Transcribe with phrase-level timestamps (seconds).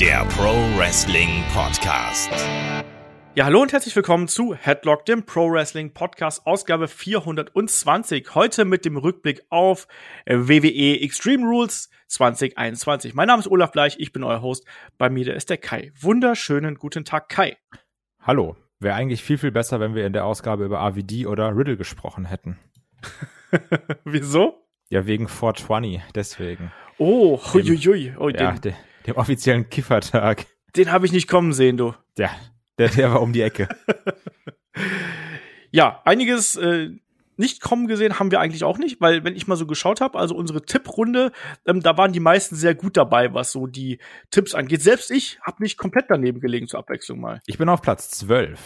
[0.00, 2.30] der Pro Wrestling Podcast.
[3.34, 8.34] Ja, hallo und herzlich willkommen zu Headlock, dem Pro Wrestling Podcast, Ausgabe 420.
[8.34, 9.88] Heute mit dem Rückblick auf
[10.26, 13.14] WWE Extreme Rules 2021.
[13.14, 14.66] Mein Name ist Olaf Bleich, ich bin euer Host.
[14.98, 15.92] Bei mir ist der Kai.
[15.98, 17.56] Wunderschönen guten Tag, Kai.
[18.20, 18.56] Hallo.
[18.78, 22.26] Wäre eigentlich viel, viel besser, wenn wir in der Ausgabe über AVD oder Riddle gesprochen
[22.26, 22.58] hätten.
[24.04, 24.62] Wieso?
[24.90, 26.70] Ja, wegen 420, deswegen.
[26.98, 28.14] Oh, huiuiui.
[28.18, 28.72] Oh, ja, den, de,
[29.06, 30.46] dem offiziellen Kiffertag.
[30.76, 31.94] den habe ich nicht kommen sehen, du.
[32.18, 32.30] Ja,
[32.78, 33.68] der, der war um die Ecke.
[35.70, 36.90] Ja, einiges äh,
[37.36, 40.18] nicht kommen gesehen haben wir eigentlich auch nicht, weil wenn ich mal so geschaut habe,
[40.18, 41.32] also unsere Tipprunde,
[41.66, 43.98] ähm, da waren die meisten sehr gut dabei, was so die
[44.30, 44.82] Tipps angeht.
[44.82, 47.40] Selbst ich habe nicht komplett daneben gelegen zur Abwechslung mal.
[47.46, 48.58] Ich bin auf Platz 12.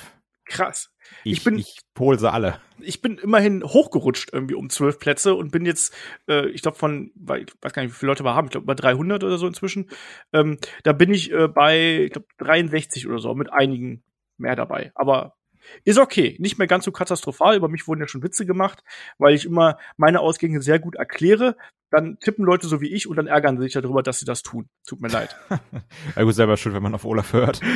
[0.50, 0.90] Krass.
[1.24, 2.60] Ich, Ich bin- ich pol sie alle.
[2.80, 5.94] Ich bin immerhin hochgerutscht irgendwie um zwölf Plätze und bin jetzt,
[6.28, 8.50] äh, ich glaube von, weil- ich weiß gar nicht, wie viele Leute wir haben, ich
[8.50, 9.88] glaube über 300 oder so inzwischen.
[10.32, 14.02] Ähm, da bin ich äh, bei, ich glaube 63 oder so, mit einigen
[14.38, 14.90] mehr dabei.
[14.94, 15.36] Aber
[15.84, 17.54] ist okay, nicht mehr ganz so katastrophal.
[17.54, 18.82] Über mich wurden ja schon Witze gemacht,
[19.18, 21.56] weil ich immer meine Ausgänge sehr gut erkläre.
[21.90, 24.42] Dann tippen Leute so wie ich und dann ärgern sie sich darüber, dass sie das
[24.42, 24.68] tun.
[24.86, 25.36] Tut mir leid.
[26.16, 27.60] Ja gut, selber schuld, wenn man auf Olaf hört.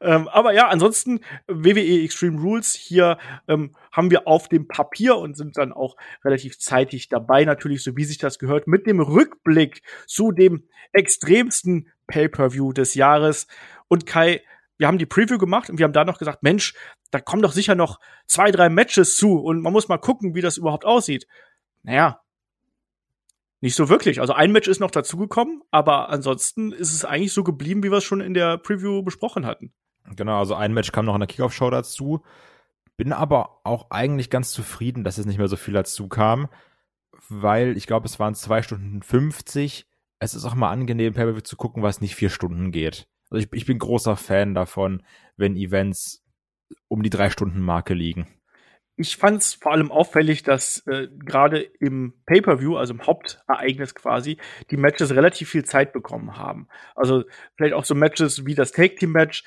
[0.00, 3.18] ähm, aber ja, ansonsten WWE Extreme Rules hier
[3.48, 7.96] ähm, haben wir auf dem Papier und sind dann auch relativ zeitig dabei, natürlich, so
[7.96, 13.46] wie sich das gehört, mit dem Rückblick zu dem extremsten Pay-per-View des Jahres.
[13.88, 14.42] Und Kai,
[14.76, 16.74] wir haben die Preview gemacht und wir haben da noch gesagt, Mensch,
[17.10, 20.40] da kommen doch sicher noch zwei, drei Matches zu und man muss mal gucken, wie
[20.40, 21.26] das überhaupt aussieht.
[21.82, 22.20] Naja,
[23.60, 24.20] nicht so wirklich.
[24.20, 27.98] Also ein Match ist noch dazugekommen, aber ansonsten ist es eigentlich so geblieben, wie wir
[27.98, 29.72] es schon in der Preview besprochen hatten.
[30.16, 32.22] Genau, also ein Match kam noch in der Kickoff-Show dazu.
[32.96, 36.48] Bin aber auch eigentlich ganz zufrieden, dass es nicht mehr so viel dazu kam,
[37.28, 39.86] weil ich glaube, es waren zwei Stunden 50.
[40.18, 43.06] Es ist auch mal angenehm, pay zu gucken, was nicht vier Stunden geht.
[43.30, 45.02] Also ich, ich bin großer Fan davon,
[45.36, 46.24] wenn Events
[46.88, 48.26] um die drei Stunden Marke liegen.
[48.96, 54.38] Ich fand es vor allem auffällig, dass äh, gerade im Pay-per-View, also im Hauptereignis quasi,
[54.72, 56.66] die Matches relativ viel Zeit bekommen haben.
[56.96, 57.22] Also
[57.56, 59.44] vielleicht auch so Matches wie das Tag-Team-Match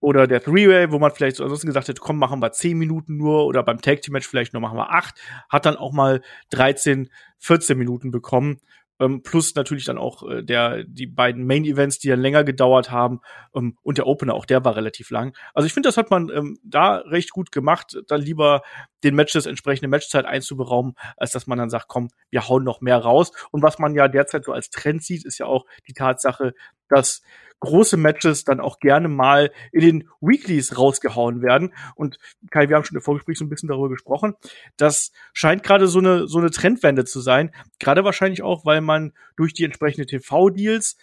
[0.00, 3.16] oder der Three-Way, wo man vielleicht so ansonsten gesagt hätte, komm, machen wir 10 Minuten
[3.16, 5.14] nur oder beim Tag-Team-Match vielleicht nur machen wir 8,
[5.48, 8.60] hat dann auch mal 13, 14 Minuten bekommen.
[9.00, 12.92] Ähm, plus natürlich dann auch äh, der die beiden Main Events, die dann länger gedauert
[12.92, 13.20] haben
[13.52, 15.36] ähm, und der Opener auch der war relativ lang.
[15.52, 18.62] Also ich finde, das hat man ähm, da recht gut gemacht, dann lieber
[19.02, 22.98] den Matches entsprechende Matchzeit einzuberaumen, als dass man dann sagt, komm, wir hauen noch mehr
[22.98, 23.32] raus.
[23.50, 26.54] Und was man ja derzeit so als Trend sieht, ist ja auch die Tatsache,
[26.88, 27.22] dass
[27.64, 31.72] große Matches dann auch gerne mal in den Weeklies rausgehauen werden.
[31.94, 32.18] Und
[32.50, 34.34] Kai, wir haben schon im Vorgespräch so ein bisschen darüber gesprochen.
[34.76, 37.50] Das scheint gerade so eine, so eine Trendwende zu sein.
[37.78, 40.96] Gerade wahrscheinlich auch, weil man durch die entsprechenden TV-Deals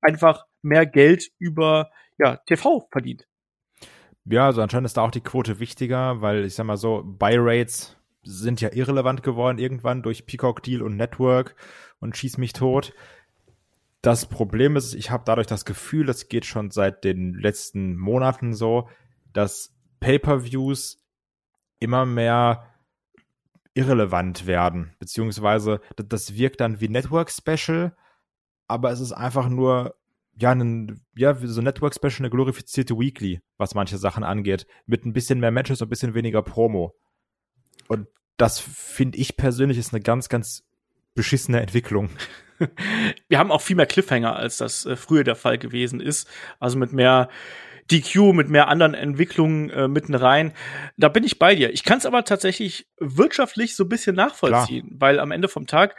[0.00, 3.26] einfach mehr Geld über ja, TV verdient.
[4.24, 7.96] Ja, also anscheinend ist da auch die Quote wichtiger, weil ich sag mal so, Buy-Rates
[8.22, 11.56] sind ja irrelevant geworden irgendwann durch Peacock Deal und Network
[12.00, 12.92] und schieß mich tot.
[14.02, 18.54] Das Problem ist, ich habe dadurch das Gefühl, das geht schon seit den letzten Monaten
[18.54, 18.88] so,
[19.32, 21.04] dass Pay-per-Views
[21.80, 22.64] immer mehr
[23.74, 27.96] irrelevant werden, beziehungsweise das wirkt dann wie Network Special,
[28.66, 29.94] aber es ist einfach nur
[30.40, 35.12] ja, ein, ja, so Network Special, eine glorifizierte Weekly, was manche Sachen angeht, mit ein
[35.12, 36.94] bisschen mehr Matches und ein bisschen weniger Promo.
[37.88, 38.06] Und
[38.36, 40.64] das finde ich persönlich ist eine ganz, ganz
[41.14, 42.10] beschissene Entwicklung.
[43.28, 46.28] wir haben auch viel mehr Cliffhanger, als das äh, früher der Fall gewesen ist.
[46.58, 47.28] Also mit mehr
[47.90, 50.52] DQ, mit mehr anderen Entwicklungen äh, mitten rein.
[50.96, 51.72] Da bin ich bei dir.
[51.72, 55.96] Ich kann es aber tatsächlich wirtschaftlich so ein bisschen nachvollziehen, weil am Ende vom Tag,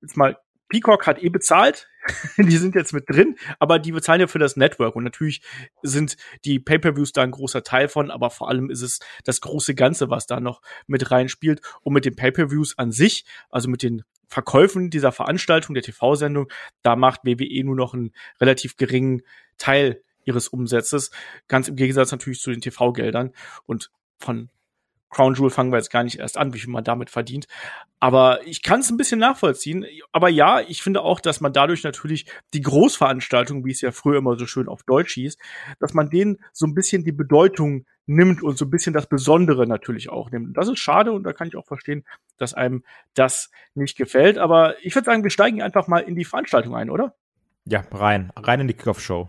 [0.00, 0.36] jetzt mal,
[0.68, 1.88] Peacock hat eh bezahlt,
[2.36, 5.42] die sind jetzt mit drin, aber die bezahlen ja für das Network und natürlich
[5.82, 9.74] sind die Pay-per-Views da ein großer Teil von, aber vor allem ist es das große
[9.74, 14.02] Ganze, was da noch mit reinspielt und mit den Pay-per-Views an sich, also mit den
[14.28, 16.48] Verkäufen dieser Veranstaltung, der TV-Sendung,
[16.82, 19.22] da macht WWE nur noch einen relativ geringen
[19.56, 21.10] Teil ihres Umsatzes,
[21.48, 23.32] ganz im Gegensatz natürlich zu den TV-Geldern
[23.66, 24.50] und von
[25.10, 27.46] Crown Jewel fangen wir jetzt gar nicht erst an, wie viel man damit verdient.
[27.98, 29.86] Aber ich kann es ein bisschen nachvollziehen.
[30.12, 34.18] Aber ja, ich finde auch, dass man dadurch natürlich die Großveranstaltung, wie es ja früher
[34.18, 35.38] immer so schön auf Deutsch hieß,
[35.80, 39.66] dass man denen so ein bisschen die Bedeutung nimmt und so ein bisschen das Besondere
[39.66, 40.48] natürlich auch nimmt.
[40.48, 42.04] Und das ist schade und da kann ich auch verstehen,
[42.38, 42.82] dass einem
[43.14, 44.38] das nicht gefällt.
[44.38, 47.14] Aber ich würde sagen, wir steigen einfach mal in die Veranstaltung ein, oder?
[47.66, 48.32] Ja, rein.
[48.34, 49.28] Rein in die Kickoff-Show.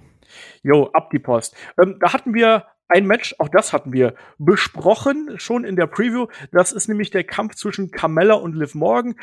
[0.64, 1.56] Jo, ab die Post.
[1.82, 6.28] Ähm, da hatten wir ein Match, auch das hatten wir besprochen, schon in der Preview.
[6.52, 9.16] Das ist nämlich der Kampf zwischen Carmella und Liv Morgan.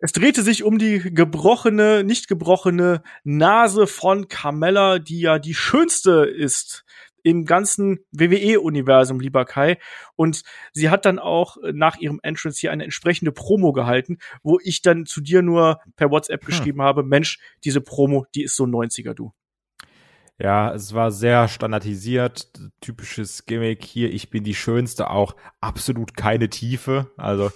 [0.00, 6.24] Es drehte sich um die gebrochene, nicht gebrochene Nase von Carmella, die ja die schönste
[6.24, 6.84] ist
[7.28, 9.76] im ganzen WWE-Universum, lieber Kai.
[10.16, 10.42] Und
[10.72, 15.04] sie hat dann auch nach ihrem Entrance hier eine entsprechende Promo gehalten, wo ich dann
[15.04, 16.46] zu dir nur per WhatsApp hm.
[16.46, 19.32] geschrieben habe, Mensch, diese Promo, die ist so 90er, du.
[20.38, 22.48] Ja, es war sehr standardisiert,
[22.80, 27.10] typisches Gimmick hier, ich bin die Schönste, auch absolut keine Tiefe.
[27.16, 27.50] Also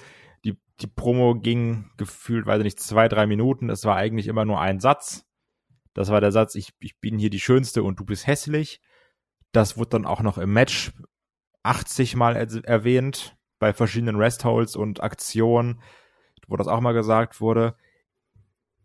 [0.44, 3.70] die, die Promo ging gefühlt, weiß ich nicht, zwei, drei Minuten.
[3.70, 5.24] Es war eigentlich immer nur ein Satz.
[5.94, 8.80] Das war der Satz, ich, ich bin hier die Schönste und du bist hässlich.
[9.52, 10.92] Das wurde dann auch noch im Match
[11.62, 15.80] 80 Mal er erwähnt, bei verschiedenen Restholds und Aktionen,
[16.48, 17.76] wo das auch mal gesagt wurde.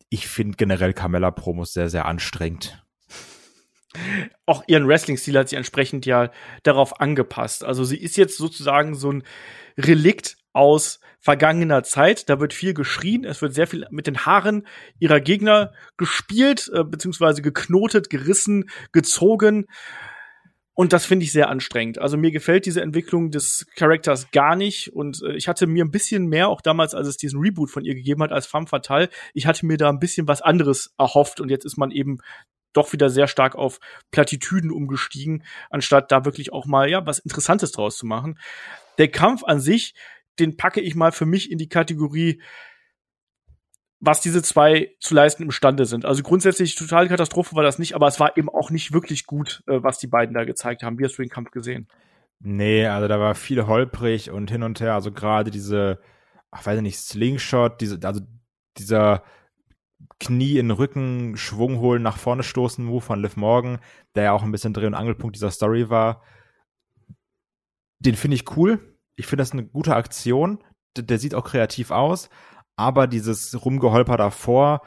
[0.09, 2.85] Ich finde generell Carmella-Promos sehr, sehr anstrengend.
[4.45, 6.31] Auch ihren Wrestling-Stil hat sie entsprechend ja
[6.63, 7.63] darauf angepasst.
[7.63, 9.23] Also sie ist jetzt sozusagen so ein
[9.77, 12.29] Relikt aus vergangener Zeit.
[12.29, 14.67] Da wird viel geschrien, es wird sehr viel mit den Haaren
[14.99, 19.65] ihrer Gegner gespielt, äh, beziehungsweise geknotet, gerissen, gezogen.
[20.79, 21.97] Und das finde ich sehr anstrengend.
[21.97, 24.93] Also mir gefällt diese Entwicklung des Charakters gar nicht.
[24.93, 27.83] Und äh, ich hatte mir ein bisschen mehr, auch damals, als es diesen Reboot von
[27.83, 31.41] ihr gegeben hat, als Femme Fatale, ich hatte mir da ein bisschen was anderes erhofft.
[31.41, 32.19] Und jetzt ist man eben
[32.73, 33.79] doch wieder sehr stark auf
[34.11, 38.37] Plattitüden umgestiegen, anstatt da wirklich auch mal, ja, was Interessantes draus zu machen.
[38.99, 39.95] Der Kampf an sich,
[40.37, 42.39] den packe ich mal für mich in die Kategorie
[43.99, 46.05] was diese zwei zu leisten imstande sind.
[46.05, 49.63] Also grundsätzlich totale Katastrophe war das nicht, aber es war eben auch nicht wirklich gut,
[49.67, 50.99] äh, was die beiden da gezeigt haben.
[50.99, 51.87] Wie hast du den Kampf gesehen?
[52.39, 54.93] Nee, also da war viel holprig und hin und her.
[54.93, 55.99] Also gerade diese,
[56.51, 58.21] ach, weiß ich nicht, Slingshot, diese, also
[58.77, 59.23] dieser
[60.19, 63.79] Knie in den Rücken, Schwung holen, nach vorne stoßen Move von Liv Morgan,
[64.13, 66.21] der ja auch ein bisschen Dreh- und Angelpunkt dieser Story war.
[67.99, 68.95] Den finde ich cool.
[69.15, 70.63] Ich finde das eine gute Aktion.
[70.95, 72.29] D der sieht auch kreativ aus
[72.77, 74.81] aber dieses Rumgeholper davor,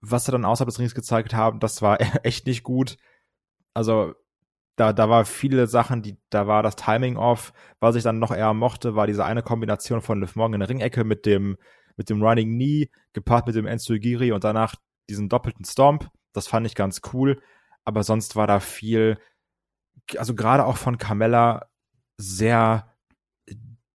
[0.00, 2.96] was sie dann außerhalb des Rings gezeigt haben, das war echt nicht gut.
[3.74, 4.14] Also
[4.76, 7.52] da, da war viele Sachen, die, da war das Timing off.
[7.80, 10.68] Was ich dann noch eher mochte, war diese eine Kombination von Liv Morgan in der
[10.68, 11.56] Ringecke mit dem,
[11.96, 14.74] mit dem Running Knee, gepaart mit dem Enzugiri und danach
[15.08, 16.08] diesen doppelten Stomp.
[16.32, 17.42] Das fand ich ganz cool.
[17.84, 19.18] Aber sonst war da viel,
[20.16, 21.68] also gerade auch von Carmella
[22.16, 22.94] sehr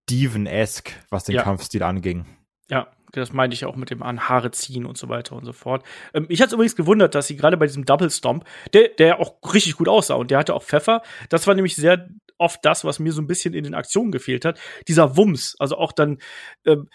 [0.09, 1.43] Diven-esque, was den ja.
[1.43, 2.25] Kampfstil anging.
[2.69, 5.53] Ja, das meinte ich auch mit dem an Haare ziehen und so weiter und so
[5.53, 5.83] fort.
[6.13, 9.35] Ähm, ich hatte übrigens gewundert, dass sie gerade bei diesem Double Stomp, der, der auch
[9.53, 11.01] richtig gut aussah und der hatte auch Pfeffer.
[11.29, 14.45] Das war nämlich sehr oft das, was mir so ein bisschen in den Aktionen gefehlt
[14.45, 14.59] hat.
[14.87, 16.19] Dieser Wumms, also auch dann
[16.65, 16.89] ähm,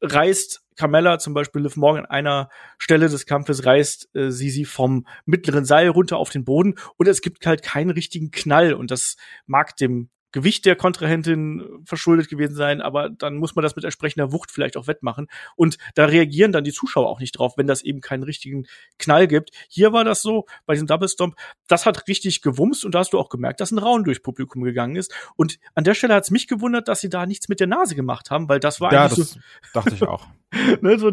[0.00, 4.64] reißt Carmella zum Beispiel Liv Morgan an einer Stelle des Kampfes reißt äh, sie sie
[4.64, 8.90] vom mittleren Seil runter auf den Boden und es gibt halt keinen richtigen Knall und
[8.90, 13.84] das mag dem Gewicht der Kontrahentin verschuldet gewesen sein, aber dann muss man das mit
[13.84, 15.28] entsprechender Wucht vielleicht auch wettmachen.
[15.54, 18.66] Und da reagieren dann die Zuschauer auch nicht drauf, wenn das eben keinen richtigen
[18.98, 19.50] Knall gibt.
[19.68, 21.36] Hier war das so, bei diesem Double Stomp,
[21.68, 24.62] das hat richtig gewumst und da hast du auch gemerkt, dass ein Raun durchs Publikum
[24.62, 25.14] gegangen ist.
[25.36, 27.94] Und an der Stelle hat es mich gewundert, dass sie da nichts mit der Nase
[27.94, 29.40] gemacht haben, weil das war ja, eigentlich das so,
[29.72, 30.26] dachte ich auch.
[30.80, 31.12] ne, so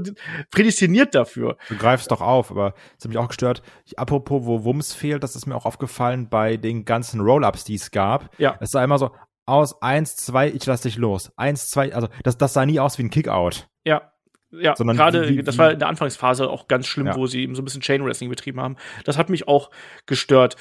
[0.51, 1.57] prädestiniert dafür.
[1.69, 3.61] Du greifst doch auf, aber es hat mich auch gestört.
[3.85, 7.75] Ich, apropos, wo Wumms fehlt, das ist mir auch aufgefallen bei den ganzen Roll-Ups, die
[7.75, 8.29] es gab.
[8.37, 8.57] Ja.
[8.59, 9.11] Es sah immer so
[9.45, 11.31] aus, eins, zwei, ich lass dich los.
[11.37, 13.67] Eins, zwei, also das, das sah nie aus wie ein Kickout.
[13.83, 14.09] Ja.
[14.55, 17.15] Ja, gerade, das war in der Anfangsphase auch ganz schlimm, ja.
[17.15, 18.75] wo sie eben so ein bisschen Chain Wrestling betrieben haben.
[19.03, 19.71] Das hat mich auch
[20.05, 20.57] gestört.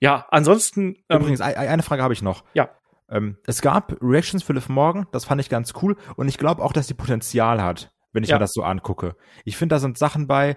[0.00, 0.96] Ja, ansonsten.
[1.08, 2.42] Ähm, Übrigens, eine Frage habe ich noch.
[2.54, 2.70] Ja.
[3.08, 6.64] Ähm, es gab Reactions für Liv Morgan, das fand ich ganz cool und ich glaube
[6.64, 8.36] auch, dass sie Potenzial hat wenn ich ja.
[8.36, 9.16] mir das so angucke.
[9.44, 10.56] Ich finde, da sind Sachen bei,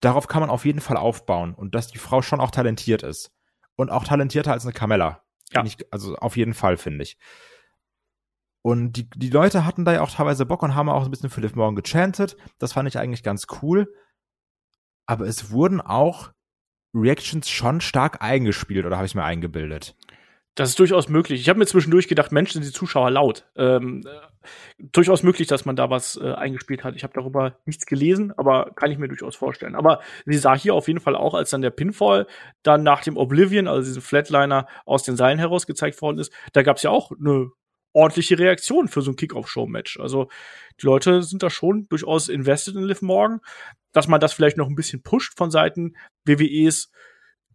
[0.00, 3.30] darauf kann man auf jeden Fall aufbauen und dass die Frau schon auch talentiert ist.
[3.76, 5.23] Und auch talentierter als eine Camella.
[5.52, 5.64] Ja.
[5.64, 7.16] Ich, also auf jeden Fall, finde ich.
[8.62, 11.28] Und die, die Leute hatten da ja auch teilweise Bock und haben auch ein bisschen
[11.28, 12.36] Philipp Morgan gechantet.
[12.58, 13.92] Das fand ich eigentlich ganz cool.
[15.06, 16.32] Aber es wurden auch
[16.94, 19.96] Reactions schon stark eingespielt, oder habe ich mir eingebildet?
[20.56, 21.40] Das ist durchaus möglich.
[21.40, 23.44] Ich habe mir zwischendurch gedacht, Mensch, sind die Zuschauer laut.
[23.56, 24.46] Ähm, äh,
[24.78, 26.94] durchaus möglich, dass man da was äh, eingespielt hat.
[26.94, 29.74] Ich habe darüber nichts gelesen, aber kann ich mir durchaus vorstellen.
[29.74, 32.28] Aber sie sah hier auf jeden Fall auch, als dann der Pinfall
[32.62, 36.62] dann nach dem Oblivion, also diesem Flatliner aus den Seilen heraus gezeigt worden ist, da
[36.62, 37.50] gab es ja auch eine
[37.92, 39.98] ordentliche Reaktion für so ein Kickoff-Show-Match.
[39.98, 40.28] Also
[40.80, 43.40] die Leute sind da schon durchaus invested in Liv Morgan.
[43.92, 46.90] Dass man das vielleicht noch ein bisschen pusht von Seiten WWEs,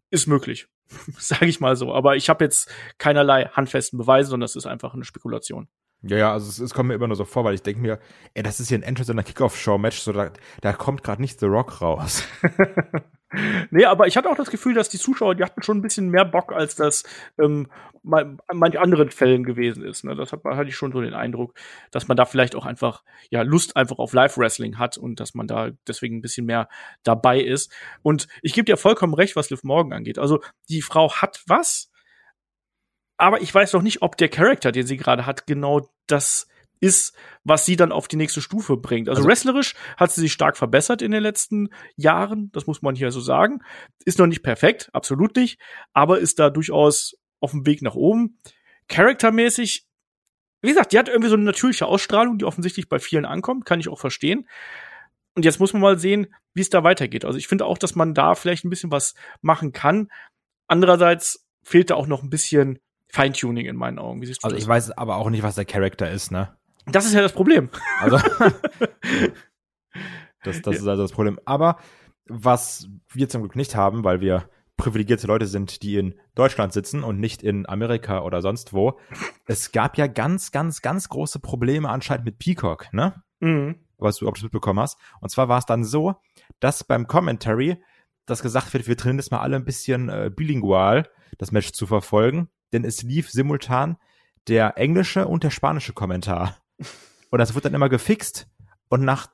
[0.09, 0.67] ist möglich.
[1.17, 1.93] sage ich mal so.
[1.93, 5.67] Aber ich habe jetzt keinerlei handfesten Beweise, sondern das ist einfach eine Spekulation.
[6.01, 7.99] Ja, ja, also es, es kommt mir immer nur so vor, weil ich denke mir,
[8.33, 10.31] ey, das ist hier ein Entrance in einer Kickoff-Show-Match, so da,
[10.61, 12.23] da kommt gerade nicht The Rock raus.
[13.69, 16.09] Nee, aber ich hatte auch das Gefühl, dass die Zuschauer, die hatten schon ein bisschen
[16.09, 17.03] mehr Bock, als das
[17.37, 17.67] ähm,
[18.03, 20.03] in manch anderen Fällen gewesen ist.
[20.03, 20.15] Ne?
[20.15, 21.53] Das hat, hatte ich schon so den Eindruck,
[21.91, 25.47] dass man da vielleicht auch einfach ja Lust einfach auf Live-Wrestling hat und dass man
[25.47, 26.69] da deswegen ein bisschen mehr
[27.03, 27.71] dabei ist.
[28.01, 30.17] Und ich gebe dir vollkommen recht, was Liv Morgan angeht.
[30.17, 31.91] Also die Frau hat was,
[33.17, 36.47] aber ich weiß noch nicht, ob der Charakter, den sie gerade hat, genau das
[36.79, 39.09] ist, was sie dann auf die nächste Stufe bringt.
[39.09, 42.95] Also, also, wrestlerisch hat sie sich stark verbessert in den letzten Jahren, das muss man
[42.95, 43.59] hier so sagen.
[44.05, 45.59] Ist noch nicht perfekt, absolut nicht,
[45.93, 48.39] aber ist da durchaus auf dem Weg nach oben.
[48.87, 49.85] Charaktermäßig,
[50.61, 53.79] wie gesagt, die hat irgendwie so eine natürliche Ausstrahlung, die offensichtlich bei vielen ankommt, kann
[53.79, 54.47] ich auch verstehen.
[55.35, 57.23] Und jetzt muss man mal sehen, wie es da weitergeht.
[57.23, 60.09] Also ich finde auch, dass man da vielleicht ein bisschen was machen kann.
[60.67, 62.79] Andererseits fehlt da auch noch ein bisschen
[63.11, 64.21] Feintuning in meinen Augen.
[64.41, 66.58] Also ich weiß aber auch nicht, was der Charakter ist, ne?
[66.85, 67.69] Das ist ja das Problem.
[67.99, 68.17] Also,
[70.43, 71.39] das, das ist also das Problem.
[71.45, 71.77] Aber
[72.27, 77.03] was wir zum Glück nicht haben, weil wir privilegierte Leute sind, die in Deutschland sitzen
[77.03, 78.97] und nicht in Amerika oder sonst wo.
[79.45, 83.21] Es gab ja ganz, ganz, ganz große Probleme anscheinend mit Peacock, ne?
[83.41, 83.75] Mhm.
[83.97, 84.97] Was du, ob du mitbekommen hast.
[85.19, 86.15] Und zwar war es dann so,
[86.61, 87.83] dass beim Commentary
[88.25, 91.85] das gesagt wird, wir trainieren das mal alle ein bisschen äh, bilingual, das Match zu
[91.85, 93.97] verfolgen, denn es lief simultan
[94.47, 96.55] der englische und der spanische Kommentar.
[97.29, 98.47] Und das wird dann immer gefixt
[98.89, 99.29] und nach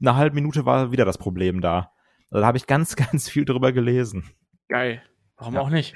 [0.00, 1.92] einer halben Minute war wieder das Problem da.
[2.30, 4.24] Also da habe ich ganz, ganz viel drüber gelesen.
[4.68, 5.02] Geil.
[5.36, 5.60] Warum ja.
[5.60, 5.94] auch nicht?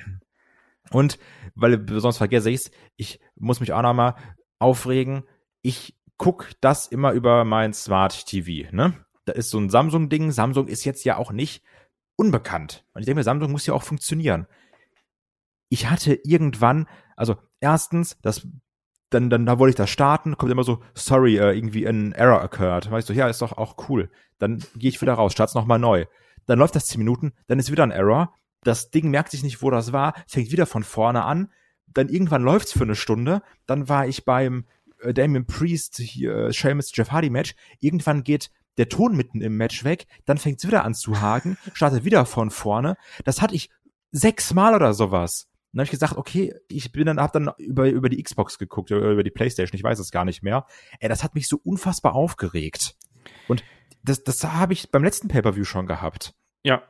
[0.90, 1.19] Und
[1.55, 4.14] weil du sonst vergesse ich's, ich muss mich auch noch mal
[4.59, 5.25] aufregen.
[5.62, 8.95] Ich guck das immer über mein Smart TV, ne?
[9.25, 10.31] Da ist so ein Samsung-Ding.
[10.31, 11.64] Samsung ist jetzt ja auch nicht
[12.14, 12.85] unbekannt.
[12.93, 14.47] Und ich denke mir, Samsung muss ja auch funktionieren.
[15.69, 18.47] Ich hatte irgendwann, also erstens, das
[19.11, 22.43] dann, dann da wollte ich das starten, kommt immer so, sorry, äh, irgendwie ein Error
[22.43, 22.91] occurred.
[22.91, 24.11] Weißt du, ja, ist doch auch cool.
[24.39, 26.07] Dann gehe ich wieder raus, start's nochmal neu.
[26.47, 28.35] Dann läuft das zehn Minuten, dann ist wieder ein Error.
[28.63, 31.53] Das Ding merkt sich nicht, wo das war, fängt wieder von vorne an.
[31.87, 33.43] Dann irgendwann läuft's für eine Stunde.
[33.67, 34.67] Dann war ich beim
[35.01, 37.55] äh, Damien Priest, äh, Seamus Jeff Hardy Match.
[37.81, 42.05] Irgendwann geht der Ton mitten im Match weg, dann fängt's wieder an zu haken, startet
[42.05, 42.97] wieder von vorne.
[43.25, 43.71] Das hatte ich
[44.13, 45.49] sechsmal oder sowas.
[45.76, 48.90] Dann habe ich gesagt, okay, ich bin dann, hab dann über, über die Xbox geguckt,
[48.92, 50.64] oder über die Playstation, ich weiß es gar nicht mehr.
[51.00, 52.97] Ey, das hat mich so unfassbar aufgeregt.
[53.47, 53.62] Und
[54.02, 56.35] das, das habe ich beim letzten Pay-Per-View schon gehabt.
[56.62, 56.83] Ja.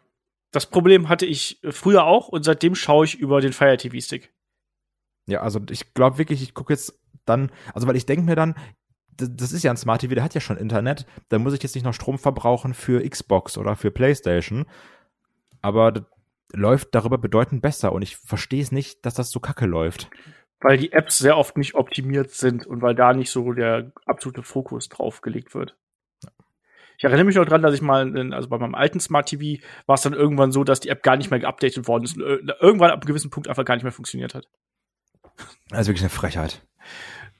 [0.53, 4.33] Das Problem hatte ich früher auch und seitdem schaue ich über den Fire TV Stick.
[5.27, 8.55] Ja, also ich glaube wirklich, ich gucke jetzt dann, also weil ich denke mir dann,
[9.17, 11.75] das ist ja ein Smart TV, der hat ja schon Internet, da muss ich jetzt
[11.75, 14.67] nicht noch Strom verbrauchen für Xbox oder für Playstation.
[15.61, 16.07] Aber
[16.53, 20.11] läuft darüber bedeutend besser und ich verstehe es nicht, dass das so kacke läuft.
[20.61, 24.43] Weil die Apps sehr oft nicht optimiert sind und weil da nicht so der absolute
[24.43, 25.77] Fokus drauf gelegt wird.
[26.99, 29.97] Ich erinnere mich noch dran, dass ich mal, also bei meinem alten Smart TV war
[29.97, 32.91] es dann irgendwann so, dass die App gar nicht mehr geupdatet worden ist und irgendwann
[32.91, 34.49] ab einem gewissen Punkt einfach gar nicht mehr funktioniert hat.
[35.69, 36.63] Das ist wirklich eine Frechheit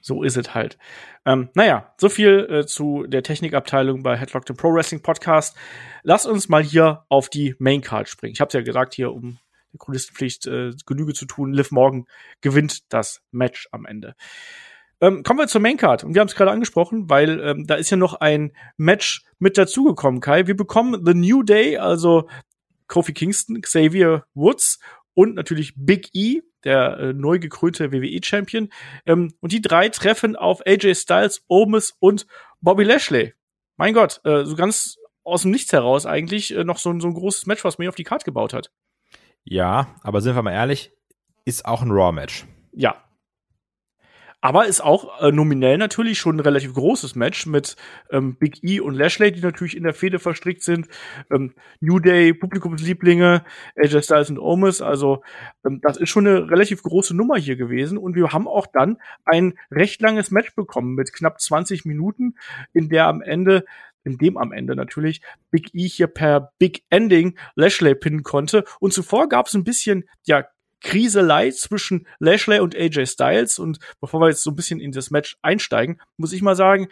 [0.07, 0.77] so ist es halt.
[1.25, 5.55] Ähm, naja, so viel äh, zu der Technikabteilung bei Headlock, dem Pro Wrestling Podcast.
[6.01, 8.33] Lass uns mal hier auf die Main Card springen.
[8.33, 9.37] Ich habe ja gesagt, hier um
[9.73, 12.05] der Chronistenpflicht äh, Genüge zu tun, Liv Morgan
[12.39, 14.15] gewinnt das Match am Ende.
[15.01, 17.75] Ähm, kommen wir zur Main Card und wir haben es gerade angesprochen, weil ähm, da
[17.75, 20.47] ist ja noch ein Match mit dazugekommen, Kai.
[20.47, 22.29] Wir bekommen The New Day, also
[22.87, 24.79] Kofi Kingston, Xavier Woods
[25.17, 28.69] und natürlich Big E, der äh, neu gekrönte WWE-Champion.
[29.07, 32.27] Ähm, und die drei treffen auf AJ Styles, Omis und
[32.61, 33.33] Bobby Lashley.
[33.77, 37.15] Mein Gott, äh, so ganz aus dem Nichts heraus eigentlich äh, noch so, so ein
[37.15, 38.71] großes Match, was mir auf die Karte gebaut hat.
[39.43, 40.91] Ja, aber sind wir mal ehrlich,
[41.45, 42.45] ist auch ein Raw-Match.
[42.73, 43.03] Ja,
[44.39, 47.75] aber ist auch äh, nominell natürlich schon ein relativ großes Match mit
[48.11, 50.87] ähm, Big E und Lashley, die natürlich in der Fehde verstrickt sind.
[51.31, 53.43] Ähm, New Day, Publikumslieblinge,
[53.75, 54.81] AJ Styles und Omis.
[54.81, 55.23] Also
[55.65, 57.97] ähm, das ist schon eine relativ große Nummer hier gewesen.
[57.97, 62.35] Und wir haben auch dann ein recht langes Match bekommen mit knapp 20 Minuten,
[62.73, 63.65] in der am Ende
[64.03, 68.63] in dem am Ende natürlich Big E hier per Big Ending Lashley pinnen konnte.
[68.79, 70.45] Und zuvor gab es ein bisschen, ja,
[70.81, 73.59] Kriselei zwischen Lashley und AJ Styles.
[73.59, 76.87] Und bevor wir jetzt so ein bisschen in das Match einsteigen, muss ich mal sagen,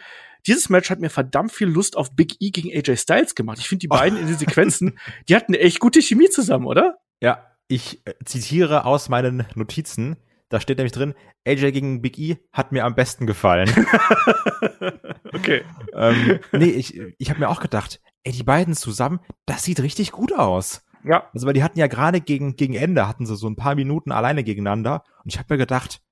[0.46, 3.58] dieses Match hat mir verdammt viel Lust auf Big E gegen AJ Styles gemacht.
[3.58, 6.98] Ich finde die beiden in den Sequenzen, die hatten echt gute Chemie zusammen, oder?
[7.20, 10.16] Ja, ich äh, zitiere aus meinen Notizen.
[10.48, 11.14] Da steht nämlich drin,
[11.44, 13.68] AJ gegen Big E hat mir am besten gefallen.
[15.32, 15.64] okay.
[15.92, 20.12] ähm, nee, ich, ich habe mir auch gedacht, ey, die beiden zusammen, das sieht richtig
[20.12, 20.84] gut aus.
[21.06, 21.30] Ja.
[21.32, 24.12] Also, weil die hatten ja gerade gegen, gegen Ende, hatten sie so ein paar Minuten
[24.12, 25.04] alleine gegeneinander.
[25.22, 26.02] Und ich habe mir gedacht,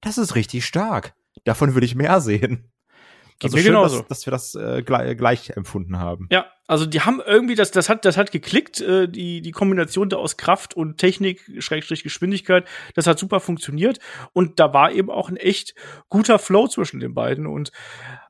[0.00, 1.14] das ist richtig stark.
[1.44, 2.70] Davon würde ich mehr sehen.
[3.42, 6.26] Also schön, dass, dass, wir das äh, gleich, gleich, empfunden haben.
[6.30, 10.08] Ja, also die haben irgendwie, das, das hat, das hat geklickt, äh, die, die Kombination
[10.08, 14.00] da aus Kraft und Technik, Schrägstrich Geschwindigkeit, das hat super funktioniert.
[14.32, 15.74] Und da war eben auch ein echt
[16.08, 17.46] guter Flow zwischen den beiden.
[17.46, 17.70] Und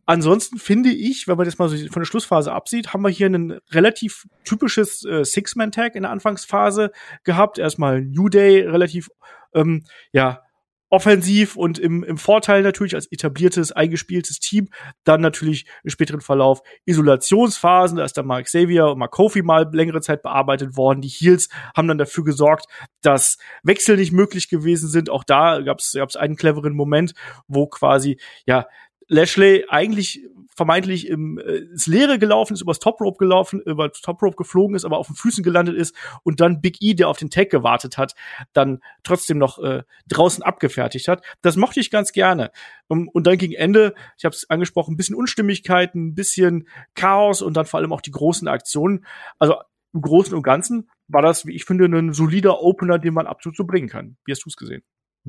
[0.04, 3.28] ansonsten finde ich, wenn man das mal so von der Schlussphase absieht, haben wir hier
[3.28, 6.92] ein relativ typisches äh, Six-Man-Tag in der Anfangsphase
[7.24, 7.58] gehabt.
[7.58, 9.08] Erstmal New Day relativ,
[9.54, 10.42] ähm, ja,
[10.90, 14.68] offensiv und im, im Vorteil natürlich als etabliertes, eingespieltes Team.
[15.04, 19.68] Dann natürlich im späteren Verlauf Isolationsphasen, da ist dann Mark Xavier und Mark Kofi mal
[19.72, 21.00] längere Zeit bearbeitet worden.
[21.00, 22.66] Die Heels haben dann dafür gesorgt,
[23.02, 25.10] dass Wechsel nicht möglich gewesen sind.
[25.10, 27.14] Auch da gab es einen cleveren Moment,
[27.46, 28.66] wo quasi ja
[29.08, 30.22] Lashley eigentlich
[30.58, 34.74] vermeintlich im, äh, ins Leere gelaufen ist, übers Top Rope gelaufen, über Top Rope geflogen
[34.74, 37.48] ist, aber auf den Füßen gelandet ist und dann Big E, der auf den Tag
[37.48, 38.14] gewartet hat,
[38.52, 41.24] dann trotzdem noch äh, draußen abgefertigt hat.
[41.42, 42.50] Das mochte ich ganz gerne.
[42.88, 47.40] Um, und dann gegen Ende, ich habe es angesprochen, ein bisschen Unstimmigkeiten, ein bisschen Chaos
[47.40, 49.06] und dann vor allem auch die großen Aktionen.
[49.38, 49.54] Also
[49.94, 53.56] im Großen und Ganzen war das, wie ich finde, ein solider Opener, den man absolut
[53.56, 54.16] so bringen kann.
[54.24, 54.82] Wie hast du es gesehen?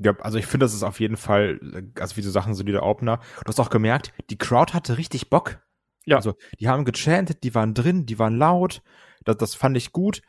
[0.03, 1.59] Ja, also ich finde, das ist auf jeden Fall,
[1.99, 3.17] also wie du Sachen, solider Opener.
[3.43, 5.61] Du hast auch gemerkt, die Crowd hatte richtig Bock.
[6.05, 6.17] Ja.
[6.17, 8.81] Also, die haben gechantet, die waren drin, die waren laut.
[9.25, 10.21] Das, das fand ich gut.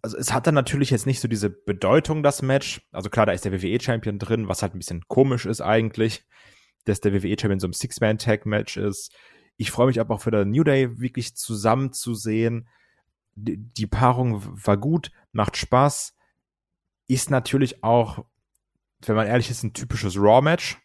[0.00, 2.80] Also, es hat dann natürlich jetzt nicht so diese Bedeutung, das Match.
[2.92, 6.24] Also, klar, da ist der WWE-Champion drin, was halt ein bisschen komisch ist eigentlich,
[6.84, 9.14] dass der WWE-Champion so ein Six-Man-Tag-Match ist.
[9.56, 12.68] Ich freue mich aber auch für den New Day wirklich zusammen zu sehen.
[13.34, 16.14] Die, die Paarung war gut, macht Spaß.
[17.08, 18.24] Ist natürlich auch
[19.08, 20.78] wenn man ehrlich ist, ein typisches Raw-Match.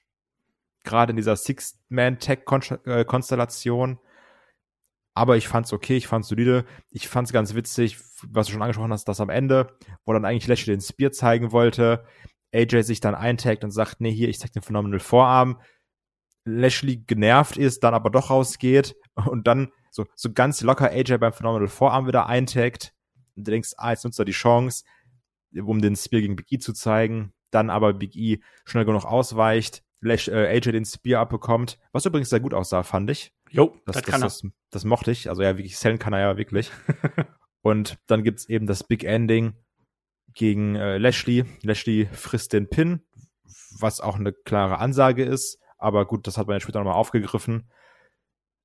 [0.83, 3.99] Gerade in dieser Six-Man-Tech-Konstellation.
[5.13, 6.65] Aber ich fand's okay, ich fand's solide.
[6.91, 10.47] Ich fand's ganz witzig, was du schon angesprochen hast, dass am Ende, wo dann eigentlich
[10.47, 12.05] Lashley den Spear zeigen wollte,
[12.53, 15.59] AJ sich dann eintaggt und sagt, nee, hier, ich zeig den Phenomenal Vorarm.
[16.45, 21.33] Lashley genervt ist, dann aber doch rausgeht und dann so, so ganz locker AJ beim
[21.33, 22.93] Phenomenal Vorarm wieder eintaggt.
[23.35, 24.85] Und du denkst, ah, jetzt nutzt er die Chance,
[25.55, 29.83] um den Spear gegen Big E zu zeigen dann aber Big E schnell genug ausweicht,
[29.99, 33.33] Lash, äh, AJ den Spear abbekommt, was übrigens sehr gut aussah, fand ich.
[33.49, 34.49] Jo, das, das, kann das, er.
[34.49, 35.29] Das, das mochte ich.
[35.29, 36.71] Also ja, wirklich sellen kann er ja wirklich.
[37.61, 39.53] und dann gibt's eben das Big Ending
[40.33, 41.45] gegen äh, Lashley.
[41.63, 43.01] Lashley frisst den Pin,
[43.79, 45.59] was auch eine klare Ansage ist.
[45.77, 47.71] Aber gut, das hat man ja später nochmal aufgegriffen.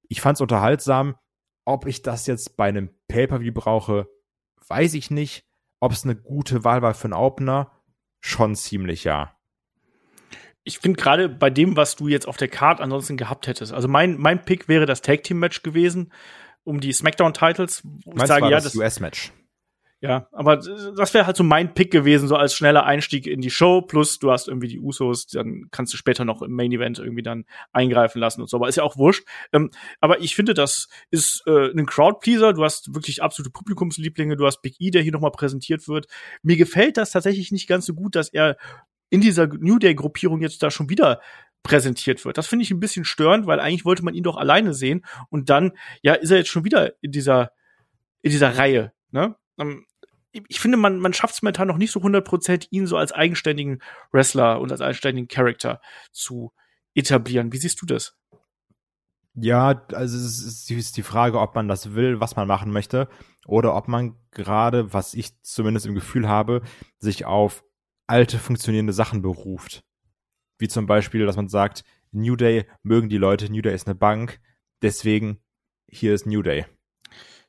[0.09, 1.17] Ich fand's unterhaltsam.
[1.65, 4.09] Ob ich das jetzt bei einem Pay-Per-View brauche,
[4.67, 5.47] weiß ich nicht.
[5.81, 7.71] Ob es eine gute Wahl war für einen Opener,
[8.23, 9.37] schon ziemlich, ja.
[10.65, 13.89] Ich finde gerade bei dem, was du jetzt auf der Card ansonsten gehabt hättest, also
[13.89, 16.13] mein, mein Pick wäre das Tag Team Match gewesen,
[16.65, 17.83] um die SmackDown-Titles.
[18.15, 19.33] Ich sage, ja, das US-Match.
[20.03, 23.51] Ja, aber das wäre halt so mein Pick gewesen, so als schneller Einstieg in die
[23.51, 23.83] Show.
[23.83, 27.23] Plus du hast irgendwie die Usos, dann kannst du später noch im Main Event irgendwie
[27.23, 28.57] dann eingreifen lassen und so.
[28.57, 29.25] Aber ist ja auch wurscht.
[29.53, 32.53] Ähm, aber ich finde, das ist äh, ein Crowdpleaser.
[32.53, 34.37] Du hast wirklich absolute Publikumslieblinge.
[34.37, 36.09] Du hast Big E, der hier nochmal präsentiert wird.
[36.43, 38.57] Mir gefällt das tatsächlich nicht ganz so gut, dass er
[39.09, 41.21] in dieser New Day Gruppierung jetzt da schon wieder
[41.63, 42.39] präsentiert wird.
[42.39, 45.49] Das finde ich ein bisschen störend, weil eigentlich wollte man ihn doch alleine sehen und
[45.49, 47.53] dann ja ist er jetzt schon wieder in dieser
[48.23, 48.93] in dieser Reihe.
[49.13, 49.37] Ne?
[49.59, 49.87] Ähm,
[50.33, 53.83] ich finde, man, man schafft es momentan noch nicht so 100%, ihn so als eigenständigen
[54.13, 56.53] Wrestler und als eigenständigen Charakter zu
[56.95, 57.53] etablieren.
[57.53, 58.17] Wie siehst du das?
[59.35, 63.09] Ja, also es ist die Frage, ob man das will, was man machen möchte,
[63.47, 66.63] oder ob man gerade, was ich zumindest im Gefühl habe,
[66.99, 67.65] sich auf
[68.07, 69.85] alte funktionierende Sachen beruft.
[70.59, 73.95] Wie zum Beispiel, dass man sagt, New Day mögen die Leute, New Day ist eine
[73.95, 74.39] Bank,
[74.83, 75.43] deswegen
[75.89, 76.67] hier ist New Day.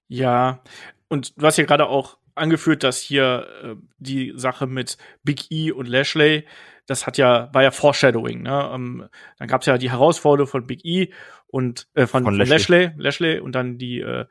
[0.07, 0.63] Ja,
[1.09, 5.71] und du hast ja gerade auch angeführt, dass hier äh, die Sache mit Big E
[5.71, 6.45] und Lashley,
[6.85, 8.71] das hat ja, war ja Foreshadowing, ne?
[8.73, 11.13] Ähm, dann gab es ja die Herausforderung von Big E
[11.47, 12.91] und äh, von, von, von Lashley.
[12.97, 14.25] Lashley und dann die äh,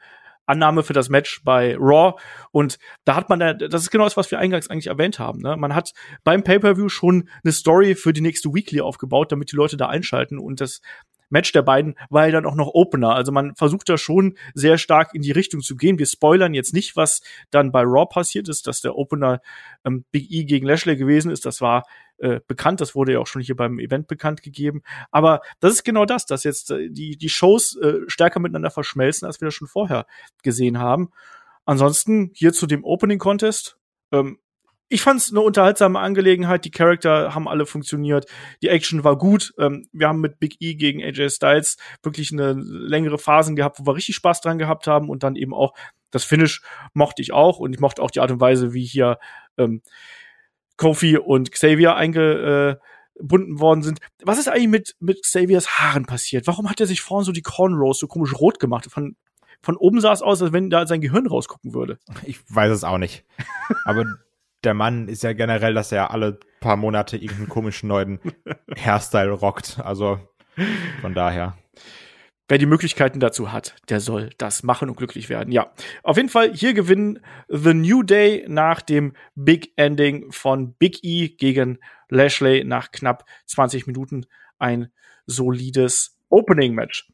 [0.47, 2.21] Annahme für das Match bei Raw.
[2.51, 5.41] Und da hat man, da, das ist genau das, was wir eingangs eigentlich erwähnt haben.
[5.41, 5.57] Ne?
[5.57, 5.93] Man hat
[6.25, 10.39] beim Pay-Per-View schon eine Story für die nächste Weekly aufgebaut, damit die Leute da einschalten.
[10.39, 10.81] Und das
[11.33, 13.15] Match der beiden war ja dann auch noch Opener.
[13.15, 15.99] Also man versucht da schon sehr stark in die Richtung zu gehen.
[15.99, 19.41] Wir spoilern jetzt nicht, was dann bei Raw passiert ist, dass der Opener
[19.85, 21.47] ähm, Big E gegen Lashley gewesen ist.
[21.47, 21.85] Das war
[22.19, 24.83] äh, bekannt, das wurde ja auch schon hier beim Event bekannt gegeben.
[25.11, 29.27] Aber das ist genau das, dass jetzt äh, die, die Shows äh, stärker miteinander verschmelzen,
[29.27, 30.07] als wir das schon vorher
[30.43, 31.11] gesehen haben.
[31.65, 33.79] Ansonsten hier zu dem Opening Contest.
[34.13, 34.39] Ähm,
[34.89, 36.65] ich fand es eine unterhaltsame Angelegenheit.
[36.65, 38.27] Die Charakter haben alle funktioniert.
[38.63, 39.55] Die Action war gut.
[39.59, 43.87] Ähm, wir haben mit Big E gegen AJ Styles wirklich eine längere Phasen gehabt, wo
[43.87, 45.09] wir richtig Spaß dran gehabt haben.
[45.09, 45.73] Und dann eben auch
[46.11, 47.59] das Finish mochte ich auch.
[47.59, 49.19] Und ich mochte auch die Art und Weise, wie hier
[49.57, 49.83] ähm,
[50.77, 52.87] Kofi und Xavier einge, äh,
[53.19, 53.99] gebunden worden sind.
[54.23, 56.47] Was ist eigentlich mit, mit Xaviers Haaren passiert?
[56.47, 58.89] Warum hat er sich vorne so die Cornrows so komisch rot gemacht?
[58.91, 59.17] Von,
[59.63, 61.99] von oben sah es aus, als wenn da sein Gehirn rausgucken würde.
[62.25, 63.25] Ich weiß es auch nicht.
[63.85, 64.05] Aber
[64.65, 68.21] der Mann ist ja generell, dass er alle paar Monate irgendeinen komischen neuen
[68.77, 69.81] Hairstyle rockt.
[69.83, 70.21] Also
[71.01, 71.57] von daher.
[72.49, 75.53] Wer die Möglichkeiten dazu hat, der soll das machen und glücklich werden.
[75.53, 75.73] Ja,
[76.03, 81.29] auf jeden Fall hier gewinnen The New Day nach dem Big Ending von Big E
[81.29, 81.79] gegen
[82.11, 84.27] Lashley nach knapp 20 Minuten
[84.59, 84.93] ein
[85.25, 87.11] solides Opening Match.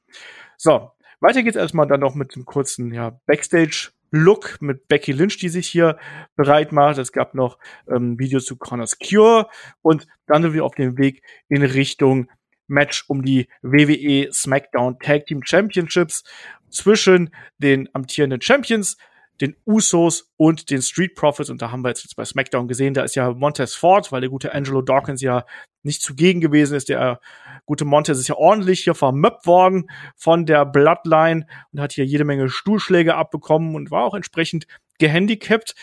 [0.56, 5.38] So, weiter geht's erstmal dann noch mit einem kurzen ja, Backstage Look mit Becky Lynch,
[5.38, 5.98] die sich hier
[6.36, 6.98] bereit macht.
[6.98, 9.48] Es gab noch ähm, Videos zu Connors Cure
[9.82, 12.28] und dann sind wir auf dem Weg in Richtung
[12.66, 16.22] Match um die WWE SmackDown Tag Team Championships
[16.70, 18.98] zwischen den amtierenden Champions,
[19.40, 21.51] den Usos und den Street Profits.
[21.51, 24.31] Und da haben wir jetzt bei SmackDown gesehen, da ist ja Montez Ford, weil der
[24.31, 25.44] gute Angelo Dawkins ja
[25.83, 26.88] nicht zugegen gewesen ist.
[26.88, 27.20] Der
[27.64, 32.24] gute Montez ist ja ordentlich hier vermöppt worden von der Bloodline und hat hier jede
[32.24, 34.66] Menge Stuhlschläge abbekommen und war auch entsprechend
[34.98, 35.74] gehandicapt.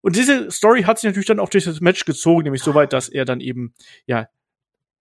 [0.00, 2.92] Und diese Story hat sich natürlich dann auch durch das Match gezogen, nämlich so weit,
[2.92, 3.74] dass er dann eben
[4.06, 4.28] ja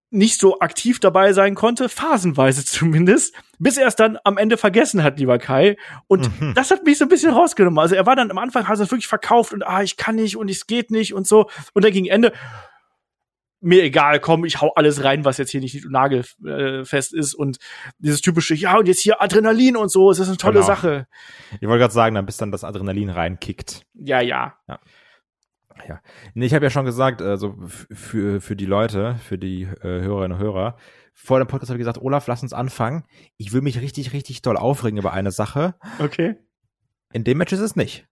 [0.09, 5.03] nicht so aktiv dabei sein konnte, phasenweise zumindest, bis er es dann am Ende vergessen
[5.03, 5.77] hat, lieber Kai.
[6.07, 6.53] Und mhm.
[6.53, 7.79] das hat mich so ein bisschen rausgenommen.
[7.79, 10.37] Also er war dann am Anfang, hat er wirklich verkauft und ah, ich kann nicht
[10.37, 11.49] und es geht nicht und so.
[11.73, 12.31] Und dann gegen Ende,
[13.59, 17.57] mir egal, komm, ich hau alles rein, was jetzt hier nicht nagelfest ist und
[17.97, 20.67] dieses typische, ja, und jetzt hier Adrenalin und so, es ist eine tolle genau.
[20.67, 21.07] Sache.
[21.59, 23.83] Ich wollte gerade sagen, dann bis dann das Adrenalin reinkickt.
[23.93, 24.55] Ja, ja.
[24.67, 24.79] ja.
[25.87, 26.01] Ja,
[26.33, 30.37] nee, ich habe ja schon gesagt, also für, für die Leute, für die äh, Hörerinnen
[30.37, 30.77] und Hörer,
[31.13, 33.03] vor dem Podcast habe ich gesagt, Olaf, lass uns anfangen.
[33.37, 35.75] Ich will mich richtig, richtig doll aufregen über eine Sache.
[35.99, 36.35] Okay.
[37.11, 38.07] In dem Match ist es nicht.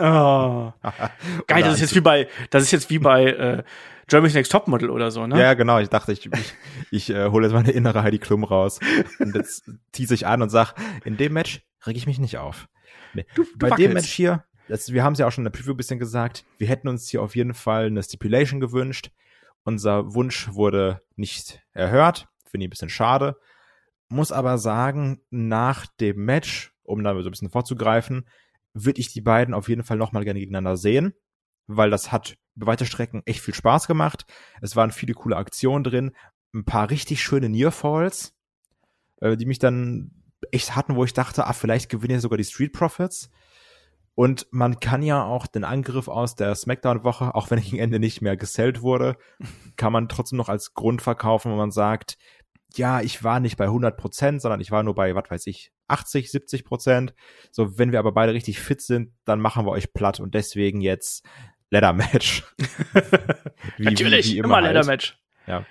[0.00, 0.72] Oh.
[1.46, 3.62] Geil, das ist jetzt wie bei, das ist jetzt wie bei äh,
[4.08, 5.38] Germany's Next Topmodel oder so, ne?
[5.38, 5.78] Ja, genau.
[5.78, 6.54] Ich dachte, ich, ich,
[6.90, 8.80] ich äh, hole jetzt meine innere Heidi Klum raus
[9.18, 12.68] und jetzt tease ich an und sag, in dem Match reg ich mich nicht auf.
[13.14, 13.26] Nee.
[13.34, 13.86] Du, du bei wackelst.
[13.86, 15.98] dem Match hier, das, wir haben es ja auch schon in der Preview ein bisschen
[15.98, 19.10] gesagt, wir hätten uns hier auf jeden Fall eine Stipulation gewünscht.
[19.64, 22.28] Unser Wunsch wurde nicht erhört.
[22.46, 23.36] Finde ich ein bisschen schade.
[24.08, 28.26] Muss aber sagen, nach dem Match, um da so ein bisschen vorzugreifen,
[28.72, 31.14] würde ich die beiden auf jeden Fall nochmal gerne gegeneinander sehen,
[31.66, 34.26] weil das hat über weite Strecken echt viel Spaß gemacht.
[34.60, 36.12] Es waren viele coole Aktionen drin,
[36.54, 38.34] ein paar richtig schöne Nearfalls,
[39.20, 40.10] äh, die mich dann
[40.50, 43.30] echt hatten, wo ich dachte, ah, vielleicht gewinnen ja sogar die Street Profits.
[44.18, 48.20] Und man kann ja auch den Angriff aus der Smackdown-Woche, auch wenn gegen Ende nicht
[48.20, 49.16] mehr gesellt wurde,
[49.76, 52.18] kann man trotzdem noch als Grund verkaufen, wenn man sagt,
[52.74, 55.70] ja, ich war nicht bei 100 Prozent, sondern ich war nur bei, was weiß ich,
[55.86, 57.14] 80, 70 Prozent.
[57.52, 60.80] So, wenn wir aber beide richtig fit sind, dann machen wir euch platt und deswegen
[60.80, 61.24] jetzt
[61.70, 62.42] Leather Match.
[63.78, 64.74] Natürlich, wie, wie immer, immer halt.
[64.74, 65.16] Leather Match.
[65.46, 65.64] Ja.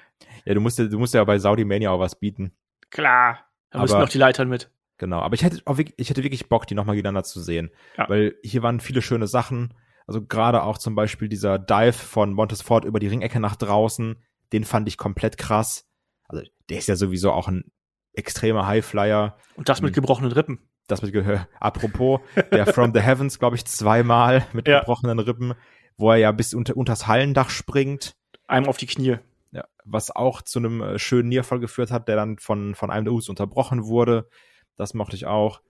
[0.46, 2.54] Ja, du musst, du musst ja bei Saudi Mania auch was bieten.
[2.92, 3.46] Klar.
[3.72, 4.72] Da müssen noch die Leitern mit.
[4.98, 7.70] Genau, aber ich hätte auch wirklich, ich hätte wirklich Bock, die nochmal gegeneinander zu sehen.
[7.98, 8.10] Ja.
[8.10, 9.74] Weil hier waren viele schöne Sachen.
[10.08, 14.16] Also gerade auch zum Beispiel dieser Dive von Montesfort über die Ringecke nach draußen,
[14.54, 15.86] den fand ich komplett krass.
[16.28, 17.66] Also der ist ja sowieso auch ein
[18.14, 19.38] extremer Highflyer.
[19.56, 20.60] Und das mit gebrochenen Rippen.
[20.88, 21.14] Das mit,
[21.60, 24.80] apropos, der From the Heavens, glaube ich, zweimal mit ja.
[24.80, 25.54] gebrochenen Rippen,
[25.98, 28.16] wo er ja bis unter, unters Hallendach springt.
[28.48, 29.18] Einem auf die Knie.
[29.52, 33.06] Ja, was auch zu einem äh, schönen Nierfall geführt hat, der dann von, von einem
[33.06, 34.30] der Us unterbrochen wurde.
[34.78, 35.62] Das mochte ich auch.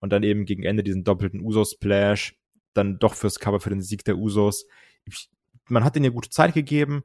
[0.00, 2.36] Und dann eben gegen Ende diesen doppelten Usos-Splash.
[2.74, 4.66] Dann doch fürs Cover für den Sieg der Usos.
[5.04, 5.30] Ich,
[5.68, 7.02] man hat ihnen ja gute Zeit gegeben.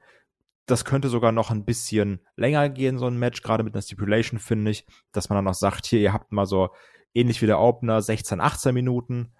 [0.65, 4.39] Das könnte sogar noch ein bisschen länger gehen, so ein Match, gerade mit einer Stipulation,
[4.39, 6.69] finde ich, dass man dann noch sagt, hier, ihr habt mal so
[7.13, 9.32] ähnlich wie der Opener 16, 18 Minuten.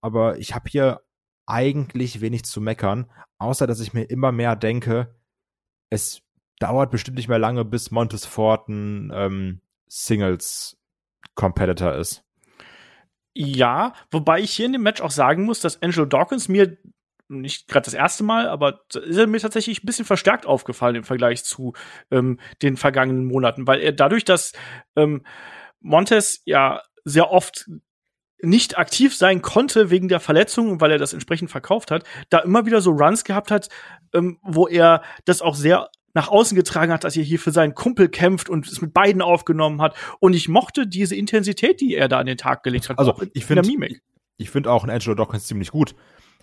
[0.00, 1.02] Aber ich habe hier
[1.46, 5.14] eigentlich wenig zu meckern, außer dass ich mir immer mehr denke,
[5.90, 6.22] es
[6.58, 10.81] dauert bestimmt nicht mehr lange, bis Montes Forten ähm, Singles
[11.34, 12.24] Competitor ist.
[13.34, 16.76] Ja, wobei ich hier in dem Match auch sagen muss, dass Angelo Dawkins mir
[17.28, 21.04] nicht gerade das erste Mal, aber ist er mir tatsächlich ein bisschen verstärkt aufgefallen im
[21.04, 21.72] Vergleich zu
[22.10, 24.52] ähm, den vergangenen Monaten, weil er dadurch, dass
[24.96, 25.24] ähm,
[25.80, 27.68] Montes ja sehr oft
[28.42, 32.66] nicht aktiv sein konnte wegen der Verletzung, weil er das entsprechend verkauft hat, da immer
[32.66, 33.68] wieder so Runs gehabt hat,
[34.12, 37.74] ähm, wo er das auch sehr nach außen getragen hat, dass er hier für seinen
[37.74, 39.96] Kumpel kämpft und es mit beiden aufgenommen hat.
[40.20, 42.98] Und ich mochte diese Intensität, die er da an den Tag gelegt hat.
[42.98, 43.62] Also ich finde,
[44.36, 45.94] ich finde auch ein Angelo Dawkins ziemlich gut.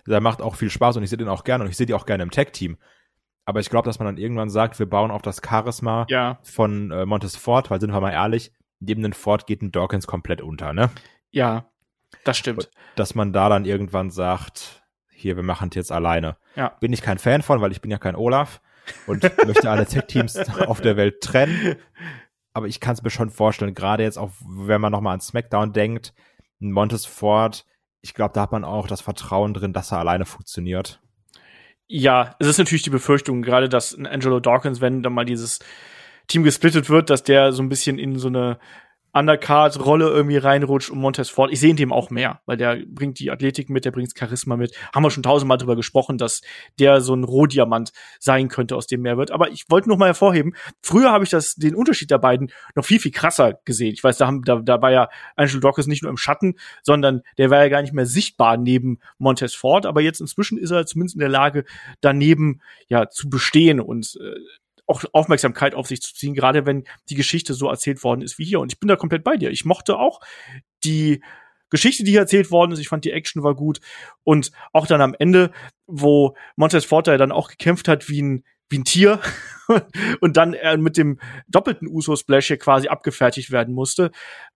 [0.06, 1.94] Der macht auch viel Spaß und ich sehe den auch gerne und ich sehe die
[1.94, 2.78] auch gerne im Tag-Team.
[3.44, 6.38] Aber ich glaube, dass man dann irgendwann sagt, wir bauen auf das Charisma ja.
[6.42, 10.06] von äh, Montes Ford, weil sind wir mal ehrlich, neben den Ford geht ein Dawkins
[10.06, 10.90] komplett unter, ne?
[11.30, 11.70] Ja,
[12.24, 12.70] das stimmt.
[12.96, 16.36] Dass man da dann irgendwann sagt, hier, wir machen es jetzt alleine.
[16.56, 16.68] Ja.
[16.80, 18.60] Bin ich kein Fan von, weil ich bin ja kein Olaf.
[19.06, 21.76] Und möchte alle Tech-Teams auf der Welt trennen.
[22.52, 25.72] Aber ich kann es mir schon vorstellen, gerade jetzt auch, wenn man nochmal an SmackDown
[25.72, 26.12] denkt,
[26.58, 27.64] Montes Ford,
[28.02, 31.00] ich glaube, da hat man auch das Vertrauen drin, dass er alleine funktioniert.
[31.86, 35.58] Ja, es ist natürlich die Befürchtung, gerade dass Angelo Dawkins, wenn dann mal dieses
[36.28, 38.58] Team gesplittet wird, dass der so ein bisschen in so eine
[39.12, 41.50] Undercard-Rolle irgendwie reinrutscht und Montez Ford.
[41.52, 44.56] Ich sehe in dem auch mehr, weil der bringt die Athletik mit, der bringt Charisma
[44.56, 44.74] mit.
[44.94, 46.42] Haben wir schon tausendmal drüber gesprochen, dass
[46.78, 49.30] der so ein Rohdiamant sein könnte, aus dem mehr wird.
[49.30, 52.84] Aber ich wollte noch mal hervorheben, früher habe ich das, den Unterschied der beiden noch
[52.84, 53.92] viel, viel krasser gesehen.
[53.92, 57.22] Ich weiß, da, haben, da, da war ja Angel Dawkins nicht nur im Schatten, sondern
[57.38, 59.86] der war ja gar nicht mehr sichtbar neben Montez Ford.
[59.86, 61.64] Aber jetzt inzwischen ist er zumindest in der Lage,
[62.00, 64.34] daneben ja zu bestehen und äh,
[64.90, 68.44] auch Aufmerksamkeit auf sich zu ziehen, gerade wenn die Geschichte so erzählt worden ist wie
[68.44, 68.60] hier.
[68.60, 69.50] Und ich bin da komplett bei dir.
[69.50, 70.20] Ich mochte auch
[70.84, 71.22] die
[71.70, 72.80] Geschichte, die hier erzählt worden ist.
[72.80, 73.80] Ich fand die Action war gut.
[74.24, 75.52] Und auch dann am Ende,
[75.86, 79.20] wo Montez Forte dann auch gekämpft hat wie ein, wie ein Tier
[80.20, 84.10] und dann er mit dem doppelten Uso-Splash hier quasi abgefertigt werden musste.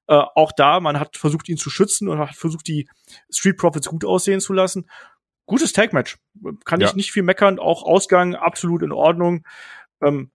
[0.09, 2.89] Äh, auch da, man hat versucht, ihn zu schützen und hat versucht, die
[3.31, 4.89] Street Profits gut aussehen zu lassen.
[5.47, 6.19] Gutes Tag-Match.
[6.65, 6.89] Kann ja.
[6.89, 7.59] ich nicht viel meckern.
[7.59, 9.45] Auch Ausgang absolut in Ordnung.
[10.05, 10.31] Ähm,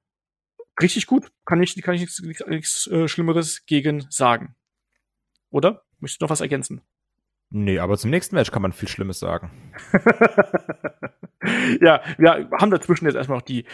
[0.81, 1.31] richtig gut.
[1.45, 2.01] Kann ich, kann ich
[2.47, 4.55] nichts, äh, Schlimmeres gegen sagen.
[5.49, 5.83] Oder?
[5.99, 6.81] Möchtest du noch was ergänzen?
[7.51, 9.73] Nee, aber zum nächsten Match kann man viel Schlimmes sagen.
[11.81, 13.65] ja, wir haben dazwischen jetzt erstmal noch die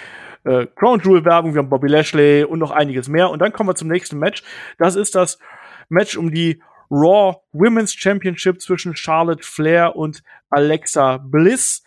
[0.46, 3.30] äh, Crown Jewel Werbung, wir haben Bobby Lashley und noch einiges mehr.
[3.30, 4.44] Und dann kommen wir zum nächsten Match.
[4.78, 5.40] Das ist das
[5.90, 11.84] Match um die Raw Women's Championship zwischen Charlotte Flair und Alexa Bliss.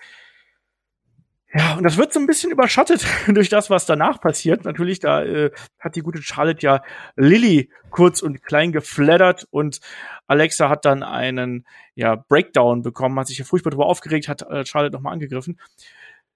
[1.55, 4.65] Ja, und das wird so ein bisschen überschattet durch das, was danach passiert.
[4.65, 6.83] Natürlich, da äh, hat die gute Charlotte ja
[7.17, 9.81] Lilly kurz und klein geflattert und
[10.27, 14.67] Alexa hat dann einen ja, Breakdown bekommen, hat sich ja furchtbar darüber aufgeregt, hat äh,
[14.67, 15.59] Charlotte nochmal angegriffen.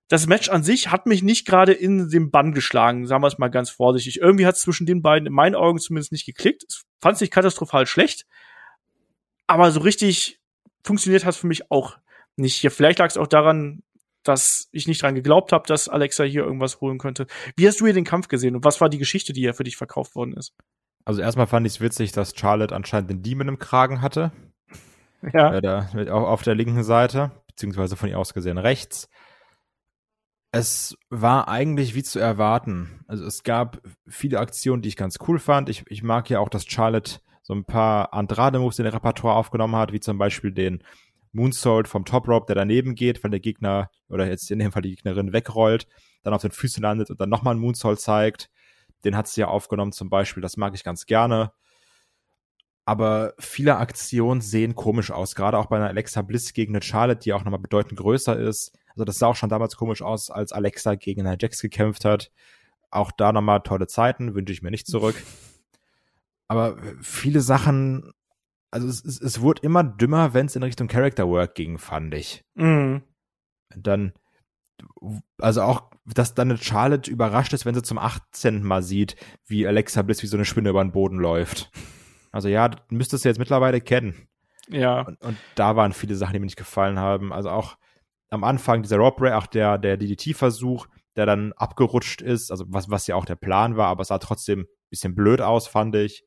[0.08, 3.38] Das Match an sich hat mich nicht gerade in den Bann geschlagen, sagen wir es
[3.38, 4.18] mal ganz vorsichtig.
[4.20, 6.64] Irgendwie hat es zwischen den beiden in meinen Augen zumindest nicht geklickt.
[6.68, 8.26] Es fand sich katastrophal schlecht,
[9.46, 10.40] aber so richtig
[10.82, 11.98] funktioniert hat es für mich auch
[12.36, 12.56] nicht.
[12.56, 13.82] Hier, vielleicht lag es auch daran,
[14.22, 17.26] dass ich nicht dran geglaubt habe, dass Alexa hier irgendwas holen könnte.
[17.56, 19.64] Wie hast du hier den Kampf gesehen und was war die Geschichte, die hier für
[19.64, 20.54] dich verkauft worden ist?
[21.04, 24.32] Also erstmal fand ich es witzig, dass Charlotte anscheinend den Demon im Kragen hatte.
[25.32, 25.54] Ja.
[25.54, 29.08] Äh, da, auch auf der linken Seite, beziehungsweise von ihr aus gesehen rechts.
[30.52, 33.04] Es war eigentlich wie zu erwarten.
[33.06, 35.68] Also es gab viele Aktionen, die ich ganz cool fand.
[35.68, 39.76] Ich, ich mag ja auch, dass Charlotte so ein paar Andrade-Moves in der Repertoire aufgenommen
[39.76, 40.82] hat, wie zum Beispiel den
[41.32, 44.82] Moonsault vom Top Rope, der daneben geht, weil der Gegner oder jetzt in dem Fall
[44.82, 45.86] die Gegnerin wegrollt,
[46.22, 48.50] dann auf den Füßen landet und dann nochmal einen Moonsault zeigt.
[49.04, 51.52] Den hat sie ja aufgenommen zum Beispiel, das mag ich ganz gerne.
[52.84, 57.20] Aber viele Aktionen sehen komisch aus, gerade auch bei einer Alexa Bliss gegen eine Charlotte,
[57.20, 58.76] die auch nochmal bedeutend größer ist.
[58.90, 62.32] Also das sah auch schon damals komisch aus, als Alexa gegen eine Jax gekämpft hat.
[62.90, 65.14] Auch da nochmal tolle Zeiten, wünsche ich mir nicht zurück.
[66.48, 68.12] Aber viele Sachen
[68.72, 72.14] also es, es, es wurde immer dümmer, wenn es in Richtung Character Work ging, fand
[72.14, 72.42] ich.
[72.54, 73.02] Mhm.
[73.76, 74.12] Dann,
[75.38, 78.62] also auch, dass dann eine Charlotte überrascht ist, wenn sie zum 18.
[78.62, 81.70] Mal sieht, wie Alexa Bliss wie so eine Spinne über den Boden läuft.
[82.32, 84.26] Also ja, müsstest du jetzt mittlerweile kennen.
[84.68, 85.02] Ja.
[85.02, 87.30] Und, und, da waren viele Sachen, die mir nicht gefallen haben.
[87.30, 87.76] Also auch
[88.30, 92.88] am Anfang dieser Rob Ray, auch der, der DDT-Versuch, der dann abgerutscht ist, also was,
[92.88, 95.94] was ja auch der Plan war, aber es sah trotzdem ein bisschen blöd aus, fand
[95.94, 96.24] ich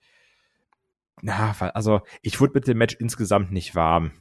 [1.21, 4.11] na, also ich wurde mit dem Match insgesamt nicht warm.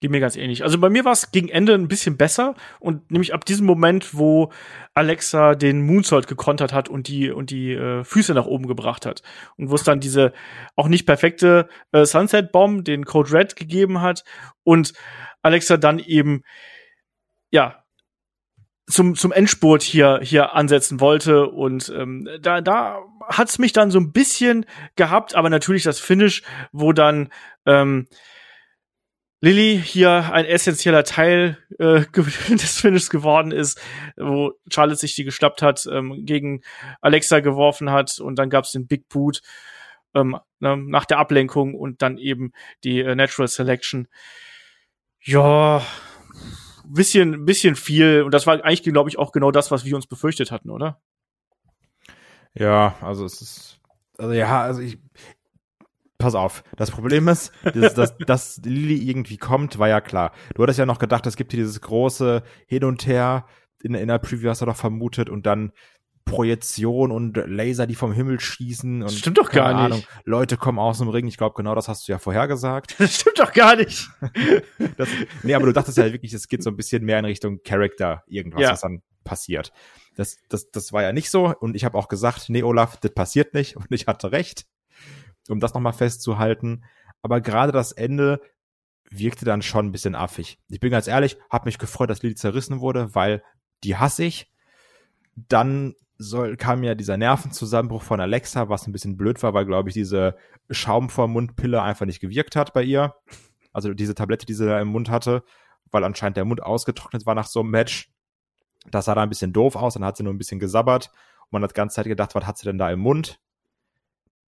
[0.00, 0.62] Geht mir ganz ähnlich.
[0.62, 4.14] Also bei mir war es gegen Ende ein bisschen besser und nämlich ab diesem Moment,
[4.14, 4.52] wo
[4.92, 9.22] Alexa den Moonsault gekontert hat und die und die äh, Füße nach oben gebracht hat
[9.56, 10.32] und wo es dann diese
[10.76, 14.24] auch nicht perfekte äh, Sunset Bomb, den Code Red gegeben hat
[14.62, 14.92] und
[15.42, 16.42] Alexa dann eben
[17.50, 17.84] ja
[18.86, 21.48] zum, zum Endspurt hier, hier ansetzen wollte.
[21.48, 26.42] Und ähm, da, da hat's mich dann so ein bisschen gehabt, aber natürlich das Finish,
[26.72, 27.30] wo dann
[27.66, 28.08] ähm,
[29.40, 32.04] Lilly hier ein essentieller Teil äh,
[32.50, 33.78] des Finishes geworden ist,
[34.16, 36.62] wo Charlotte sich die geschnappt hat, ähm, gegen
[37.02, 39.42] Alexa geworfen hat und dann gab's den Big Boot
[40.14, 42.52] ähm, ne, nach der Ablenkung und dann eben
[42.84, 44.08] die äh, Natural Selection.
[45.20, 45.82] Ja,
[46.86, 48.22] bisschen, bisschen viel.
[48.22, 51.00] Und das war eigentlich, glaube ich, auch genau das, was wir uns befürchtet hatten, oder?
[52.54, 53.80] Ja, also es ist,
[54.16, 54.98] also ja, also ich,
[56.18, 56.64] pass auf.
[56.76, 60.32] Das Problem ist, dass, dass, dass Lilly irgendwie kommt, war ja klar.
[60.54, 63.46] Du hattest ja noch gedacht, es gibt hier dieses große Hin und Her.
[63.82, 65.72] In, in der Preview hast du doch vermutet und dann
[66.24, 69.92] Projektion und Laser, die vom Himmel schießen und Das stimmt doch gar keine nicht.
[70.08, 71.26] Ahnung, Leute kommen aus dem Ring.
[71.26, 72.94] Ich glaube, genau das hast du ja vorhergesagt.
[72.98, 74.08] Das stimmt doch gar nicht.
[74.96, 75.08] Das,
[75.42, 78.22] nee, aber du dachtest ja wirklich, es geht so ein bisschen mehr in Richtung Character,
[78.26, 78.70] irgendwas, Ja.
[78.72, 79.72] was dann passiert.
[80.16, 81.54] Das, das, das war ja nicht so.
[81.58, 83.76] Und ich habe auch gesagt, nee, Olaf, das passiert nicht.
[83.76, 84.66] Und ich hatte recht,
[85.48, 86.84] um das nochmal festzuhalten.
[87.22, 88.40] Aber gerade das Ende
[89.10, 90.58] wirkte dann schon ein bisschen affig.
[90.68, 93.42] Ich bin ganz ehrlich, habe mich gefreut, dass Lily zerrissen wurde, weil
[93.82, 94.50] die hasse ich.
[95.36, 99.88] Dann soll, kam ja dieser Nervenzusammenbruch von Alexa, was ein bisschen blöd war, weil, glaube
[99.88, 100.36] ich, diese
[100.70, 103.14] Schaum vor Mundpille einfach nicht gewirkt hat bei ihr.
[103.72, 105.42] Also diese Tablette, die sie da im Mund hatte,
[105.90, 108.12] weil anscheinend der Mund ausgetrocknet war nach so einem Match.
[108.90, 111.10] Das sah da ein bisschen doof aus, dann hat sie nur ein bisschen gesabbert.
[111.42, 113.40] Und man hat die ganze Zeit gedacht, was hat sie denn da im Mund?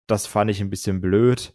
[0.07, 1.53] Das fand ich ein bisschen blöd.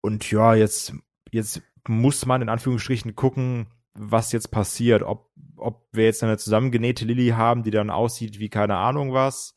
[0.00, 0.94] Und ja, jetzt,
[1.30, 3.66] jetzt muss man in Anführungsstrichen gucken,
[4.00, 5.02] was jetzt passiert.
[5.02, 9.54] Ob, ob wir jetzt eine zusammengenähte Lilly haben, die dann aussieht wie keine Ahnung was.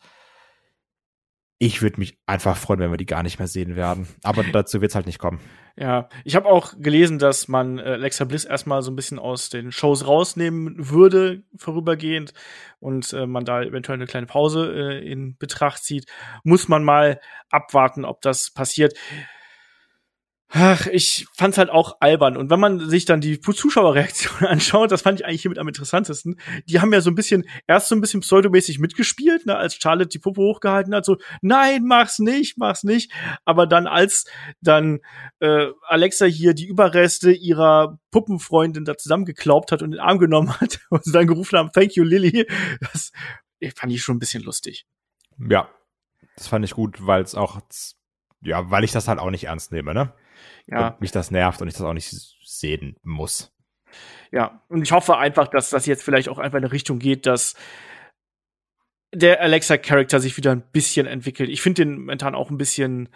[1.59, 4.07] Ich würde mich einfach freuen, wenn wir die gar nicht mehr sehen werden.
[4.21, 5.39] Aber dazu wird's halt nicht kommen.
[5.75, 9.49] Ja, ich habe auch gelesen, dass man äh, Alexa Bliss erstmal so ein bisschen aus
[9.49, 12.33] den Shows rausnehmen würde, vorübergehend,
[12.79, 16.05] und äh, man da eventuell eine kleine Pause äh, in Betracht zieht.
[16.43, 18.93] Muss man mal abwarten, ob das passiert.
[20.55, 22.37] Ach, ich fand's halt auch albern.
[22.37, 26.39] Und wenn man sich dann die Zuschauerreaktion anschaut, das fand ich eigentlich hiermit am interessantesten.
[26.65, 30.09] Die haben ja so ein bisschen, erst so ein bisschen pseudomäßig mitgespielt, ne, als Charlotte
[30.09, 33.11] die Puppe hochgehalten hat, so, nein, mach's nicht, mach's nicht.
[33.45, 34.25] Aber dann, als
[34.61, 34.99] dann
[35.39, 40.53] äh, Alexa hier die Überreste ihrer Puppenfreundin da zusammengeklaubt hat und in den Arm genommen
[40.61, 42.45] hat und sie dann gerufen haben, thank you, Lily,
[42.79, 43.11] das
[43.75, 44.85] fand ich schon ein bisschen lustig.
[45.39, 45.67] Ja,
[46.37, 47.59] das fand ich gut, weil es auch,
[48.41, 50.13] ja, weil ich das halt auch nicht ernst nehme, ne?
[50.67, 50.89] Ja.
[50.89, 52.09] Und mich das nervt und ich das auch nicht
[52.43, 53.51] sehen muss.
[54.31, 57.25] Ja, und ich hoffe einfach, dass das jetzt vielleicht auch einfach in eine Richtung geht,
[57.25, 57.55] dass
[59.13, 61.49] der Alexa-Charakter sich wieder ein bisschen entwickelt.
[61.49, 63.09] Ich finde den momentan auch ein bisschen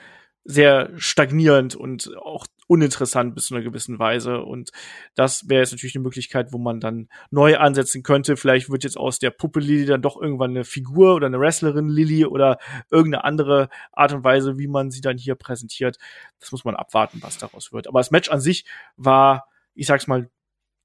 [0.43, 4.41] sehr stagnierend und auch uninteressant bis zu einer gewissen Weise.
[4.41, 4.71] Und
[5.15, 8.37] das wäre jetzt natürlich eine Möglichkeit, wo man dann neu ansetzen könnte.
[8.37, 11.87] Vielleicht wird jetzt aus der Puppe Lilly dann doch irgendwann eine Figur oder eine Wrestlerin
[11.87, 12.59] Lilly oder
[12.91, 15.97] irgendeine andere Art und Weise, wie man sie dann hier präsentiert.
[16.39, 17.87] Das muss man abwarten, was daraus wird.
[17.87, 18.65] Aber das Match an sich
[18.97, 20.29] war, ich sag's mal,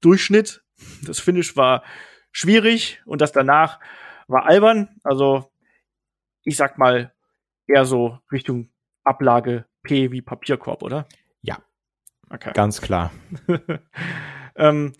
[0.01, 0.63] Durchschnitt.
[1.05, 1.83] Das Finish war
[2.31, 3.79] schwierig und das danach
[4.27, 4.89] war albern.
[5.03, 5.51] Also,
[6.43, 7.13] ich sag mal,
[7.67, 8.69] eher so Richtung
[9.03, 11.07] Ablage P wie Papierkorb, oder?
[12.33, 12.51] Okay.
[12.53, 13.11] Ganz klar.
[14.55, 14.93] ähm,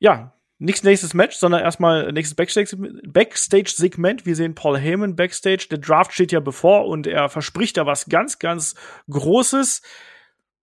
[0.00, 4.26] ja, nichts nächstes Match, sondern erstmal nächstes Backstage- Backstage-Segment.
[4.26, 5.68] Wir sehen Paul Heyman Backstage.
[5.70, 8.74] Der Draft steht ja bevor und er verspricht da was ganz, ganz
[9.08, 9.82] Großes.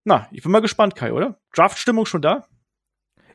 [0.03, 1.39] Na, ich bin mal gespannt, Kai, oder?
[1.53, 2.47] Draft-Stimmung schon da?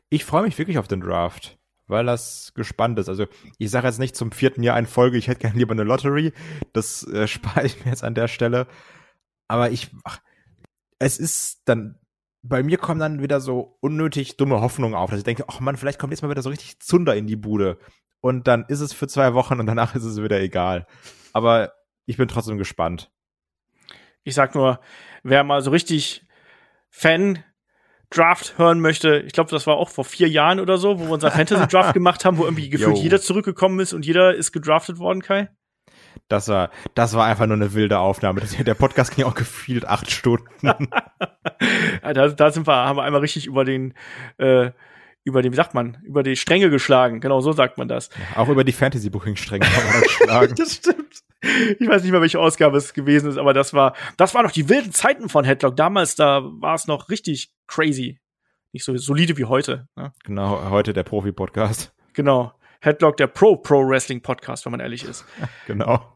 [0.09, 3.09] Ich freue mich wirklich auf den Draft, weil das gespannt ist.
[3.09, 3.25] Also
[3.57, 6.33] ich sage jetzt nicht zum vierten Jahr in Folge, ich hätte gerne lieber eine Lottery.
[6.73, 8.67] Das äh, spare ich mir jetzt an der Stelle.
[9.47, 10.19] Aber ich, ach,
[10.99, 11.99] es ist dann,
[12.47, 15.77] bei mir kommen dann wieder so unnötig dumme Hoffnungen auf, dass ich denke, ach man,
[15.77, 17.77] vielleicht kommt jetzt mal wieder so richtig Zunder in die Bude.
[18.19, 20.87] Und dann ist es für zwei Wochen und danach ist es wieder egal.
[21.33, 21.73] Aber
[22.05, 23.11] ich bin trotzdem gespannt.
[24.23, 24.79] Ich sag nur,
[25.23, 26.25] wer mal so richtig
[26.89, 27.43] Fan
[28.09, 31.11] Draft hören möchte, ich glaube, das war auch vor vier Jahren oder so, wo wir
[31.11, 33.03] unser Fantasy Draft gemacht haben, wo irgendwie gefühlt Jo.
[33.03, 35.49] jeder zurückgekommen ist und jeder ist gedraftet worden, Kai.
[36.27, 38.41] Das war, das war einfach nur eine wilde Aufnahme.
[38.41, 40.47] Das, der Podcast ging auch gefühlt acht Stunden.
[42.03, 43.93] Da, da sind wir, haben wir einmal richtig über den,
[44.37, 44.71] äh,
[45.23, 47.19] über den, wie sagt man, über die Stränge geschlagen.
[47.19, 48.09] Genau, so sagt man das.
[48.35, 49.65] auch über die Fantasy-Booking-Stränge
[50.27, 51.23] man das stimmt.
[51.79, 54.51] Ich weiß nicht mehr, welche Ausgabe es gewesen ist, aber das war, das waren noch
[54.51, 55.75] die wilden Zeiten von Headlock.
[55.75, 58.19] Damals, da war es noch richtig crazy.
[58.71, 59.87] Nicht so solide wie heute.
[59.95, 60.13] Ne?
[60.23, 61.93] Genau, heute der Profi-Podcast.
[62.13, 62.53] Genau.
[62.81, 65.25] Headlock, der Pro-Pro-Wrestling-Podcast, wenn man ehrlich ist.
[65.65, 66.13] Genau.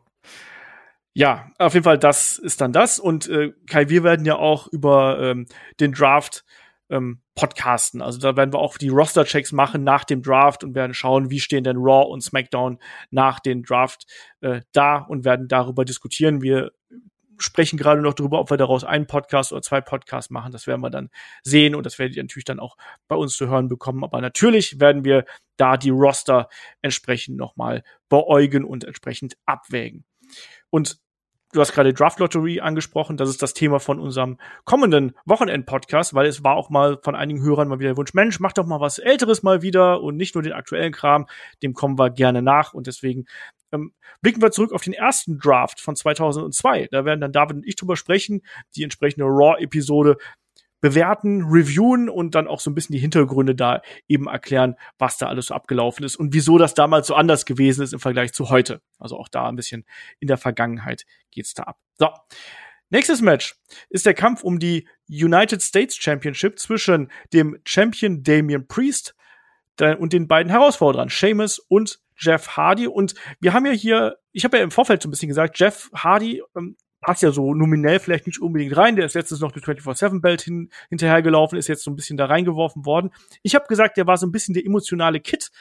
[1.13, 2.97] Ja, auf jeden Fall, das ist dann das.
[2.97, 5.45] Und äh, Kai, wir werden ja auch über ähm,
[5.82, 6.45] den Draft
[6.89, 8.02] ähm, podcasten.
[8.02, 11.39] Also da werden wir auch die Roster-Checks machen nach dem Draft und werden schauen, wie
[11.39, 14.06] stehen denn Raw und SmackDown nach dem Draft
[14.41, 16.41] äh, da und werden darüber diskutieren.
[16.41, 16.71] Wir
[17.41, 20.51] sprechen gerade noch darüber, ob wir daraus einen Podcast oder zwei Podcasts machen.
[20.51, 21.10] Das werden wir dann
[21.43, 22.77] sehen und das werdet ihr natürlich dann auch
[23.08, 24.04] bei uns zu hören bekommen.
[24.04, 25.25] Aber natürlich werden wir
[25.58, 26.49] da die Roster
[26.82, 30.06] entsprechend nochmal beäugen und entsprechend abwägen.
[30.69, 30.99] Und
[31.54, 33.17] du hast gerade Draft Lottery angesprochen.
[33.17, 37.41] Das ist das Thema von unserem kommenden Wochenend-Podcast, weil es war auch mal von einigen
[37.41, 40.36] Hörern mal wieder der Wunsch, Mensch, mach doch mal was Älteres mal wieder und nicht
[40.36, 41.28] nur den aktuellen Kram.
[41.61, 43.26] Dem kommen wir gerne nach und deswegen
[43.72, 46.89] ähm, blicken wir zurück auf den ersten Draft von 2002.
[46.91, 48.41] Da werden dann David und ich drüber sprechen.
[48.76, 50.17] Die entsprechende Raw-Episode
[50.82, 55.28] bewerten, reviewen und dann auch so ein bisschen die Hintergründe da eben erklären, was da
[55.28, 58.49] alles so abgelaufen ist und wieso das damals so anders gewesen ist im Vergleich zu
[58.49, 58.82] heute.
[58.97, 59.86] Also auch da ein bisschen
[60.19, 61.78] in der Vergangenheit geht's da ab.
[61.97, 62.09] So.
[62.89, 63.55] Nächstes Match
[63.89, 69.15] ist der Kampf um die United States Championship zwischen dem Champion Damian Priest
[69.80, 72.88] und den beiden Herausforderern, Seamus und Jeff Hardy.
[72.88, 75.89] Und wir haben ja hier, ich habe ja im Vorfeld so ein bisschen gesagt, Jeff
[75.93, 78.95] Hardy ähm, passt ja so nominell vielleicht nicht unbedingt rein.
[78.95, 82.86] Der ist letztens noch die 24-7-Belt hin, hinterhergelaufen, ist jetzt so ein bisschen da reingeworfen
[82.86, 83.11] worden.
[83.41, 85.51] Ich habe gesagt, der war so ein bisschen der emotionale Kit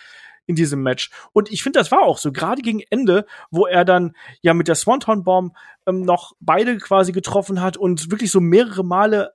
[0.46, 1.11] in diesem Match.
[1.32, 4.68] Und ich finde, das war auch so, gerade gegen Ende, wo er dann ja mit
[4.68, 5.54] der Swanton Bomb
[5.86, 9.32] ähm, noch beide quasi getroffen hat und wirklich so mehrere Male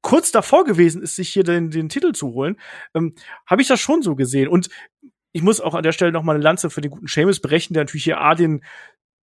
[0.00, 2.58] kurz davor gewesen ist, sich hier den, den Titel zu holen,
[2.94, 3.14] ähm,
[3.46, 4.48] habe ich das schon so gesehen.
[4.48, 4.68] Und
[5.32, 7.74] ich muss auch an der Stelle noch mal eine Lanze für den guten Seamus brechen,
[7.74, 8.64] der natürlich hier A den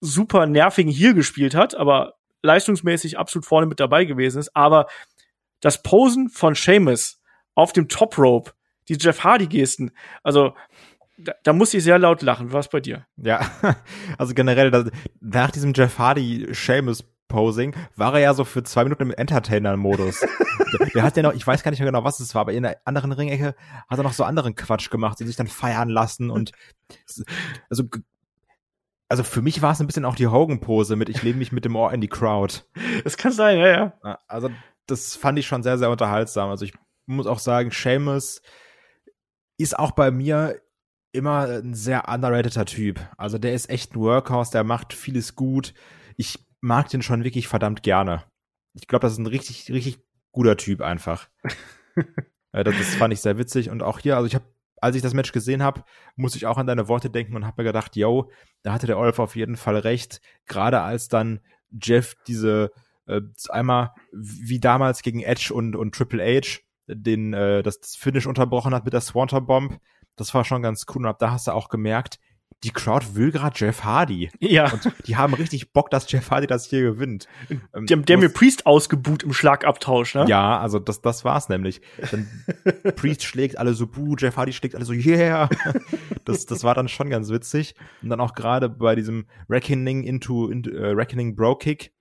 [0.01, 4.55] super nervigen hier gespielt hat, aber leistungsmäßig absolut vorne mit dabei gewesen ist.
[4.55, 4.87] Aber
[5.61, 7.21] das Posen von Seamus
[7.55, 8.51] auf dem Top Rope,
[8.87, 9.91] die Jeff Hardy Gesten,
[10.23, 10.53] also
[11.17, 12.51] da, da muss ich sehr laut lachen.
[12.51, 13.07] Was bei dir?
[13.17, 13.49] Ja,
[14.17, 14.91] also generell das,
[15.21, 17.03] nach diesem Jeff Hardy Seamus
[17.35, 20.21] Posing war er ja so für zwei Minuten im Entertainer-Modus.
[20.21, 22.53] der, der, hat ja noch, ich weiß gar nicht mehr genau, was es war, aber
[22.53, 23.55] in der anderen Ringecke
[23.89, 26.51] hat er noch so anderen Quatsch gemacht, die sich dann feiern lassen und
[27.69, 27.83] also
[29.07, 31.65] also für mich war es ein bisschen auch die Hogan-Pose mit ich lebe mich mit
[31.65, 32.61] dem Ohr in die Crowd.
[33.03, 34.19] Das kann sein, ja, ja.
[34.27, 34.49] Also
[34.87, 36.49] das fand ich schon sehr, sehr unterhaltsam.
[36.49, 36.73] Also ich
[37.05, 38.41] muss auch sagen, Seamus
[39.57, 40.61] ist auch bei mir
[41.11, 42.99] immer ein sehr underrateder Typ.
[43.17, 45.73] Also der ist echt ein Workhorse, der macht vieles gut.
[46.17, 48.23] Ich mag den schon wirklich verdammt gerne.
[48.73, 49.99] Ich glaube, das ist ein richtig, richtig
[50.31, 51.29] guter Typ einfach.
[52.51, 53.69] das, das fand ich sehr witzig.
[53.69, 54.45] Und auch hier, also ich habe
[54.81, 55.83] als ich das Match gesehen habe,
[56.15, 58.29] muss ich auch an deine Worte denken und habe mir gedacht, yo,
[58.61, 60.21] da hatte der Olaf auf jeden Fall recht.
[60.45, 61.39] Gerade als dann
[61.71, 62.71] Jeff diese
[63.07, 68.27] äh, einmal wie damals gegen Edge und, und Triple H den äh, das, das Finish
[68.27, 69.79] unterbrochen hat mit der Swanton Bomb,
[70.17, 71.03] das war schon ganz cool.
[71.03, 72.19] Und ab da hast du auch gemerkt,
[72.63, 74.31] die Crowd will gerade Jeff Hardy.
[74.39, 74.71] Ja.
[74.71, 77.27] Und die haben richtig Bock, dass Jeff Hardy das hier gewinnt.
[77.49, 80.25] Ähm, die haben Damien Priest ausgebuht im Schlagabtausch, ne?
[80.27, 81.81] Ja, also das, das war's nämlich.
[82.09, 82.27] Dann
[82.95, 85.49] Priest schlägt alle so buh, Jeff Hardy schlägt alle so yeah.
[86.25, 87.75] Das, das war dann schon ganz witzig.
[88.01, 91.93] Und dann auch gerade bei diesem Reckoning into, into uh, Reckoning Bro Kick,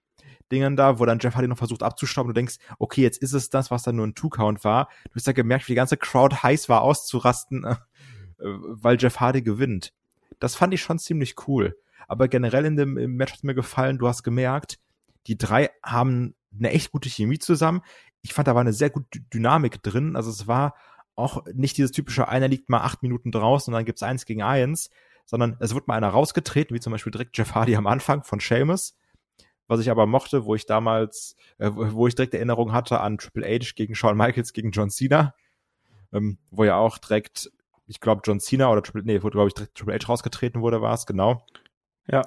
[0.51, 3.33] Dingen da, wo dann Jeff Hardy noch versucht abzustauben und du denkst, okay, jetzt ist
[3.33, 4.89] es das, was dann nur ein Two-Count war.
[5.05, 7.77] Du hast ja gemerkt, wie die ganze Crowd heiß war, auszurasten, äh,
[8.39, 9.93] weil Jeff Hardy gewinnt.
[10.41, 11.77] Das fand ich schon ziemlich cool.
[12.09, 14.79] Aber generell in dem im Match hat mir gefallen, du hast gemerkt,
[15.27, 17.81] die drei haben eine echt gute Chemie zusammen.
[18.23, 20.17] Ich fand, da war eine sehr gute Dynamik drin.
[20.17, 20.75] Also es war
[21.17, 24.43] auch nicht dieses typische, einer liegt mal acht Minuten draußen und dann gibt's eins gegen
[24.43, 24.91] eins,
[25.25, 28.41] sondern es wird mal einer rausgetreten, wie zum Beispiel direkt Jeff Hardy am Anfang von
[28.41, 28.97] Seamus.
[29.67, 33.47] Was ich aber mochte, wo ich damals, äh, wo ich direkt Erinnerung hatte an Triple
[33.47, 35.35] H gegen Shawn Michaels gegen John Cena,
[36.13, 37.51] ähm, wo ja auch direkt
[37.87, 40.95] ich glaube, John Cena oder Triple, nee, wo, glaube ich, Triple H rausgetreten wurde, war
[40.95, 41.47] es, genau.
[42.07, 42.23] Ja.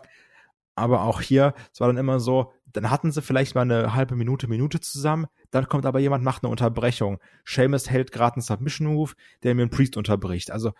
[0.75, 4.15] Aber auch hier, es war dann immer so, dann hatten sie vielleicht mal eine halbe
[4.15, 7.19] Minute, Minute zusammen, dann kommt aber jemand, macht eine Unterbrechung.
[7.45, 10.51] Seamus hält gerade einen Submission-Move, der mir einen Priest unterbricht.
[10.51, 10.73] Also,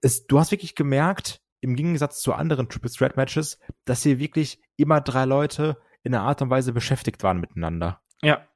[0.00, 4.60] es, du hast wirklich gemerkt, im Gegensatz zu anderen Triple Threat Matches, dass hier wirklich
[4.76, 8.00] immer drei Leute in einer Art und Weise beschäftigt waren miteinander.
[8.22, 8.46] Ja.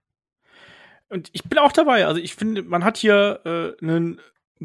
[1.10, 2.06] Und ich bin auch dabei.
[2.06, 4.20] Also ich finde, man hat hier äh, einen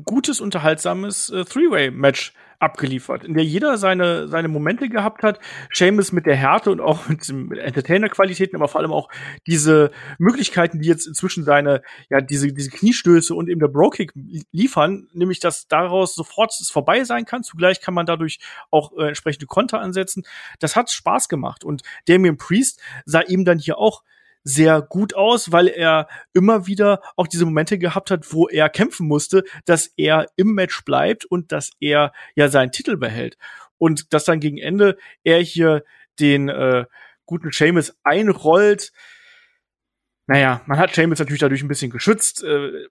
[0.05, 5.39] gutes, unterhaltsames äh, Three-Way-Match abgeliefert, in der jeder seine, seine Momente gehabt hat.
[5.71, 9.09] Seamus mit der Härte und auch mit, mit Entertainer-Qualitäten, aber vor allem auch
[9.47, 14.11] diese Möglichkeiten, die jetzt inzwischen seine, ja, diese, diese Kniestöße und eben der Bro-Kick
[14.51, 17.43] liefern, nämlich, dass daraus sofort es vorbei sein kann.
[17.43, 18.39] Zugleich kann man dadurch
[18.71, 20.23] auch äh, entsprechende Konter ansetzen.
[20.59, 24.03] Das hat Spaß gemacht und Damien Priest sah ihm dann hier auch
[24.43, 29.07] sehr gut aus, weil er immer wieder auch diese Momente gehabt hat, wo er kämpfen
[29.07, 33.37] musste, dass er im Match bleibt und dass er ja seinen Titel behält.
[33.77, 35.83] Und dass dann gegen Ende er hier
[36.19, 36.85] den äh,
[37.25, 38.91] guten Seamus einrollt.
[40.27, 42.43] Naja, man hat Seamus natürlich dadurch ein bisschen geschützt.
[42.43, 42.87] Äh,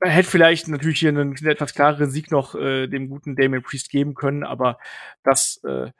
[0.00, 3.62] man hätte vielleicht natürlich hier einen, einen etwas klareren Sieg noch äh, dem guten Damien
[3.62, 4.78] Priest geben können, aber
[5.22, 5.90] das äh,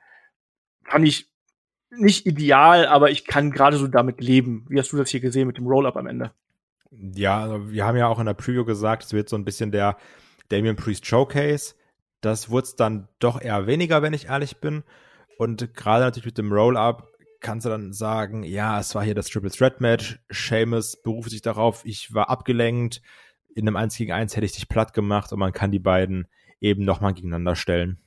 [0.84, 1.30] fand ich
[1.98, 4.66] nicht ideal, aber ich kann gerade so damit leben.
[4.68, 6.32] Wie hast du das hier gesehen mit dem Roll-Up am Ende?
[6.90, 9.72] Ja, also wir haben ja auch in der Preview gesagt, es wird so ein bisschen
[9.72, 9.96] der
[10.48, 11.74] Damien Priest Showcase.
[12.20, 14.84] Das wurde es dann doch eher weniger, wenn ich ehrlich bin.
[15.38, 19.26] Und gerade natürlich mit dem Roll-Up kannst du dann sagen, ja, es war hier das
[19.26, 20.18] Triple Threat Match.
[20.30, 23.02] Seamus beruft sich darauf, ich war abgelenkt.
[23.54, 26.26] In einem 1 gegen 1 hätte ich dich platt gemacht und man kann die beiden
[26.60, 27.98] eben nochmal gegeneinander stellen.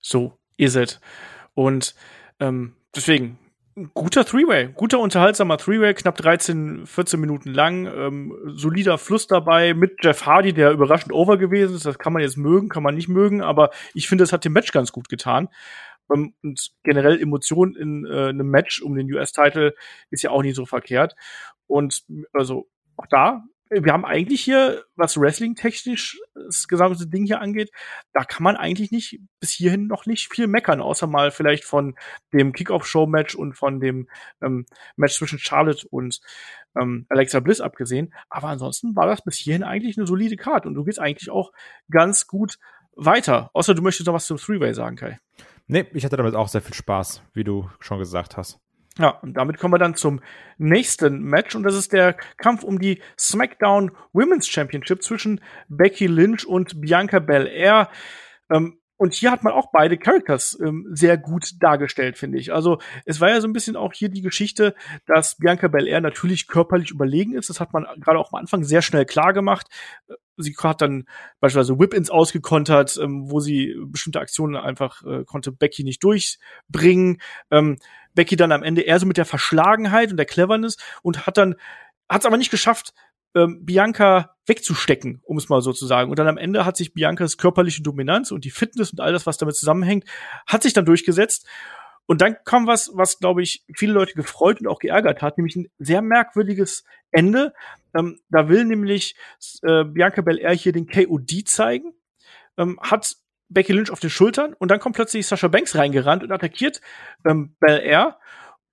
[0.00, 1.00] So ist es.
[1.54, 1.94] Und
[2.40, 3.38] ähm, deswegen,
[3.94, 10.04] guter Three-Way, guter unterhaltsamer Three-Way, knapp 13, 14 Minuten lang, ähm, solider Fluss dabei mit
[10.04, 11.86] Jeff Hardy, der überraschend over gewesen ist.
[11.86, 14.52] Das kann man jetzt mögen, kann man nicht mögen, aber ich finde, es hat dem
[14.52, 15.48] Match ganz gut getan.
[16.12, 19.74] Ähm, und generell Emotionen in äh, einem Match um den US-Title
[20.10, 21.14] ist ja auch nicht so verkehrt.
[21.66, 27.70] Und also auch da wir haben eigentlich hier, was Wrestling-technisch das gesamte Ding hier angeht,
[28.12, 31.96] da kann man eigentlich nicht bis hierhin noch nicht viel meckern, außer mal vielleicht von
[32.32, 34.08] dem Kickoff-Show-Match und von dem
[34.42, 34.66] ähm,
[34.96, 36.20] Match zwischen Charlotte und
[36.80, 38.14] ähm, Alexa Bliss abgesehen.
[38.28, 41.52] Aber ansonsten war das bis hierhin eigentlich eine solide Karte und du gehst eigentlich auch
[41.90, 42.58] ganz gut
[42.96, 43.50] weiter.
[43.52, 45.18] Außer du möchtest noch was zum Three-Way sagen, Kai.
[45.66, 48.58] Nee, ich hatte damit auch sehr viel Spaß, wie du schon gesagt hast.
[48.98, 50.20] Ja, und damit kommen wir dann zum
[50.58, 56.44] nächsten Match und das ist der Kampf um die SmackDown Women's Championship zwischen Becky Lynch
[56.44, 57.90] und Bianca Belair.
[58.50, 62.52] Ähm, und hier hat man auch beide Characters ähm, sehr gut dargestellt, finde ich.
[62.52, 64.74] Also es war ja so ein bisschen auch hier die Geschichte,
[65.06, 67.48] dass Bianca Belair natürlich körperlich überlegen ist.
[67.48, 69.68] Das hat man gerade auch am Anfang sehr schnell klar gemacht.
[70.36, 71.06] Sie hat dann
[71.38, 77.18] beispielsweise Whip-Ins ausgekontert, ähm, wo sie bestimmte Aktionen einfach äh, konnte Becky nicht durchbringen.
[77.52, 77.78] Ähm,
[78.18, 81.54] Becky dann am Ende eher so mit der Verschlagenheit und der Cleverness und hat dann,
[82.08, 82.92] hat es aber nicht geschafft,
[83.36, 86.10] ähm, Bianca wegzustecken, um es mal so zu sagen.
[86.10, 89.24] Und dann am Ende hat sich Biancas körperliche Dominanz und die Fitness und all das,
[89.24, 90.04] was damit zusammenhängt,
[90.48, 91.46] hat sich dann durchgesetzt.
[92.06, 95.54] Und dann kam was, was, glaube ich, viele Leute gefreut und auch geärgert hat, nämlich
[95.54, 97.54] ein sehr merkwürdiges Ende.
[97.94, 99.14] Ähm, da will nämlich
[99.62, 101.92] äh, Bianca Belair hier den KOD zeigen,
[102.56, 103.14] ähm, hat
[103.48, 106.80] Becky Lynch auf den Schultern und dann kommt plötzlich Sasha Banks reingerannt und attackiert
[107.26, 108.18] ähm, Bel Air.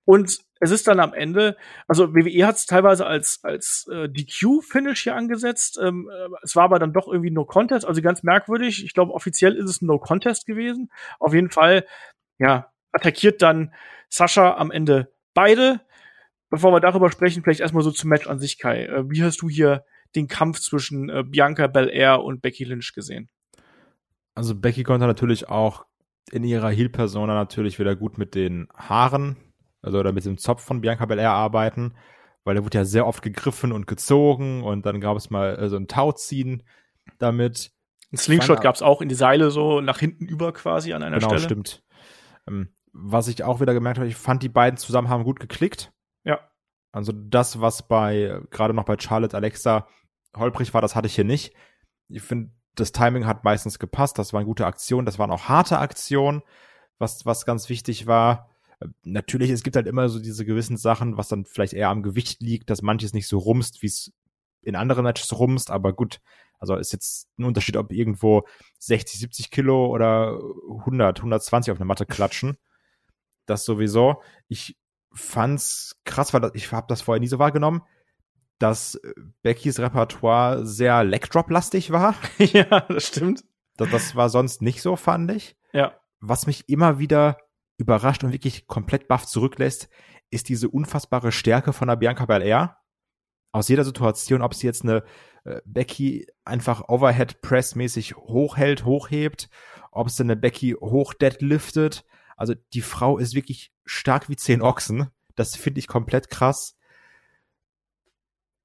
[0.04, 1.56] Und es ist dann am Ende,
[1.86, 5.78] also WWE hat es teilweise als, als äh, DQ-Finish hier angesetzt.
[5.82, 8.84] Ähm, äh, es war aber dann doch irgendwie No Contest, also ganz merkwürdig.
[8.84, 10.90] Ich glaube, offiziell ist es ein No Contest gewesen.
[11.18, 11.86] Auf jeden Fall,
[12.38, 13.74] ja, attackiert dann
[14.08, 15.80] Sascha am Ende beide.
[16.48, 18.84] Bevor wir darüber sprechen, vielleicht erstmal so zum Match an sich, Kai.
[18.84, 23.28] Äh, wie hast du hier den Kampf zwischen äh, Bianca Belair und Becky Lynch gesehen?
[24.36, 25.86] Also Becky konnte natürlich auch
[26.30, 29.36] in ihrer Heel-Persona natürlich wieder gut mit den Haaren,
[29.80, 31.94] also oder mit dem Zopf von Bianca Belair arbeiten,
[32.44, 35.68] weil der wurde ja sehr oft gegriffen und gezogen und dann gab es mal äh,
[35.70, 36.62] so ein Tauziehen
[37.18, 37.72] damit.
[38.12, 41.18] Ein Slingshot gab es auch in die Seile so nach hinten über quasi an einer
[41.18, 41.48] genau, Stelle.
[41.48, 41.84] Genau, stimmt.
[42.46, 45.92] Ähm, was ich auch wieder gemerkt habe, ich fand die beiden zusammen haben gut geklickt.
[46.24, 46.40] Ja.
[46.92, 49.88] Also das, was bei gerade noch bei Charlotte Alexa
[50.36, 51.54] holprig war, das hatte ich hier nicht.
[52.08, 54.18] Ich finde, das Timing hat meistens gepasst.
[54.18, 55.06] Das waren gute Aktionen.
[55.06, 56.42] Das waren auch harte Aktionen,
[56.98, 58.50] was, was ganz wichtig war.
[59.02, 62.42] Natürlich, es gibt halt immer so diese gewissen Sachen, was dann vielleicht eher am Gewicht
[62.42, 64.12] liegt, dass manches nicht so rumst, wie es
[64.62, 65.70] in anderen Matches rumst.
[65.70, 66.20] Aber gut,
[66.58, 68.46] also ist jetzt ein Unterschied, ob irgendwo
[68.78, 72.58] 60, 70 Kilo oder 100, 120 auf eine Matte klatschen.
[73.46, 74.22] Das sowieso.
[74.48, 74.76] Ich
[75.12, 77.82] fand's krass, weil ich habe das vorher nie so wahrgenommen
[78.58, 82.14] dass äh, Beckys Repertoire sehr Legdrop-lastig war.
[82.38, 83.44] ja, das stimmt.
[83.76, 85.56] Das, das war sonst nicht so, fand ich.
[85.72, 85.94] Ja.
[86.20, 87.38] Was mich immer wieder
[87.78, 89.88] überrascht und wirklich komplett baff zurücklässt,
[90.30, 92.78] ist diese unfassbare Stärke von der Bianca Belair.
[93.52, 95.02] Aus jeder Situation, ob sie jetzt eine
[95.44, 99.48] äh, Becky einfach Overhead Press mäßig hochhält, hochhebt,
[99.92, 102.04] ob sie eine Becky hoch deadliftet.
[102.36, 105.08] Also die Frau ist wirklich stark wie zehn Ochsen.
[105.36, 106.75] Das finde ich komplett krass.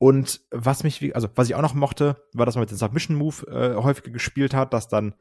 [0.02, 3.16] Und was mich, also was ich auch noch mochte, war, dass man mit dem Submission
[3.16, 5.14] Move äh, häufiger gespielt hat, dass dann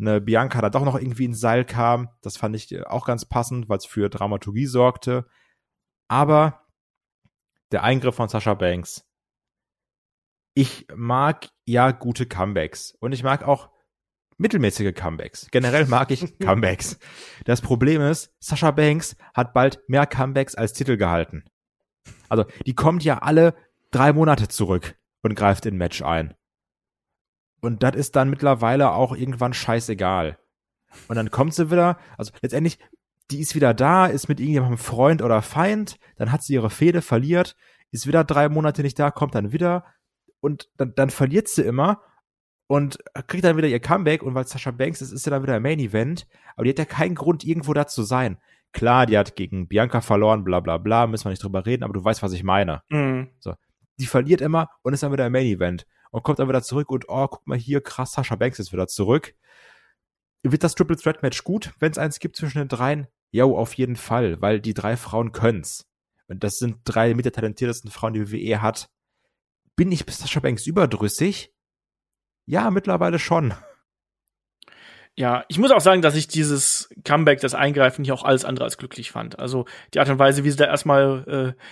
[0.00, 2.08] eine Bianca da doch noch irgendwie ins Seil kam.
[2.20, 5.24] Das fand ich äh, auch ganz passend, weil es für Dramaturgie sorgte.
[6.08, 6.66] Aber
[7.70, 9.06] der Eingriff von Sasha Banks.
[10.54, 13.70] Ich mag ja gute Comebacks und ich mag auch
[14.36, 15.46] mittelmäßige Comebacks.
[15.52, 16.98] Generell mag ich Comebacks.
[17.44, 21.44] Das Problem ist, Sasha Banks hat bald mehr Comebacks als Titel gehalten.
[22.28, 23.54] Also, die kommt ja alle
[23.94, 26.34] drei Monate zurück und greift in Match ein.
[27.60, 30.38] Und das ist dann mittlerweile auch irgendwann scheißegal.
[31.08, 32.78] Und dann kommt sie wieder, also letztendlich,
[33.30, 37.00] die ist wieder da, ist mit irgendjemandem Freund oder Feind, dann hat sie ihre Fehde,
[37.00, 37.56] verliert,
[37.90, 39.84] ist wieder drei Monate nicht da, kommt dann wieder
[40.40, 42.02] und dann, dann verliert sie immer
[42.66, 45.56] und kriegt dann wieder ihr Comeback und weil Sascha Banks ist, ist sie dann wieder
[45.56, 48.38] im Main Event, aber die hat ja keinen Grund, irgendwo da zu sein.
[48.72, 51.94] Klar, die hat gegen Bianca verloren, bla bla bla, müssen wir nicht drüber reden, aber
[51.94, 52.82] du weißt, was ich meine.
[52.90, 53.30] Mhm.
[53.38, 53.54] So
[53.98, 56.90] die verliert immer und ist dann wieder im Main Event und kommt dann wieder zurück
[56.90, 59.34] und oh, guck mal hier, krass, Sascha Banks ist wieder zurück.
[60.42, 63.08] Wird das Triple Threat Match gut, wenn es eins gibt zwischen den dreien?
[63.30, 65.86] Jo, auf jeden Fall, weil die drei Frauen können's.
[66.28, 68.90] Und das sind drei mit der talentiertesten Frauen, die WWE hat.
[69.76, 71.52] Bin ich bis Sascha Banks überdrüssig?
[72.46, 73.54] Ja, mittlerweile schon.
[75.16, 78.64] Ja, ich muss auch sagen, dass ich dieses Comeback, das Eingreifen hier auch alles andere
[78.64, 79.38] als glücklich fand.
[79.38, 81.62] Also die Art und Weise, wie sie da erstmal äh,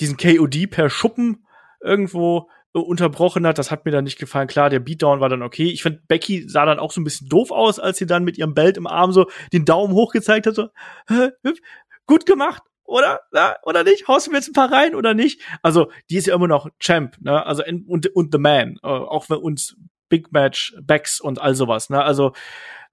[0.00, 1.46] diesen KOD per Schuppen
[1.80, 4.48] irgendwo äh, unterbrochen hat, das hat mir dann nicht gefallen.
[4.48, 5.70] Klar, der Beatdown war dann okay.
[5.70, 8.38] Ich finde, Becky sah dann auch so ein bisschen doof aus, als sie dann mit
[8.38, 10.54] ihrem Belt im Arm so den Daumen hoch gezeigt hat.
[10.54, 10.68] So,
[12.06, 13.20] gut gemacht, oder?
[13.32, 14.08] Ja, oder nicht?
[14.08, 15.40] Haust du mir jetzt ein paar rein oder nicht?
[15.62, 17.44] Also, die ist ja immer noch Champ, ne?
[17.46, 19.76] Also, und, und The Man, äh, auch wenn uns
[20.08, 22.02] Big Match, Backs und all sowas, ne?
[22.02, 22.32] Also,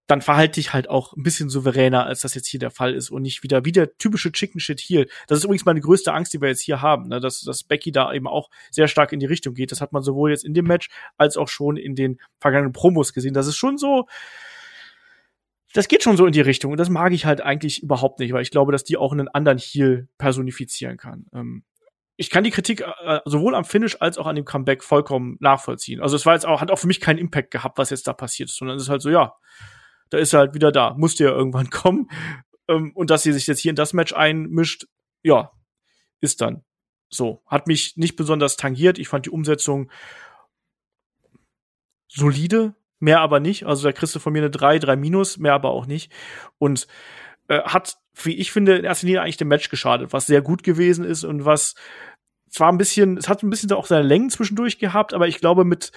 [0.08, 3.10] dann verhalte ich halt auch ein bisschen souveräner, als das jetzt hier der Fall ist
[3.10, 5.08] und nicht wieder wie der typische Chicken Shit Heel.
[5.28, 7.20] Das ist übrigens meine größte Angst, die wir jetzt hier haben, ne?
[7.20, 9.72] dass, dass Becky da eben auch sehr stark in die Richtung geht.
[9.72, 13.14] Das hat man sowohl jetzt in dem Match als auch schon in den vergangenen Promos
[13.14, 13.34] gesehen.
[13.34, 14.06] Das ist schon so,
[15.74, 18.32] das geht schon so in die Richtung und das mag ich halt eigentlich überhaupt nicht,
[18.32, 21.26] weil ich glaube, dass die auch einen anderen Heel personifizieren kann.
[21.34, 21.64] Ähm,
[22.18, 26.00] ich kann die Kritik äh, sowohl am Finish als auch an dem Comeback vollkommen nachvollziehen.
[26.00, 28.14] Also es war jetzt auch, hat auch für mich keinen Impact gehabt, was jetzt da
[28.14, 29.34] passiert ist, sondern es ist halt so, ja,
[30.10, 30.94] da ist er halt wieder da.
[30.96, 32.10] Musste ja irgendwann kommen.
[32.68, 34.88] Ähm, und dass sie sich jetzt hier in das Match einmischt,
[35.24, 35.52] ja,
[36.22, 36.64] ist dann
[37.10, 37.44] so.
[37.48, 39.00] Hat mich nicht besonders tangiert.
[39.00, 39.92] Ich fand die Umsetzung
[42.08, 43.66] solide, mehr aber nicht.
[43.66, 46.12] Also da kriegst du von mir eine 3, 3 minus, mehr aber auch nicht.
[46.58, 46.88] Und
[47.48, 50.64] äh, hat, wie ich finde, in erster Linie eigentlich dem Match geschadet, was sehr gut
[50.64, 51.76] gewesen ist und was
[52.50, 55.66] zwar ein bisschen, es hat ein bisschen auch seine Längen zwischendurch gehabt, aber ich glaube,
[55.66, 55.92] mit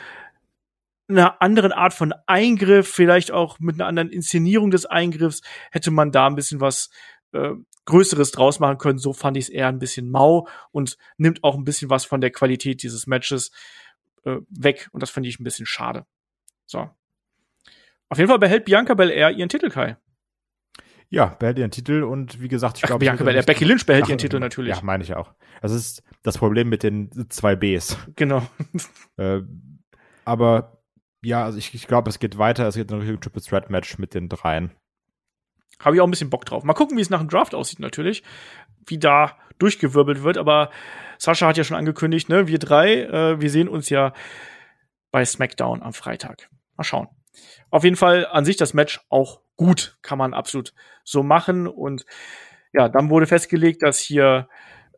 [1.08, 6.12] einer anderen Art von Eingriff, vielleicht auch mit einer anderen Inszenierung des Eingriffs, hätte man
[6.12, 6.90] da ein bisschen was
[7.32, 7.52] äh,
[7.86, 8.98] Größeres draus machen können.
[8.98, 12.20] So fand ich es eher ein bisschen mau und nimmt auch ein bisschen was von
[12.20, 13.50] der Qualität dieses Matches
[14.24, 14.88] äh, weg.
[14.92, 16.04] Und das finde ich ein bisschen schade.
[16.66, 16.90] So.
[18.10, 19.96] Auf jeden Fall behält Bianca Belair ihren Titel, Kai.
[21.10, 23.00] Ja, behält ihren Titel und wie gesagt, ich glaube.
[23.00, 24.76] Bianca Belair, Becky Lynch behält Ach, ihren Titel natürlich.
[24.76, 25.32] Ja, meine ich auch.
[25.62, 27.96] Das ist das Problem mit den zwei Bs.
[28.16, 28.46] Genau.
[29.16, 29.40] äh,
[30.26, 30.77] aber
[31.22, 32.66] ja, also ich, ich glaube, es geht weiter.
[32.66, 34.72] Es geht noch ein Triple Threat Match mit den dreien.
[35.80, 36.64] Habe ich auch ein bisschen Bock drauf.
[36.64, 38.22] Mal gucken, wie es nach dem Draft aussieht, natürlich.
[38.86, 40.38] Wie da durchgewirbelt wird.
[40.38, 40.70] Aber
[41.18, 44.12] Sascha hat ja schon angekündigt, ne, wir drei, äh, wir sehen uns ja
[45.10, 46.48] bei SmackDown am Freitag.
[46.76, 47.08] Mal schauen.
[47.70, 49.98] Auf jeden Fall an sich das Match auch gut.
[50.02, 51.66] Kann man absolut so machen.
[51.66, 52.06] Und
[52.72, 54.48] ja, dann wurde festgelegt, dass hier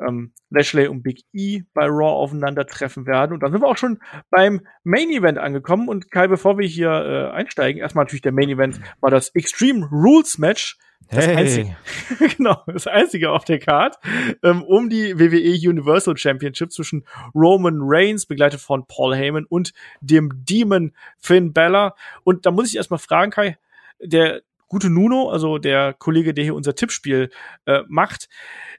[0.00, 3.32] ähm, Lashley und Big E bei Raw aufeinandertreffen werden.
[3.32, 5.88] Und dann sind wir auch schon beim Main Event angekommen.
[5.88, 9.86] Und Kai, bevor wir hier äh, einsteigen, erstmal natürlich der Main Event war das Extreme
[9.90, 10.78] Rules Match.
[11.08, 11.36] Das hey.
[11.36, 11.76] einzige,
[12.36, 13.96] genau, das einzige auf der Card,
[14.44, 20.30] ähm, um die WWE Universal Championship zwischen Roman Reigns, begleitet von Paul Heyman und dem
[20.44, 21.96] Demon Finn Balor.
[22.22, 23.58] Und da muss ich erstmal fragen, Kai,
[23.98, 27.30] der gute Nuno, also der Kollege, der hier unser Tippspiel
[27.66, 28.28] äh, macht,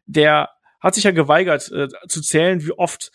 [0.06, 0.50] der
[0.82, 3.12] hat sich ja geweigert äh, zu zählen, wie oft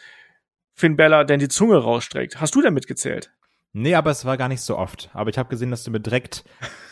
[0.75, 2.41] Finn Bella denn die Zunge rausstreckt.
[2.41, 3.33] Hast du denn mitgezählt?
[3.73, 5.11] Nee, aber es war gar nicht so oft.
[5.13, 6.45] Aber ich habe gesehen, dass du mir direkt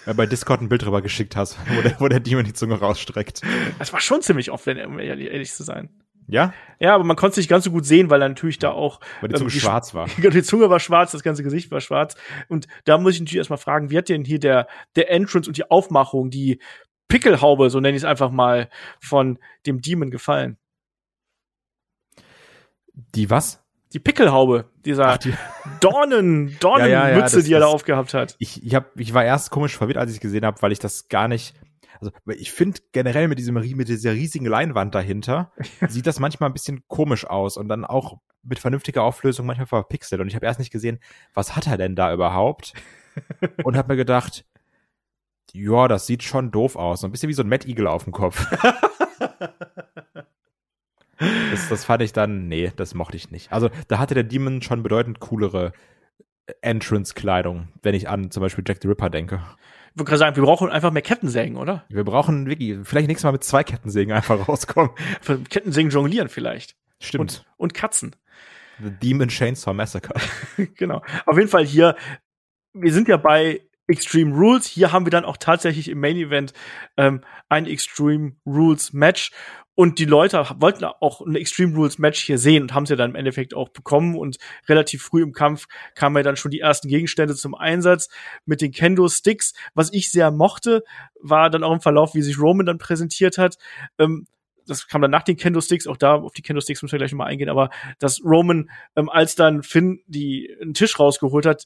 [0.05, 2.79] äh, bei Discord ein Bild drüber geschickt hast, wo der, wo der Demon die Zunge
[2.79, 3.41] rausstreckt.
[3.79, 5.89] Es war schon ziemlich oft, wenn um ehrlich, ehrlich zu sein.
[6.27, 6.53] Ja?
[6.79, 9.01] Ja, aber man konnte es nicht ganz so gut sehen, weil er natürlich da auch.
[9.20, 10.09] Weil die Zunge ähm, die schwarz war.
[10.18, 12.16] die Zunge war schwarz, das ganze Gesicht war schwarz.
[12.49, 14.66] Und da muss ich natürlich erstmal fragen, wie hat denn hier der,
[14.97, 16.61] der Entrance und die Aufmachung, die
[17.09, 18.68] Pickelhaube, so nenne ich es einfach mal,
[19.01, 20.59] von dem Demon gefallen?
[22.95, 23.63] Die was?
[23.93, 25.35] Die Pickelhaube, dieser Ach, die
[25.81, 28.35] Dornen, Dornenmütze, ja, ja, ja, die er da aufgehabt hat.
[28.41, 31.09] Ich, ich, hab, ich war erst komisch verwirrt, als ich gesehen habe, weil ich das
[31.09, 31.55] gar nicht.
[32.01, 35.53] Also ich finde generell mit diesem mit dieser riesigen Leinwand dahinter
[35.89, 40.21] sieht das manchmal ein bisschen komisch aus und dann auch mit vernünftiger Auflösung manchmal verpixelt.
[40.21, 40.99] Und ich habe erst nicht gesehen,
[41.33, 42.75] was hat er denn da überhaupt?
[43.65, 44.45] und habe mir gedacht,
[45.53, 48.05] ja, das sieht schon doof aus, so ein bisschen wie so ein Mad Eagle auf
[48.05, 48.45] dem Kopf.
[51.51, 53.53] Das, das fand ich dann, nee, das mochte ich nicht.
[53.53, 55.73] Also da hatte der Demon schon bedeutend coolere
[56.61, 59.41] Entrance-Kleidung, wenn ich an zum Beispiel Jack the Ripper denke.
[59.91, 61.85] Ich würde gerade sagen, wir brauchen einfach mehr Kettensägen, oder?
[61.89, 64.91] Wir brauchen wirklich, vielleicht nächstes Mal mit zwei Kettensägen einfach rauskommen.
[65.49, 66.77] Kettensägen jonglieren vielleicht.
[67.01, 67.21] Stimmt.
[67.21, 68.17] Und, und Katzen.
[68.83, 70.15] The Demon Chainsaw Massacre.
[70.75, 71.03] genau.
[71.27, 71.97] Auf jeden Fall hier,
[72.73, 74.66] wir sind ja bei Extreme Rules.
[74.66, 76.53] Hier haben wir dann auch tatsächlich im Main Event
[76.97, 79.30] ähm, ein Extreme Rules Match.
[79.76, 82.97] Und die Leute wollten auch ein Extreme Rules Match hier sehen und haben es ja
[82.97, 84.16] dann im Endeffekt auch bekommen.
[84.16, 88.09] Und relativ früh im Kampf kamen ja dann schon die ersten Gegenstände zum Einsatz
[88.47, 89.53] mit den Kendo Sticks.
[89.74, 90.85] Was ich sehr mochte,
[91.20, 93.57] war dann auch im Verlauf, wie sich Roman dann präsentiert hat.
[93.99, 94.26] Ähm,
[94.66, 96.99] das kam dann nach den Kendo Sticks, auch da auf die Kendo Sticks müssen wir
[96.99, 101.64] gleich nochmal eingehen, aber dass Roman, ähm, als dann Finn die einen Tisch rausgeholt hat,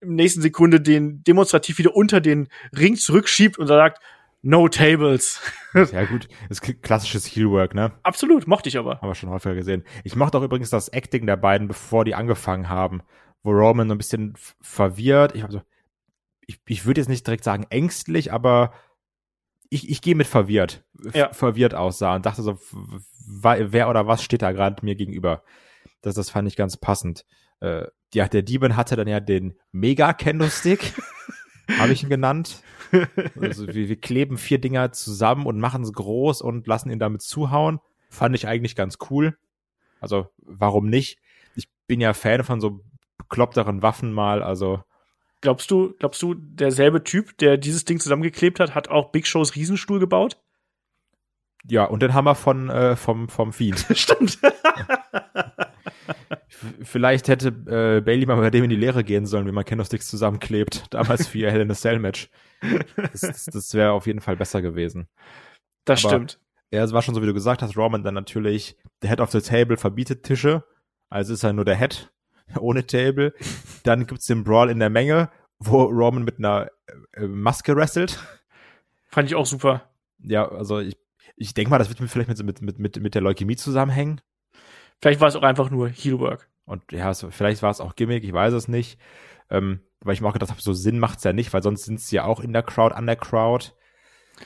[0.00, 4.02] im nächsten Sekunde den demonstrativ wieder unter den Ring zurückschiebt und sagt,
[4.42, 5.40] No Tables.
[5.74, 6.28] ja, gut.
[6.48, 7.92] Das ist klassisches Heelwork, ne?
[8.04, 9.00] Absolut, mochte ich aber.
[9.00, 9.82] Haben wir schon häufiger gesehen.
[10.04, 13.02] Ich mochte auch übrigens das Acting der beiden, bevor die angefangen haben,
[13.42, 15.34] wo Roman so ein bisschen verwirrt.
[15.34, 15.62] Ich hab so,
[16.46, 18.72] ich, ich würde jetzt nicht direkt sagen ängstlich, aber
[19.68, 21.32] ich, ich gehe mit verwirrt, Ja.
[21.32, 22.58] verwirrt aussah und dachte so,
[23.26, 25.42] wer oder was steht da gerade mir gegenüber?
[26.02, 27.24] Das, das fand ich ganz passend.
[27.60, 30.94] Äh, ja, der Demon hatte dann ja den Mega-Kendo-Stick,
[31.78, 32.62] habe ich ihn genannt.
[33.40, 37.22] Also wir, wir kleben vier Dinger zusammen und machen es groß und lassen ihn damit
[37.22, 37.80] zuhauen.
[38.08, 39.36] Fand ich eigentlich ganz cool.
[40.00, 41.18] Also, warum nicht?
[41.56, 42.80] Ich bin ja Fan von so
[43.18, 44.82] bekloppteren Waffen mal, also
[45.42, 49.54] Glaubst du, glaubst du, derselbe Typ, der dieses Ding zusammengeklebt hat, hat auch Big Shows
[49.54, 50.38] Riesenstuhl gebaut?
[51.68, 53.86] ja, und den Hammer von äh, vom vom Fiend.
[53.94, 54.38] Stimmt.
[56.48, 60.08] Vielleicht hätte äh, Bailey mal bei dem in die Lehre gehen sollen, wie man Candlesticks
[60.08, 62.30] zusammenklebt, damals für ihr Hell in a Cell Match.
[62.96, 65.08] Das, das, das wäre auf jeden Fall besser gewesen.
[65.84, 66.40] Das Aber- stimmt.
[66.72, 69.30] Ja, es war schon so, wie du gesagt hast, Roman dann natürlich, der Head of
[69.30, 70.64] the Table verbietet Tische,
[71.08, 72.12] also ist er nur der Head,
[72.58, 73.34] ohne Table.
[73.84, 75.30] Dann gibt's den Brawl in der Menge,
[75.60, 76.68] wo Roman mit einer
[77.12, 78.18] äh, Maske wrestelt.
[79.08, 79.88] Fand ich auch super.
[80.18, 80.96] Ja, also ich,
[81.36, 84.20] ich denke mal, das wird mir vielleicht mit, mit, mit, mit der Leukämie zusammenhängen.
[85.00, 86.48] Vielleicht war es auch einfach nur Heelwork.
[86.64, 88.98] Und ja, es, vielleicht war es auch Gimmick, ich weiß es nicht.
[89.50, 92.00] Ähm, weil ich mir auch gedacht habe, so Sinn macht's ja nicht, weil sonst sind
[92.00, 93.72] sie ja auch in der Crowd, an der Crowd.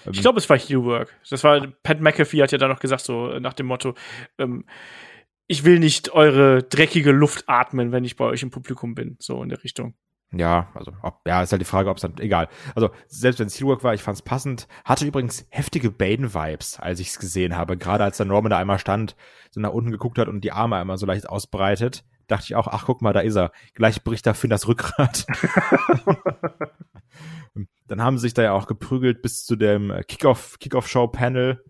[0.07, 1.15] Ähm, Ich glaube, es war Heelwork.
[1.29, 3.95] Das war, Pat McAfee hat ja da noch gesagt, so nach dem Motto,
[4.39, 4.65] ähm,
[5.47, 9.17] ich will nicht eure dreckige Luft atmen, wenn ich bei euch im Publikum bin.
[9.19, 9.95] So in der Richtung.
[10.33, 12.49] Ja, also, ob, ja, ist halt die Frage, ob es dann, egal.
[12.77, 14.69] Also, selbst wenn es Heelwork war, ich fand's passend.
[14.85, 17.77] Hatte übrigens heftige Bane-Vibes, als ich es gesehen habe.
[17.77, 19.17] Gerade als dann Roman da einmal stand,
[19.51, 22.69] so nach unten geguckt hat und die Arme einmal so leicht ausbreitet, dachte ich auch,
[22.69, 23.51] ach, guck mal, da ist er.
[23.75, 25.27] Gleich bricht da Finn das Rückgrat.
[27.89, 31.65] dann haben sie sich da ja auch geprügelt bis zu dem äh, Kickoff, Kickoff-Show-Panel.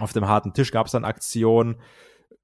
[0.00, 1.80] Auf dem harten Tisch gab's dann Aktion.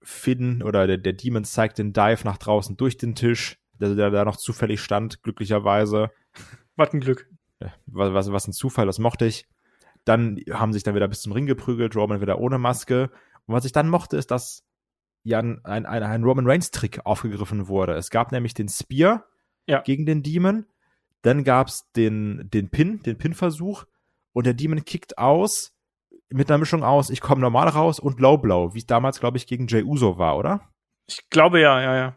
[0.00, 4.10] Finn oder der, der Demon zeigt den Dive nach draußen durch den Tisch, der, der
[4.10, 6.10] da noch zufällig stand, glücklicherweise.
[6.76, 7.28] Was ein Glück.
[7.86, 9.46] Was, was, was ein Zufall, das mochte ich.
[10.04, 13.10] Dann haben sich dann wieder bis zum Ring geprügelt, Roman wieder ohne Maske.
[13.46, 14.64] Und was ich dann mochte, ist, dass
[15.24, 17.94] ja ein, ein, ein Roman Reigns Trick aufgegriffen wurde.
[17.94, 19.24] Es gab nämlich den Spear
[19.66, 19.80] Ja.
[19.80, 20.66] gegen den Demon.
[21.22, 23.84] Dann gab's den, den Pin, den Pin-Versuch.
[24.32, 25.74] Und der Demon kickt aus
[26.30, 29.38] mit einer Mischung aus, ich komme normal raus und Low Blow, wie es damals, glaube
[29.38, 30.60] ich, gegen Jay Uso war, oder?
[31.06, 32.16] Ich glaube ja, ja, ja.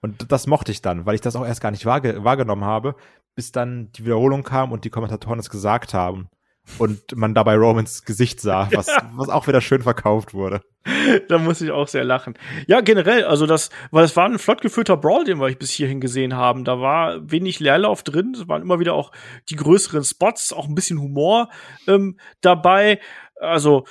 [0.00, 2.94] Und das mochte ich dann, weil ich das auch erst gar nicht wahrge wahrgenommen habe,
[3.34, 6.28] bis dann die Wiederholung kam und die Kommentatoren es gesagt haben.
[6.78, 10.62] Und man dabei Romans Gesicht sah, was, was auch wieder schön verkauft wurde.
[11.28, 12.34] da muss ich auch sehr lachen.
[12.66, 16.00] Ja, generell, also das, weil es war ein flott geführter Brawl, den wir bis hierhin
[16.00, 16.64] gesehen haben.
[16.64, 19.12] Da war wenig Leerlauf drin, es waren immer wieder auch
[19.48, 21.50] die größeren Spots, auch ein bisschen Humor
[21.86, 23.00] ähm, dabei.
[23.40, 23.84] Also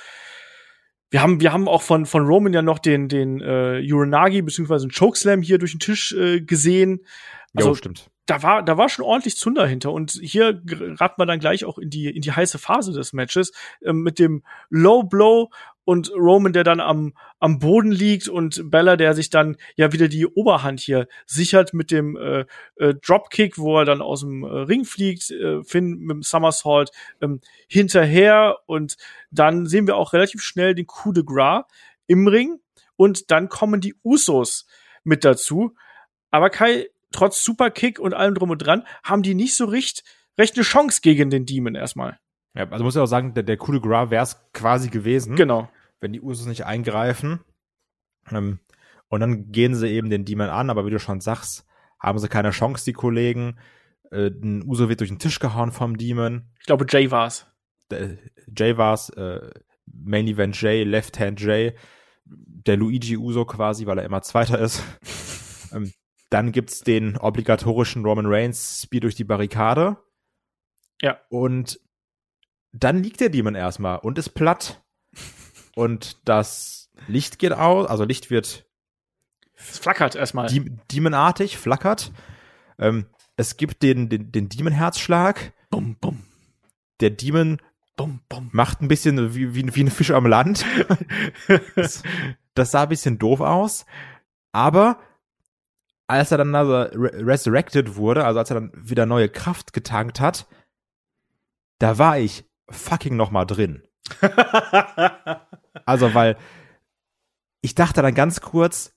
[1.16, 4.84] wir haben, wir haben auch von, von Roman ja noch den, den äh, Uranagi beziehungsweise
[4.84, 7.06] einen Chokeslam hier durch den Tisch äh, gesehen.
[7.54, 8.10] Also jo, stimmt.
[8.26, 9.92] da war, da war schon ordentlich Zunder hinter.
[9.92, 13.52] Und hier geraten wir dann gleich auch in die, in die heiße Phase des Matches
[13.82, 15.48] ähm, mit dem Low Blow
[15.86, 20.08] und Roman, der dann am, am Boden liegt und Bella, der sich dann ja wieder
[20.08, 24.48] die Oberhand hier sichert mit dem äh, äh, Dropkick, wo er dann aus dem äh,
[24.48, 28.96] Ring fliegt, äh, Finn mit dem Somersault ähm, hinterher und
[29.30, 31.64] dann sehen wir auch relativ schnell den Coup de Gras
[32.08, 32.58] im Ring
[32.96, 34.66] und dann kommen die Usos
[35.04, 35.76] mit dazu.
[36.32, 40.02] Aber Kai, trotz Superkick und allem drum und dran, haben die nicht so recht,
[40.36, 42.18] recht eine Chance gegen den Demon erstmal.
[42.54, 45.36] Ja, also muss ich auch sagen, der, der Coup de Gras wäre es quasi gewesen,
[45.36, 45.68] Genau.
[46.06, 47.40] Wenn die Usos nicht eingreifen.
[48.30, 48.60] Ähm,
[49.08, 51.66] und dann gehen sie eben den Demon an, aber wie du schon sagst,
[52.00, 53.58] haben sie keine Chance, die Kollegen.
[54.12, 56.48] Äh, ein Uso wird durch den Tisch gehauen vom Demon.
[56.60, 57.46] Ich glaube, Jay war's.
[57.90, 58.18] der-
[58.56, 59.50] Jay war's, äh,
[59.86, 61.74] Main Event Jay, Left Hand Jay,
[62.24, 64.82] der Luigi Uso quasi, weil er immer Zweiter ist.
[65.72, 65.92] ähm,
[66.30, 69.96] dann gibt's den obligatorischen Roman Reigns Speed durch die Barrikade.
[71.02, 71.20] Ja.
[71.30, 71.80] Und
[72.72, 74.82] dann liegt der Demon erstmal und ist platt.
[75.76, 78.66] Und das Licht geht aus, also Licht wird
[79.54, 80.48] Es flackert erstmal.
[80.48, 82.12] Dem- demonartig, flackert.
[82.78, 83.06] Ähm,
[83.36, 85.52] es gibt den, den, den Demon-Herzschlag.
[85.68, 86.24] Bum, bum,
[87.00, 87.60] Der Demon
[87.94, 88.48] bum, bum.
[88.52, 90.64] macht ein bisschen wie, wie, wie ein Fisch am Land.
[91.76, 92.02] das,
[92.54, 93.84] das sah ein bisschen doof aus.
[94.52, 94.98] Aber
[96.06, 100.20] als er dann also re resurrected wurde, also als er dann wieder neue Kraft getankt
[100.20, 100.46] hat,
[101.80, 103.82] da war ich fucking noch mal drin.
[105.86, 106.36] Also, weil
[107.62, 108.94] ich dachte dann ganz kurz,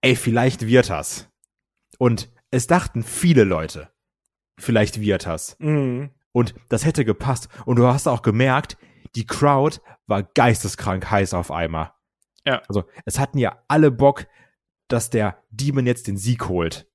[0.00, 1.28] ey, vielleicht wird das.
[1.98, 3.90] Und es dachten viele Leute,
[4.58, 5.56] vielleicht wird das.
[5.58, 6.10] Mhm.
[6.32, 7.48] Und das hätte gepasst.
[7.64, 8.76] Und du hast auch gemerkt,
[9.14, 11.92] die Crowd war geisteskrank heiß auf einmal.
[12.44, 12.62] Ja.
[12.68, 14.26] Also es hatten ja alle Bock,
[14.88, 16.88] dass der Demon jetzt den Sieg holt.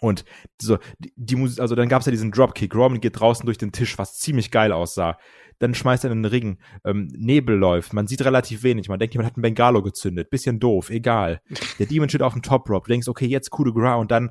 [0.00, 0.24] Und
[0.60, 2.74] so, die, die Musik, also dann gab's ja diesen Dropkick.
[2.74, 5.18] Roman geht draußen durch den Tisch, was ziemlich geil aussah.
[5.58, 6.58] Dann schmeißt er in den Ring.
[6.84, 7.92] Ähm, Nebel läuft.
[7.92, 8.88] Man sieht relativ wenig.
[8.88, 10.30] Man denkt, jemand hat einen Bengalo gezündet.
[10.30, 11.40] Bisschen doof, egal.
[11.78, 12.86] Der Demon steht auf dem Top Rope.
[12.86, 14.30] Du denkst, okay, jetzt coup de gras und dann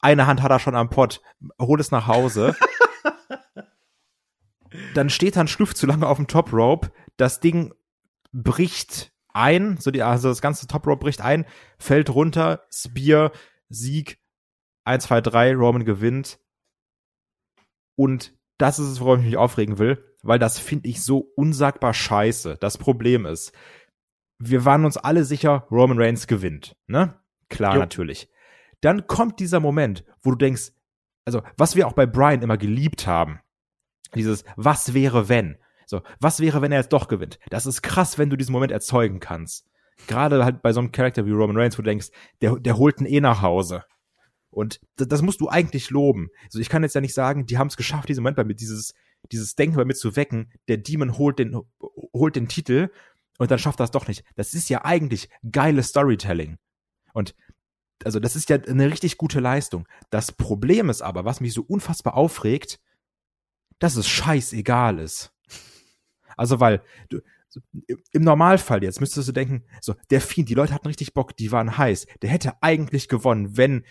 [0.00, 1.20] eine Hand hat er schon am Pott.
[1.60, 2.56] Hol es nach Hause.
[4.94, 6.90] dann steht er ein Schlüff zu lange auf dem Top Rope.
[7.16, 7.74] Das Ding
[8.32, 11.46] bricht ein, so die, also das ganze Top Rope bricht ein,
[11.78, 13.32] fällt runter, Spear,
[13.68, 14.18] Sieg,
[14.84, 16.38] 1, 2, 3, Roman gewinnt.
[17.96, 21.94] Und das ist es, worauf ich mich aufregen will, weil das finde ich so unsagbar
[21.94, 22.56] scheiße.
[22.60, 23.52] Das Problem ist,
[24.38, 27.18] wir waren uns alle sicher, Roman Reigns gewinnt, ne?
[27.48, 27.80] Klar, jo.
[27.80, 28.28] natürlich.
[28.80, 30.72] Dann kommt dieser Moment, wo du denkst,
[31.24, 33.40] also, was wir auch bei Brian immer geliebt haben,
[34.14, 35.58] dieses, was wäre wenn?
[35.86, 37.38] So, was wäre, wenn er jetzt doch gewinnt?
[37.50, 39.68] Das ist krass, wenn du diesen Moment erzeugen kannst.
[40.06, 42.08] Gerade halt bei so einem Charakter wie Roman Reigns, wo du denkst,
[42.40, 43.84] der, der holt ihn eh nach Hause.
[44.50, 46.28] Und das, das musst du eigentlich loben.
[46.44, 48.54] Also ich kann jetzt ja nicht sagen, die haben es geschafft, diesen Moment bei mir,
[48.54, 48.94] dieses,
[49.32, 51.56] dieses Denken bei mir zu wecken, der Demon holt den,
[52.12, 52.90] holt den Titel
[53.38, 54.24] und dann schafft das doch nicht.
[54.36, 56.58] Das ist ja eigentlich geiles Storytelling.
[57.12, 57.34] Und
[58.04, 59.86] also das ist ja eine richtig gute Leistung.
[60.10, 62.80] Das Problem ist aber, was mich so unfassbar aufregt,
[63.78, 65.32] dass es scheißegal ist.
[66.36, 67.20] Also weil du,
[68.12, 71.52] im Normalfall jetzt müsstest du denken, so der Fiend, die Leute hatten richtig Bock, die
[71.52, 72.06] waren heiß.
[72.22, 73.84] Der hätte eigentlich gewonnen, wenn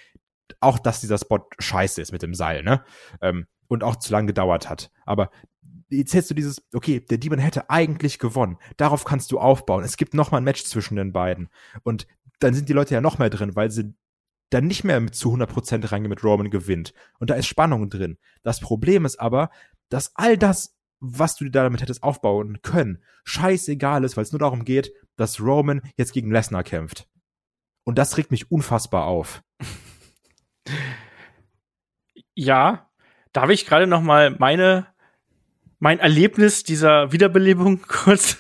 [0.60, 2.84] auch, dass dieser Spot scheiße ist mit dem Seil, ne?
[3.22, 4.92] Ähm, und auch zu lang gedauert hat.
[5.06, 5.32] Aber
[5.90, 8.58] jetzt hättest du dieses, okay, der Demon hätte eigentlich gewonnen.
[8.76, 9.84] Darauf kannst du aufbauen.
[9.84, 11.50] Es gibt noch mal ein Match zwischen den beiden.
[11.84, 12.08] Und
[12.40, 13.94] dann sind die Leute ja noch mehr drin, weil sie
[14.50, 16.94] dann nicht mehr mit zu 100% reingehen mit Roman gewinnt.
[17.20, 18.18] Und da ist Spannung drin.
[18.42, 19.52] Das Problem ist aber,
[19.90, 24.40] dass all das, was du dir damit hättest aufbauen können, scheißegal ist, weil es nur
[24.40, 27.08] darum geht, dass Roman jetzt gegen Lesnar kämpft.
[27.84, 29.44] Und das regt mich unfassbar auf.
[32.42, 32.89] Ja,
[33.34, 34.88] darf ich gerade noch mal meine
[35.80, 38.38] mein Erlebnis dieser Wiederbelebung kurz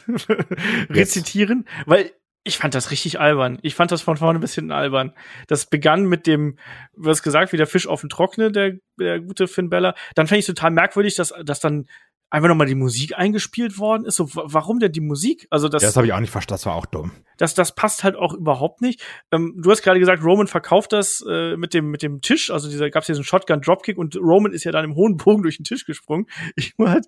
[0.90, 2.12] rezitieren, weil
[2.44, 3.60] ich fand das richtig albern.
[3.62, 5.14] Ich fand das von vorne bis hinten albern.
[5.48, 6.58] Das begann mit dem,
[6.96, 9.94] du hast gesagt, wie der Fisch auf dem Trockene, der, der gute Finn Bella.
[10.16, 11.88] Dann fand ich total merkwürdig, dass, dass dann
[12.30, 14.16] einfach nochmal die Musik eingespielt worden ist.
[14.16, 15.48] So, warum denn die Musik?
[15.50, 16.60] Also das, ja, das habe ich auch nicht verstanden.
[16.60, 17.12] Das war auch dumm.
[17.38, 19.02] Das, das passt halt auch überhaupt nicht.
[19.32, 22.52] Ähm, du hast gerade gesagt, Roman verkauft das äh, mit dem mit dem Tisch.
[22.52, 25.44] Also dieser gab es diesen Shotgun Dropkick und Roman ist ja dann im hohen Bogen
[25.44, 26.26] durch den Tisch gesprungen.
[26.56, 27.06] Ich halt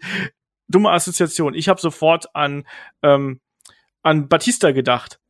[0.68, 1.54] dumme Assoziation.
[1.54, 2.66] Ich habe sofort an
[3.04, 3.42] ähm,
[4.04, 5.21] an Batista gedacht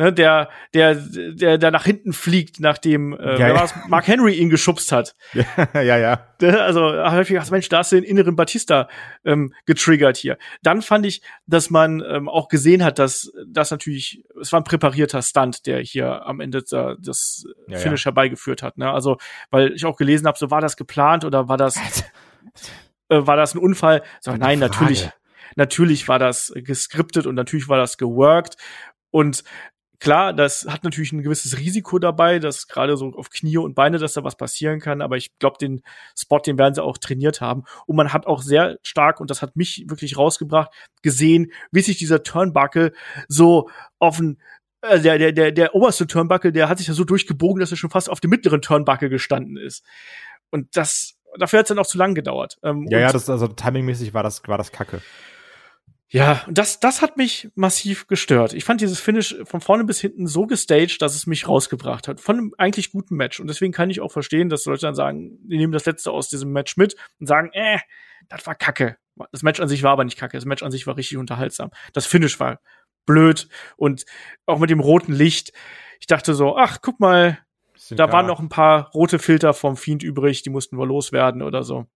[0.00, 3.66] ne, der, der, der, der nach hinten fliegt, nachdem äh, ja, ja.
[3.88, 5.14] Mark Henry ihn geschubst hat.
[5.74, 6.26] Ja, ja, ja.
[6.40, 8.88] Also habe ich gedacht, Mensch, da hast du den inneren Batista
[9.24, 10.38] ähm, getriggert hier.
[10.62, 14.64] Dann fand ich, dass man ähm, auch gesehen hat, dass das natürlich, es war ein
[14.64, 18.78] präparierter Stunt, der hier am Ende da, das ja, Finish herbeigeführt hat.
[18.78, 18.90] Ne?
[18.90, 19.18] Also,
[19.50, 21.76] weil ich auch gelesen habe, so war das geplant oder war das
[23.08, 24.02] äh, war das ein Unfall?
[24.20, 25.10] So, nein, natürlich
[25.56, 28.56] natürlich war das geskriptet und natürlich war das geworkt.
[29.10, 29.42] Und
[30.00, 33.98] Klar, das hat natürlich ein gewisses Risiko dabei, dass gerade so auf Knie und Beine,
[33.98, 35.02] dass da was passieren kann.
[35.02, 35.82] Aber ich glaube, den
[36.18, 37.64] Spot, den werden sie auch trainiert haben.
[37.86, 40.70] Und man hat auch sehr stark, und das hat mich wirklich rausgebracht,
[41.02, 42.92] gesehen, wie sich dieser Turnbuckle
[43.28, 44.38] so auf ein
[44.80, 47.76] äh, der, der, der, der oberste Turnbuckle, der hat sich ja so durchgebogen, dass er
[47.76, 49.84] schon fast auf dem mittleren Turnbuckle gestanden ist.
[50.50, 52.58] Und das, dafür hat es dann auch zu lang gedauert.
[52.62, 55.02] Ähm, ja, ja, das, also timingmäßig war das, war das kacke.
[56.12, 58.52] Ja, das, das hat mich massiv gestört.
[58.52, 62.20] Ich fand dieses Finish von vorne bis hinten so gestaged, dass es mich rausgebracht hat.
[62.20, 63.38] Von einem eigentlich guten Match.
[63.38, 66.28] Und deswegen kann ich auch verstehen, dass Leute dann sagen, die nehmen das Letzte aus
[66.28, 67.78] diesem Match mit und sagen, äh,
[68.28, 68.96] das war kacke.
[69.30, 70.36] Das Match an sich war aber nicht kacke.
[70.36, 71.70] Das Match an sich war richtig unterhaltsam.
[71.92, 72.60] Das Finish war
[73.06, 74.04] blöd und
[74.46, 75.52] auch mit dem roten Licht.
[76.00, 77.38] Ich dachte so, ach, guck mal,
[77.90, 81.62] da waren noch ein paar rote Filter vom Fiend übrig, die mussten wohl loswerden oder
[81.62, 81.86] so.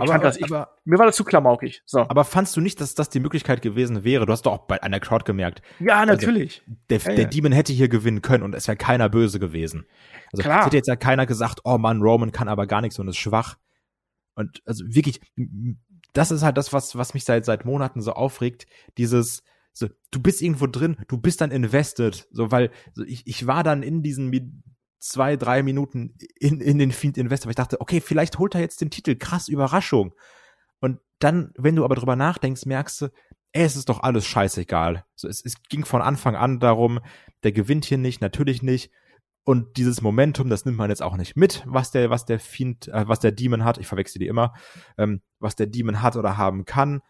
[0.00, 1.82] Ich aber, das, ich, aber, mir war das zu klamaukig.
[1.84, 2.00] So.
[2.00, 4.26] Aber fandst du nicht, dass das die Möglichkeit gewesen wäre?
[4.26, 5.60] Du hast doch auch bei einer Crowd gemerkt.
[5.80, 6.62] Ja, also, natürlich.
[6.66, 7.28] Also, der, ja, der ja.
[7.28, 9.86] Demon hätte hier gewinnen können und es wäre keiner böse gewesen.
[10.32, 10.60] Also Klar.
[10.60, 13.16] es hätte jetzt ja keiner gesagt, oh Mann, Roman kann aber gar nichts und ist
[13.16, 13.56] schwach.
[14.34, 15.20] Und also wirklich,
[16.12, 18.66] das ist halt das, was, was mich seit, seit Monaten so aufregt.
[18.98, 19.42] Dieses,
[19.72, 22.28] so, du bist irgendwo drin, du bist dann invested.
[22.30, 24.30] So, weil so, ich, ich war dann in diesen
[24.98, 28.60] zwei, drei Minuten in, in den Fiend Investor, weil ich dachte, okay, vielleicht holt er
[28.60, 30.14] jetzt den Titel, krass, Überraschung.
[30.80, 33.08] Und dann, wenn du aber drüber nachdenkst, merkst du,
[33.52, 35.04] ey, es ist doch alles scheißegal.
[35.14, 37.00] So, es, es ging von Anfang an darum,
[37.42, 38.90] der gewinnt hier nicht, natürlich nicht.
[39.44, 42.88] Und dieses Momentum, das nimmt man jetzt auch nicht mit, was der, was der Fiend,
[42.88, 43.78] äh, was der Demon hat.
[43.78, 44.52] Ich verwechsel die immer,
[44.98, 47.00] ähm, was der Demon hat oder haben kann.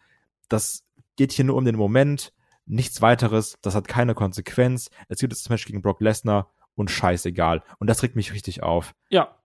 [0.47, 0.85] Das
[1.17, 2.33] geht hier nur um den Moment,
[2.65, 3.57] nichts weiteres.
[3.61, 4.89] Das hat keine Konsequenz.
[5.09, 7.61] Es gibt das Match gegen Brock Lesnar und scheißegal.
[7.77, 8.93] Und das regt mich richtig auf.
[9.09, 9.35] Ja.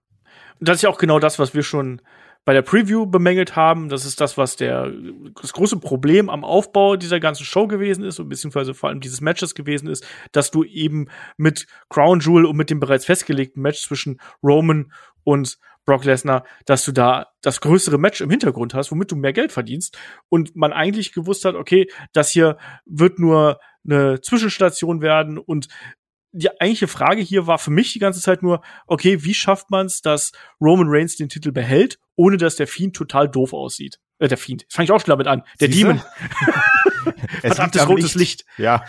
[0.61, 2.01] Und das ist ja auch genau das, was wir schon
[2.45, 3.89] bei der Preview bemängelt haben.
[3.89, 4.93] Das ist das, was der,
[5.41, 9.21] das große Problem am Aufbau dieser ganzen Show gewesen ist, und beziehungsweise vor allem dieses
[9.21, 13.83] Matches gewesen ist, dass du eben mit Crown Jewel und mit dem bereits festgelegten Match
[13.83, 14.93] zwischen Roman
[15.25, 19.33] und Brock Lesnar, dass du da das größere Match im Hintergrund hast, womit du mehr
[19.33, 22.57] Geld verdienst und man eigentlich gewusst hat, okay, das hier
[22.87, 25.69] wird nur eine Zwischenstation werden und
[26.35, 29.87] die eigentliche Frage hier war für mich die ganze Zeit nur, okay, wie schafft man
[29.87, 34.01] es, dass Roman Reigns den Titel behält, ohne dass der Fiend total doof aussieht?
[34.19, 34.67] Äh, der Fiend.
[34.69, 35.45] Fange ich auch schon damit an.
[35.61, 35.87] Der Siehste?
[35.87, 36.03] Demon.
[37.41, 38.45] Verdammtes rotes Licht.
[38.59, 38.85] Ja.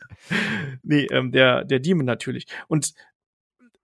[0.82, 2.46] nee, ähm, der, der Demon natürlich.
[2.68, 2.92] Und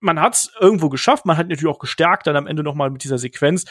[0.00, 2.90] man hat es irgendwo geschafft, man hat natürlich auch gestärkt dann am Ende noch mal
[2.90, 3.64] mit dieser Sequenz.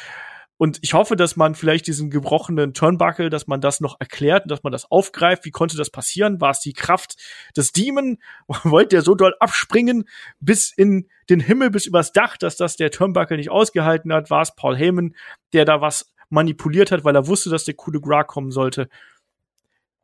[0.62, 4.52] Und ich hoffe, dass man vielleicht diesen gebrochenen Turnbuckle, dass man das noch erklärt und
[4.52, 5.44] dass man das aufgreift.
[5.44, 6.40] Wie konnte das passieren?
[6.40, 7.16] War es die Kraft
[7.58, 8.20] des Demon?
[8.64, 10.08] Wollte der so doll abspringen
[10.40, 14.30] bis in den Himmel, bis übers Dach, dass das der Turnbuckle nicht ausgehalten hat?
[14.30, 15.16] War es Paul Heyman,
[15.52, 18.88] der da was manipuliert hat, weil er wusste, dass der Coup de Gras kommen sollte?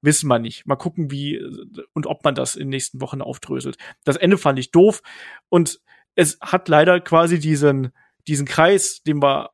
[0.02, 0.66] Wissen wir nicht.
[0.66, 1.40] Mal gucken, wie
[1.94, 3.78] und ob man das in den nächsten Wochen aufdröselt.
[4.06, 5.04] Das Ende fand ich doof
[5.50, 5.82] und
[6.16, 7.92] es hat leider quasi diesen,
[8.26, 9.52] diesen Kreis, den wir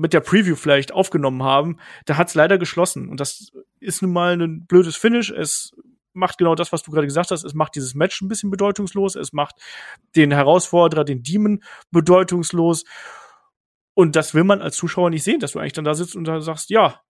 [0.00, 1.76] mit der Preview vielleicht aufgenommen haben,
[2.06, 3.08] da hat's leider geschlossen.
[3.10, 5.30] Und das ist nun mal ein blödes Finish.
[5.30, 5.72] Es
[6.14, 7.44] macht genau das, was du gerade gesagt hast.
[7.44, 9.14] Es macht dieses Match ein bisschen bedeutungslos.
[9.14, 9.56] Es macht
[10.16, 12.84] den Herausforderer, den Demon, bedeutungslos.
[13.92, 16.24] Und das will man als Zuschauer nicht sehen, dass du eigentlich dann da sitzt und
[16.24, 17.02] da sagst, ja,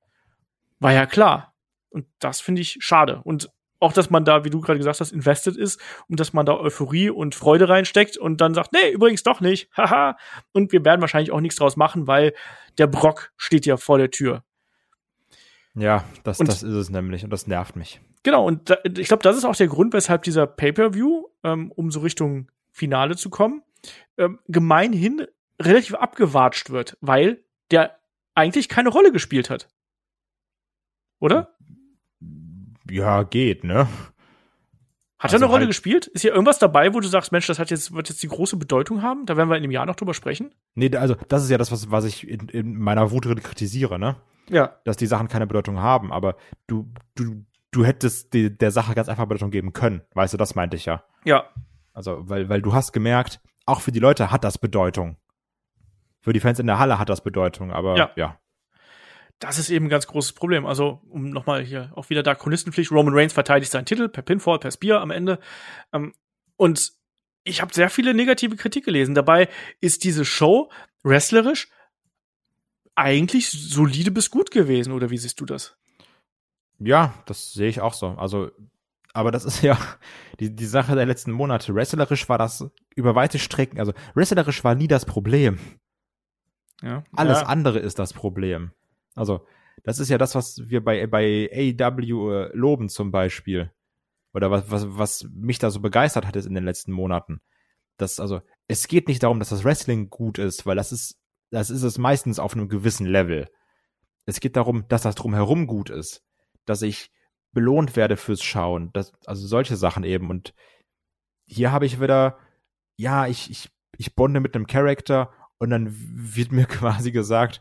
[0.80, 1.54] war ja klar.
[1.90, 3.20] Und das finde ich schade.
[3.22, 3.50] Und
[3.80, 6.54] auch, dass man da, wie du gerade gesagt hast, invested ist und dass man da
[6.56, 10.16] Euphorie und Freude reinsteckt und dann sagt, nee, übrigens doch nicht, haha.
[10.52, 12.34] und wir werden wahrscheinlich auch nichts draus machen, weil
[12.78, 14.44] der Brock steht ja vor der Tür.
[15.74, 18.00] Ja, das, Und- das ist es nämlich und das nervt mich.
[18.22, 21.90] Genau, und da, ich glaube, das ist auch der Grund, weshalb dieser Pay-Per-View, ähm, um
[21.90, 23.62] so Richtung Finale zu kommen,
[24.18, 25.26] ähm, gemeinhin
[25.60, 27.98] relativ abgewatscht wird, weil der
[28.34, 29.68] eigentlich keine Rolle gespielt hat.
[31.18, 31.56] Oder?
[32.88, 33.88] Ja, geht, ne?
[35.18, 36.06] Hat Also er eine Rolle halt- gespielt?
[36.06, 38.56] Ist hier irgendwas dabei, wo du sagst, Mensch, das hat jetzt, wird jetzt die große
[38.56, 39.26] Bedeutung haben?
[39.26, 40.54] Da werden wir in einem Jahr noch drüber sprechen.
[40.74, 44.16] Nee, also das ist ja das, was, was ich in, in meiner Wut kritisiere, ne?
[44.48, 44.76] Ja.
[44.84, 49.08] Dass die Sachen keine Bedeutung haben, aber du, du, du hättest die, der Sache ganz
[49.10, 50.00] einfach Bedeutung geben können.
[50.14, 51.04] Weißt du, das meinte ich ja.
[51.24, 51.44] Ja.
[51.92, 55.16] Also, weil, weil du hast gemerkt, auch für die Leute hat das Bedeutung.
[56.22, 58.10] Für die Fans in der Halle hat das Bedeutung, aber Ja.
[58.16, 58.38] ja.
[59.40, 60.66] Das ist eben ein ganz großes Problem.
[60.66, 62.92] Also, um nochmal hier auch wieder da Chronistenpflicht.
[62.92, 65.40] Roman Reigns verteidigt seinen Titel per Pinfall, per Spear am Ende.
[65.92, 66.14] Ähm,
[66.56, 66.92] und
[67.42, 69.14] ich habe sehr viele negative Kritik gelesen.
[69.14, 69.48] Dabei
[69.80, 70.70] ist diese Show
[71.02, 71.68] wrestlerisch
[72.94, 74.92] eigentlich solide bis gut gewesen.
[74.92, 75.74] Oder wie siehst du das?
[76.78, 78.08] Ja, das sehe ich auch so.
[78.08, 78.50] Also,
[79.14, 79.78] aber das ist ja
[80.38, 81.74] die, die Sache der letzten Monate.
[81.74, 85.58] Wrestlerisch war das über weite Strecken, also wrestlerisch war nie das Problem.
[86.82, 87.04] Ja.
[87.16, 87.46] Alles ja.
[87.46, 88.72] andere ist das Problem.
[89.14, 89.46] Also,
[89.82, 93.72] das ist ja das, was wir bei, bei AEW äh, loben zum Beispiel.
[94.32, 97.40] Oder was, was, was mich da so begeistert hat jetzt in den letzten Monaten.
[97.96, 101.18] Das, also, es geht nicht darum, dass das Wrestling gut ist, weil das ist,
[101.50, 103.48] das ist es meistens auf einem gewissen Level.
[104.26, 106.22] Es geht darum, dass das drumherum gut ist.
[106.64, 107.10] Dass ich
[107.52, 108.90] belohnt werde fürs Schauen.
[108.92, 110.30] Das, also solche Sachen eben.
[110.30, 110.54] Und
[111.46, 112.38] hier habe ich wieder,
[112.96, 117.60] ja, ich, ich, ich bonde mit einem Charakter und dann wird mir quasi gesagt,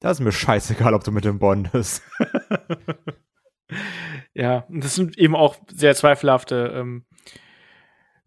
[0.00, 2.02] das ist mir scheißegal, ob du mit dem bondest.
[4.34, 7.04] Ja, und das sind eben auch sehr zweifelhafte ähm,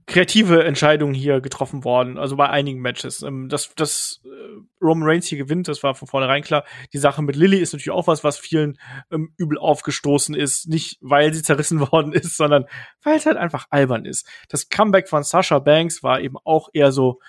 [0.07, 3.21] kreative Entscheidungen hier getroffen worden, also bei einigen Matches.
[3.21, 6.65] Ähm, dass dass äh, Roman Reigns hier gewinnt, das war von vornherein klar.
[6.91, 8.77] Die Sache mit Lilly ist natürlich auch was, was vielen
[9.09, 10.67] ähm, übel aufgestoßen ist.
[10.67, 12.65] Nicht, weil sie zerrissen worden ist, sondern
[13.03, 14.27] weil es halt einfach albern ist.
[14.49, 17.19] Das Comeback von Sasha Banks war eben auch eher so,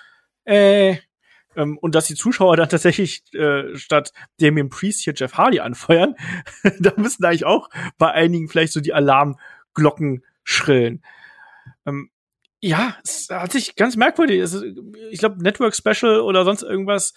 [0.43, 0.97] äh,
[1.55, 6.15] ähm, und dass die Zuschauer dann tatsächlich äh, statt Damien Priest hier Jeff Hardy anfeuern,
[6.79, 11.03] da müssen eigentlich auch bei einigen vielleicht so die Alarmglocken schrillen.
[11.85, 12.09] Ähm,
[12.61, 14.39] ja, es hat sich ganz merkwürdig.
[14.39, 14.63] Ist,
[15.11, 17.13] ich glaube, Network Special oder sonst irgendwas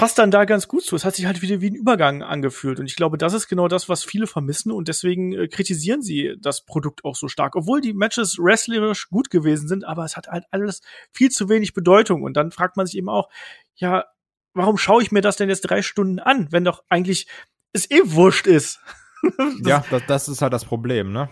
[0.00, 0.96] passt dann da ganz gut zu.
[0.96, 2.80] Es hat sich halt wieder wie ein Übergang angefühlt.
[2.80, 4.72] Und ich glaube, das ist genau das, was viele vermissen.
[4.72, 7.54] Und deswegen äh, kritisieren sie das Produkt auch so stark.
[7.54, 10.80] Obwohl die Matches wrestlerisch gut gewesen sind, aber es hat halt alles
[11.12, 12.22] viel zu wenig Bedeutung.
[12.22, 13.28] Und dann fragt man sich eben auch,
[13.76, 14.06] ja,
[14.54, 17.26] warum schaue ich mir das denn jetzt drei Stunden an, wenn doch eigentlich
[17.74, 18.80] es eh wurscht ist?
[19.36, 21.28] Das- ja, das, das ist halt das Problem, ne?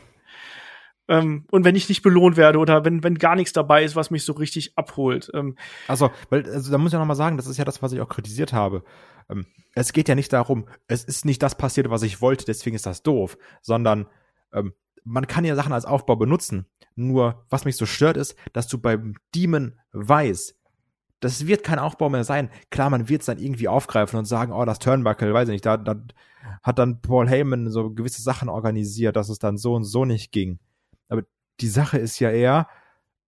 [1.08, 4.10] Ähm, und wenn ich nicht belohnt werde oder wenn, wenn gar nichts dabei ist, was
[4.10, 5.30] mich so richtig abholt.
[5.34, 5.56] Ähm,
[5.86, 7.92] Also, weil, also da muss ich ja noch mal sagen, das ist ja das, was
[7.92, 8.84] ich auch kritisiert habe.
[9.30, 12.76] Ähm, es geht ja nicht darum, es ist nicht das passiert, was ich wollte, deswegen
[12.76, 14.06] ist das doof, sondern
[14.52, 16.66] ähm, man kann ja Sachen als Aufbau benutzen.
[16.94, 20.56] Nur, was mich so stört, ist, dass du beim Demon weiß,
[21.20, 22.50] das wird kein Aufbau mehr sein.
[22.70, 25.66] Klar, man wird es dann irgendwie aufgreifen und sagen, oh, das Turnbuckle, weiß ich nicht,
[25.66, 25.96] da, da
[26.62, 30.32] hat dann Paul Heyman so gewisse Sachen organisiert, dass es dann so und so nicht
[30.32, 30.58] ging.
[31.60, 32.68] Die Sache ist ja eher,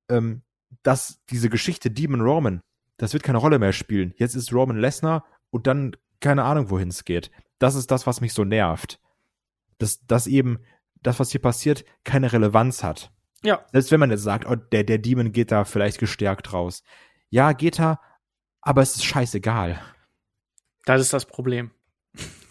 [0.08, 0.42] ähm,
[0.82, 2.62] dass diese Geschichte Demon Roman,
[2.96, 4.14] das wird keine Rolle mehr spielen.
[4.16, 7.30] Jetzt ist Roman Lesnar und dann keine Ahnung, wohin es geht.
[7.58, 9.00] Das ist das, was mich so nervt.
[9.78, 10.60] Dass, dass eben
[11.02, 13.10] das, was hier passiert, keine Relevanz hat.
[13.42, 13.64] Ja.
[13.72, 16.82] Selbst wenn man jetzt sagt, oh, der, der Demon geht da vielleicht gestärkt raus.
[17.30, 18.00] Ja, geht er,
[18.60, 19.80] aber es ist scheißegal.
[20.84, 21.70] Das ist das Problem.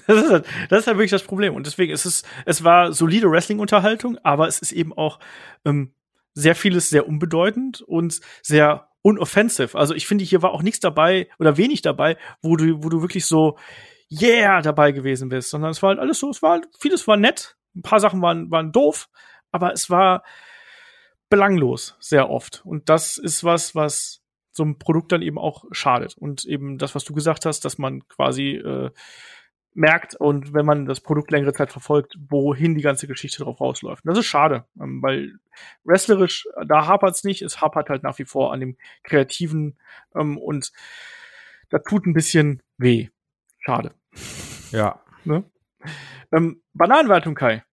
[0.09, 1.53] Das ist, halt, das ist halt wirklich das Problem.
[1.53, 5.19] Und deswegen ist es, es war solide Wrestling-Unterhaltung, aber es ist eben auch
[5.65, 5.93] ähm,
[6.33, 9.77] sehr vieles sehr unbedeutend und sehr unoffensive.
[9.77, 13.01] Also ich finde, hier war auch nichts dabei oder wenig dabei, wo du, wo du
[13.01, 13.57] wirklich so,
[14.11, 17.55] yeah, dabei gewesen bist, sondern es war halt alles so, es war, vieles war nett,
[17.75, 19.09] ein paar Sachen waren, waren doof,
[19.51, 20.23] aber es war
[21.29, 22.63] belanglos sehr oft.
[22.65, 26.17] Und das ist was, was so ein Produkt dann eben auch schadet.
[26.17, 28.89] Und eben das, was du gesagt hast, dass man quasi äh,
[29.73, 34.03] merkt und wenn man das Produkt längere Zeit verfolgt, wohin die ganze Geschichte drauf rausläuft.
[34.03, 35.39] Und das ist schade, ähm, weil
[35.83, 39.77] wrestlerisch, da hapert es nicht, es hapert halt nach wie vor an dem Kreativen
[40.15, 40.71] ähm, und
[41.69, 43.09] da tut ein bisschen weh.
[43.59, 43.93] Schade.
[44.71, 45.01] Ja.
[45.23, 45.43] Ne?
[46.31, 47.63] Ähm, Bananenwertung, Kai.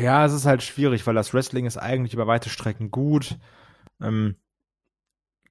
[0.00, 3.36] Ja, es ist halt schwierig, weil das Wrestling ist eigentlich über weite Strecken gut.
[4.00, 4.36] Ähm,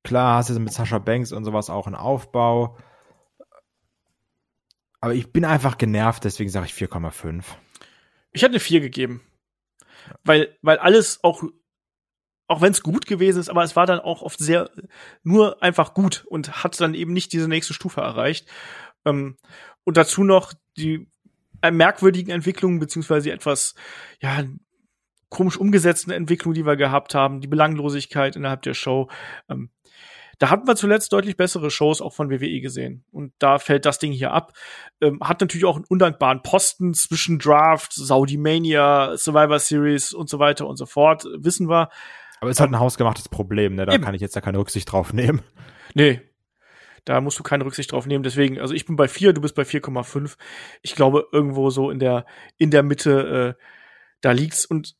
[0.04, 2.78] Klar hast du mit Sascha Banks und sowas auch einen Aufbau.
[4.99, 7.43] Aber ich bin einfach genervt, deswegen sage ich 4,5.
[8.32, 9.22] Ich hätte eine 4 gegeben.
[10.24, 11.43] Weil, weil alles auch,
[12.47, 14.70] auch wenn es gut gewesen ist, aber es war dann auch oft sehr,
[15.24, 18.47] nur einfach gut und hat dann eben nicht diese nächste Stufe erreicht.
[19.06, 19.38] Ähm,
[19.84, 21.08] und dazu noch die
[21.70, 23.76] merkwürdigen Entwicklungen, beziehungsweise etwas,
[24.20, 24.43] ja,
[25.30, 29.10] komisch umgesetzten Entwicklungen, die wir gehabt haben, die Belanglosigkeit innerhalb der Show.
[29.49, 29.70] Ähm,
[30.42, 33.06] da hatten wir zuletzt deutlich bessere Shows auch von WWE gesehen.
[33.12, 34.54] Und da fällt das Ding hier ab.
[35.00, 40.39] Ähm, hat natürlich auch einen undankbaren Posten zwischen Draft, Saudi Mania, Survivor Series und so
[40.39, 41.26] weiter und so fort.
[41.38, 41.89] Wissen wir.
[42.39, 43.86] Aber es ist halt ein hausgemachtes Problem, ne?
[43.86, 44.04] Da eben.
[44.04, 45.44] kann ich jetzt ja keine Rücksicht drauf nehmen.
[45.94, 46.22] Nee,
[47.06, 48.24] da musst du keine Rücksicht drauf nehmen.
[48.24, 50.38] Deswegen, also ich bin bei 4, du bist bei 4,5.
[50.82, 52.26] Ich glaube, irgendwo so in der,
[52.58, 53.64] in der Mitte, äh,
[54.22, 54.66] da liegt's.
[54.66, 54.96] Und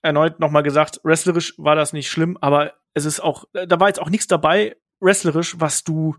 [0.00, 4.00] erneut nochmal gesagt, wrestlerisch war das nicht schlimm, aber es ist auch, da war jetzt
[4.00, 6.16] auch nichts dabei, wrestlerisch, was du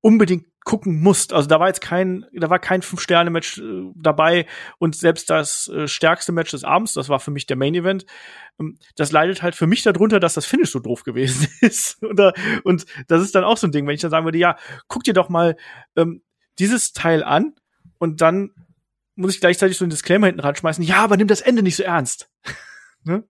[0.00, 1.32] unbedingt gucken musst.
[1.32, 4.46] Also da war jetzt kein, da war kein Fünf-Sterne-Match äh, dabei
[4.78, 8.06] und selbst das äh, stärkste Match des Abends, das war für mich der Main-Event,
[8.60, 12.02] ähm, das leidet halt für mich darunter, dass das Finish so doof gewesen ist.
[12.02, 12.32] und, da,
[12.64, 14.56] und das ist dann auch so ein Ding, wenn ich dann sagen würde, ja,
[14.88, 15.56] guck dir doch mal
[15.96, 16.22] ähm,
[16.58, 17.54] dieses Teil an
[17.98, 18.50] und dann
[19.14, 21.82] muss ich gleichzeitig so einen Disclaimer hinten ranschmeißen, ja, aber nimm das Ende nicht so
[21.82, 22.30] ernst.
[23.04, 23.24] ne?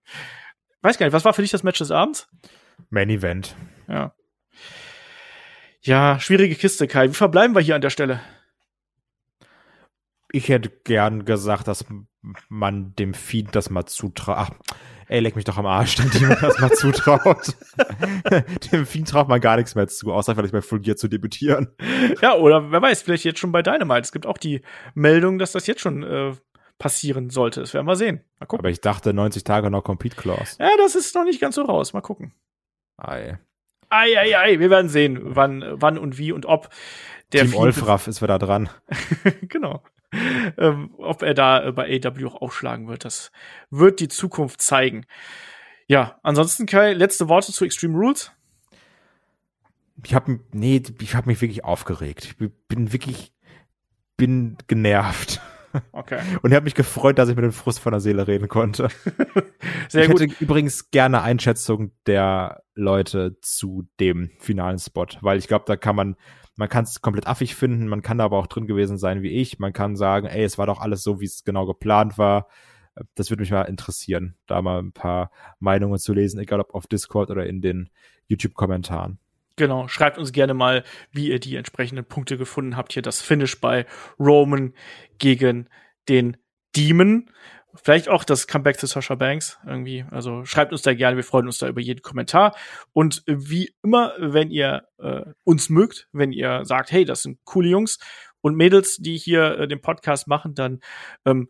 [0.83, 2.29] Weiß gar nicht, was war für dich das Match des Abends?
[2.91, 3.57] Main Event.
[3.89, 4.15] Ja.
[5.85, 7.09] Ja, schwierige Kiste, Kai.
[7.09, 8.21] Wie verbleiben wir hier an der Stelle?
[10.31, 11.85] Ich hätte gern gesagt, dass
[12.49, 14.53] man dem Feed das mal zutraut.
[15.09, 17.57] Ey, leck mich doch am Arsch, dem Team das mal zutraut.
[18.73, 21.75] dem Feed traut man gar nichts mehr zu, außer vielleicht bei Full Gear zu debütieren.
[22.23, 24.03] Ja, oder wer weiß, vielleicht jetzt schon bei Dynamite.
[24.03, 24.63] Es gibt auch die
[24.95, 26.33] Meldung, dass das jetzt schon äh,
[26.79, 27.61] passieren sollte.
[27.61, 28.25] Das werden wir sehen.
[28.39, 28.65] Mal gucken.
[28.65, 30.57] Aber ich dachte 90 Tage noch Compete Clause.
[30.61, 31.93] Ja, das ist noch nicht ganz so raus.
[31.93, 32.33] Mal gucken.
[32.97, 33.39] Ei.
[33.93, 36.71] Ei, ei, ei, wir werden sehen, wann, wann und wie und ob
[37.33, 38.71] der Team Olfraff ist wieder dran.
[39.43, 39.83] genau.
[40.59, 43.33] Ähm, ob er da äh, bei AW auch aufschlagen wird, das
[43.71, 45.07] wird die Zukunft zeigen.
[45.87, 48.33] Ja, ansonsten Kai, letzte Worte zu Extreme Rules.
[50.05, 52.35] Ich habe nee, ich habe mich wirklich aufgeregt.
[52.41, 53.33] Ich bin wirklich
[54.17, 55.41] bin genervt.
[55.93, 56.21] Okay.
[56.43, 58.89] Und ich habe mich gefreut, dass ich mit dem Frust von der Seele reden konnte.
[59.89, 60.21] Sehr ich gut.
[60.21, 65.97] hätte übrigens gerne Einschätzung der Leute zu dem finalen Spot, weil ich glaube, da kann
[65.97, 66.17] man,
[66.57, 69.31] man kann es komplett affig finden, man kann da aber auch drin gewesen sein wie
[69.31, 69.59] ich.
[69.59, 72.49] Man kann sagen, ey, es war doch alles so, wie es genau geplant war.
[73.15, 76.87] Das würde mich mal interessieren, da mal ein paar Meinungen zu lesen, egal ob auf
[76.87, 77.91] Discord oder in den
[78.29, 79.19] YouTube-Kommentaren.
[79.57, 82.93] Genau, schreibt uns gerne mal, wie ihr die entsprechenden Punkte gefunden habt.
[82.93, 83.87] Hier das Finish bei
[84.19, 84.75] Roman
[85.19, 85.69] gegen
[86.09, 86.37] den
[86.75, 87.31] Demon.
[87.75, 90.05] Vielleicht auch das Comeback zu Sasha Banks irgendwie.
[90.11, 92.55] Also schreibt uns da gerne, wir freuen uns da über jeden Kommentar.
[92.93, 97.69] Und wie immer, wenn ihr äh, uns mögt, wenn ihr sagt, hey, das sind coole
[97.69, 97.99] Jungs
[98.43, 100.81] und Mädels, die hier äh, den Podcast machen, dann
[101.25, 101.49] ähm,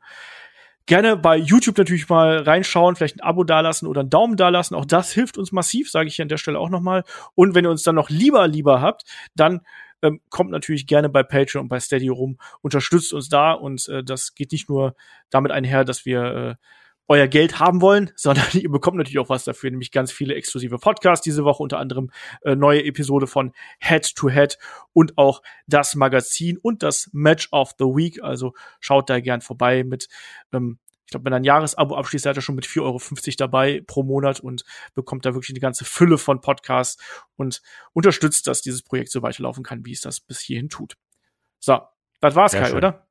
[0.86, 4.74] Gerne bei YouTube natürlich mal reinschauen, vielleicht ein Abo dalassen oder einen Daumen dalassen.
[4.74, 7.04] Auch das hilft uns massiv, sage ich hier an der Stelle auch nochmal.
[7.34, 9.04] Und wenn ihr uns dann noch lieber, lieber habt,
[9.34, 9.60] dann
[10.02, 14.02] ähm, kommt natürlich gerne bei Patreon und bei Steady rum, unterstützt uns da und äh,
[14.02, 14.96] das geht nicht nur
[15.30, 16.54] damit einher, dass wir äh,
[17.12, 20.78] euer Geld haben wollen, sondern ihr bekommt natürlich auch was dafür, nämlich ganz viele exklusive
[20.78, 22.10] Podcasts diese Woche, unter anderem
[22.42, 24.58] äh, neue Episode von Head to Head
[24.94, 28.22] und auch das Magazin und das Match of the Week.
[28.22, 30.08] Also schaut da gern vorbei mit
[30.52, 33.00] ähm, ich glaube, wenn er ein Jahresabo abschließt, seid ihr schon mit 4,50 Euro
[33.36, 34.64] dabei pro Monat und
[34.94, 36.96] bekommt da wirklich eine ganze Fülle von Podcasts
[37.36, 37.60] und
[37.92, 40.96] unterstützt, dass dieses Projekt so weiterlaufen kann, wie es das bis hierhin tut.
[41.58, 41.82] So,
[42.20, 42.78] das war's, Sehr Kai, schön.
[42.78, 43.06] oder?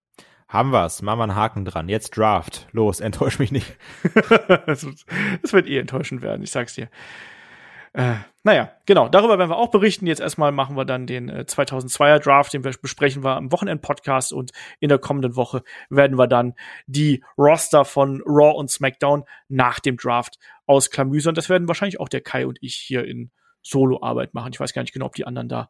[0.52, 1.02] Haben wir's.
[1.02, 1.88] Machen wir einen Haken dran.
[1.88, 2.68] Jetzt Draft.
[2.73, 3.73] Los, enttäusch mich nicht.
[4.68, 4.84] das
[5.53, 6.90] wird eh enttäuschend werden, ich sag's dir.
[7.94, 10.07] Äh, naja, genau, darüber werden wir auch berichten.
[10.07, 14.34] Jetzt erstmal machen wir dann den äh, 2002er Draft, den wir besprechen wir am Wochenend-Podcast
[14.34, 14.52] und
[14.82, 16.53] in der kommenden Woche werden wir dann
[16.86, 21.34] die Roster von Raw und SmackDown nach dem Draft ausklamüsern.
[21.34, 24.52] Das werden wahrscheinlich auch der Kai und ich hier in Solo-Arbeit machen.
[24.53, 25.69] Ich weiß gar nicht genau, ob die anderen da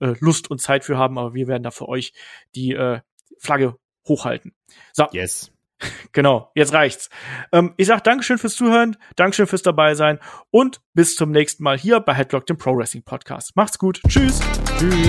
[0.00, 2.14] äh, Lust und Zeit für haben, aber wir werden da für euch
[2.54, 3.00] die äh,
[3.38, 3.76] Flagge
[4.06, 4.54] hochhalten.
[4.92, 5.06] So.
[5.12, 5.50] Yes.
[6.12, 7.10] Genau, jetzt reicht's.
[7.52, 10.20] Ähm, ich sag Dankeschön fürs Zuhören, Dankeschön fürs dabei sein
[10.50, 13.56] und bis zum nächsten Mal hier bei Headlock, dem Pro Wrestling Podcast.
[13.56, 14.00] Macht's gut.
[14.06, 14.40] Tschüss.
[14.78, 15.08] Tschüss.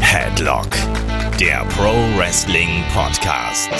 [0.00, 0.68] Headlock,
[1.40, 3.70] der Pro Wrestling Podcast.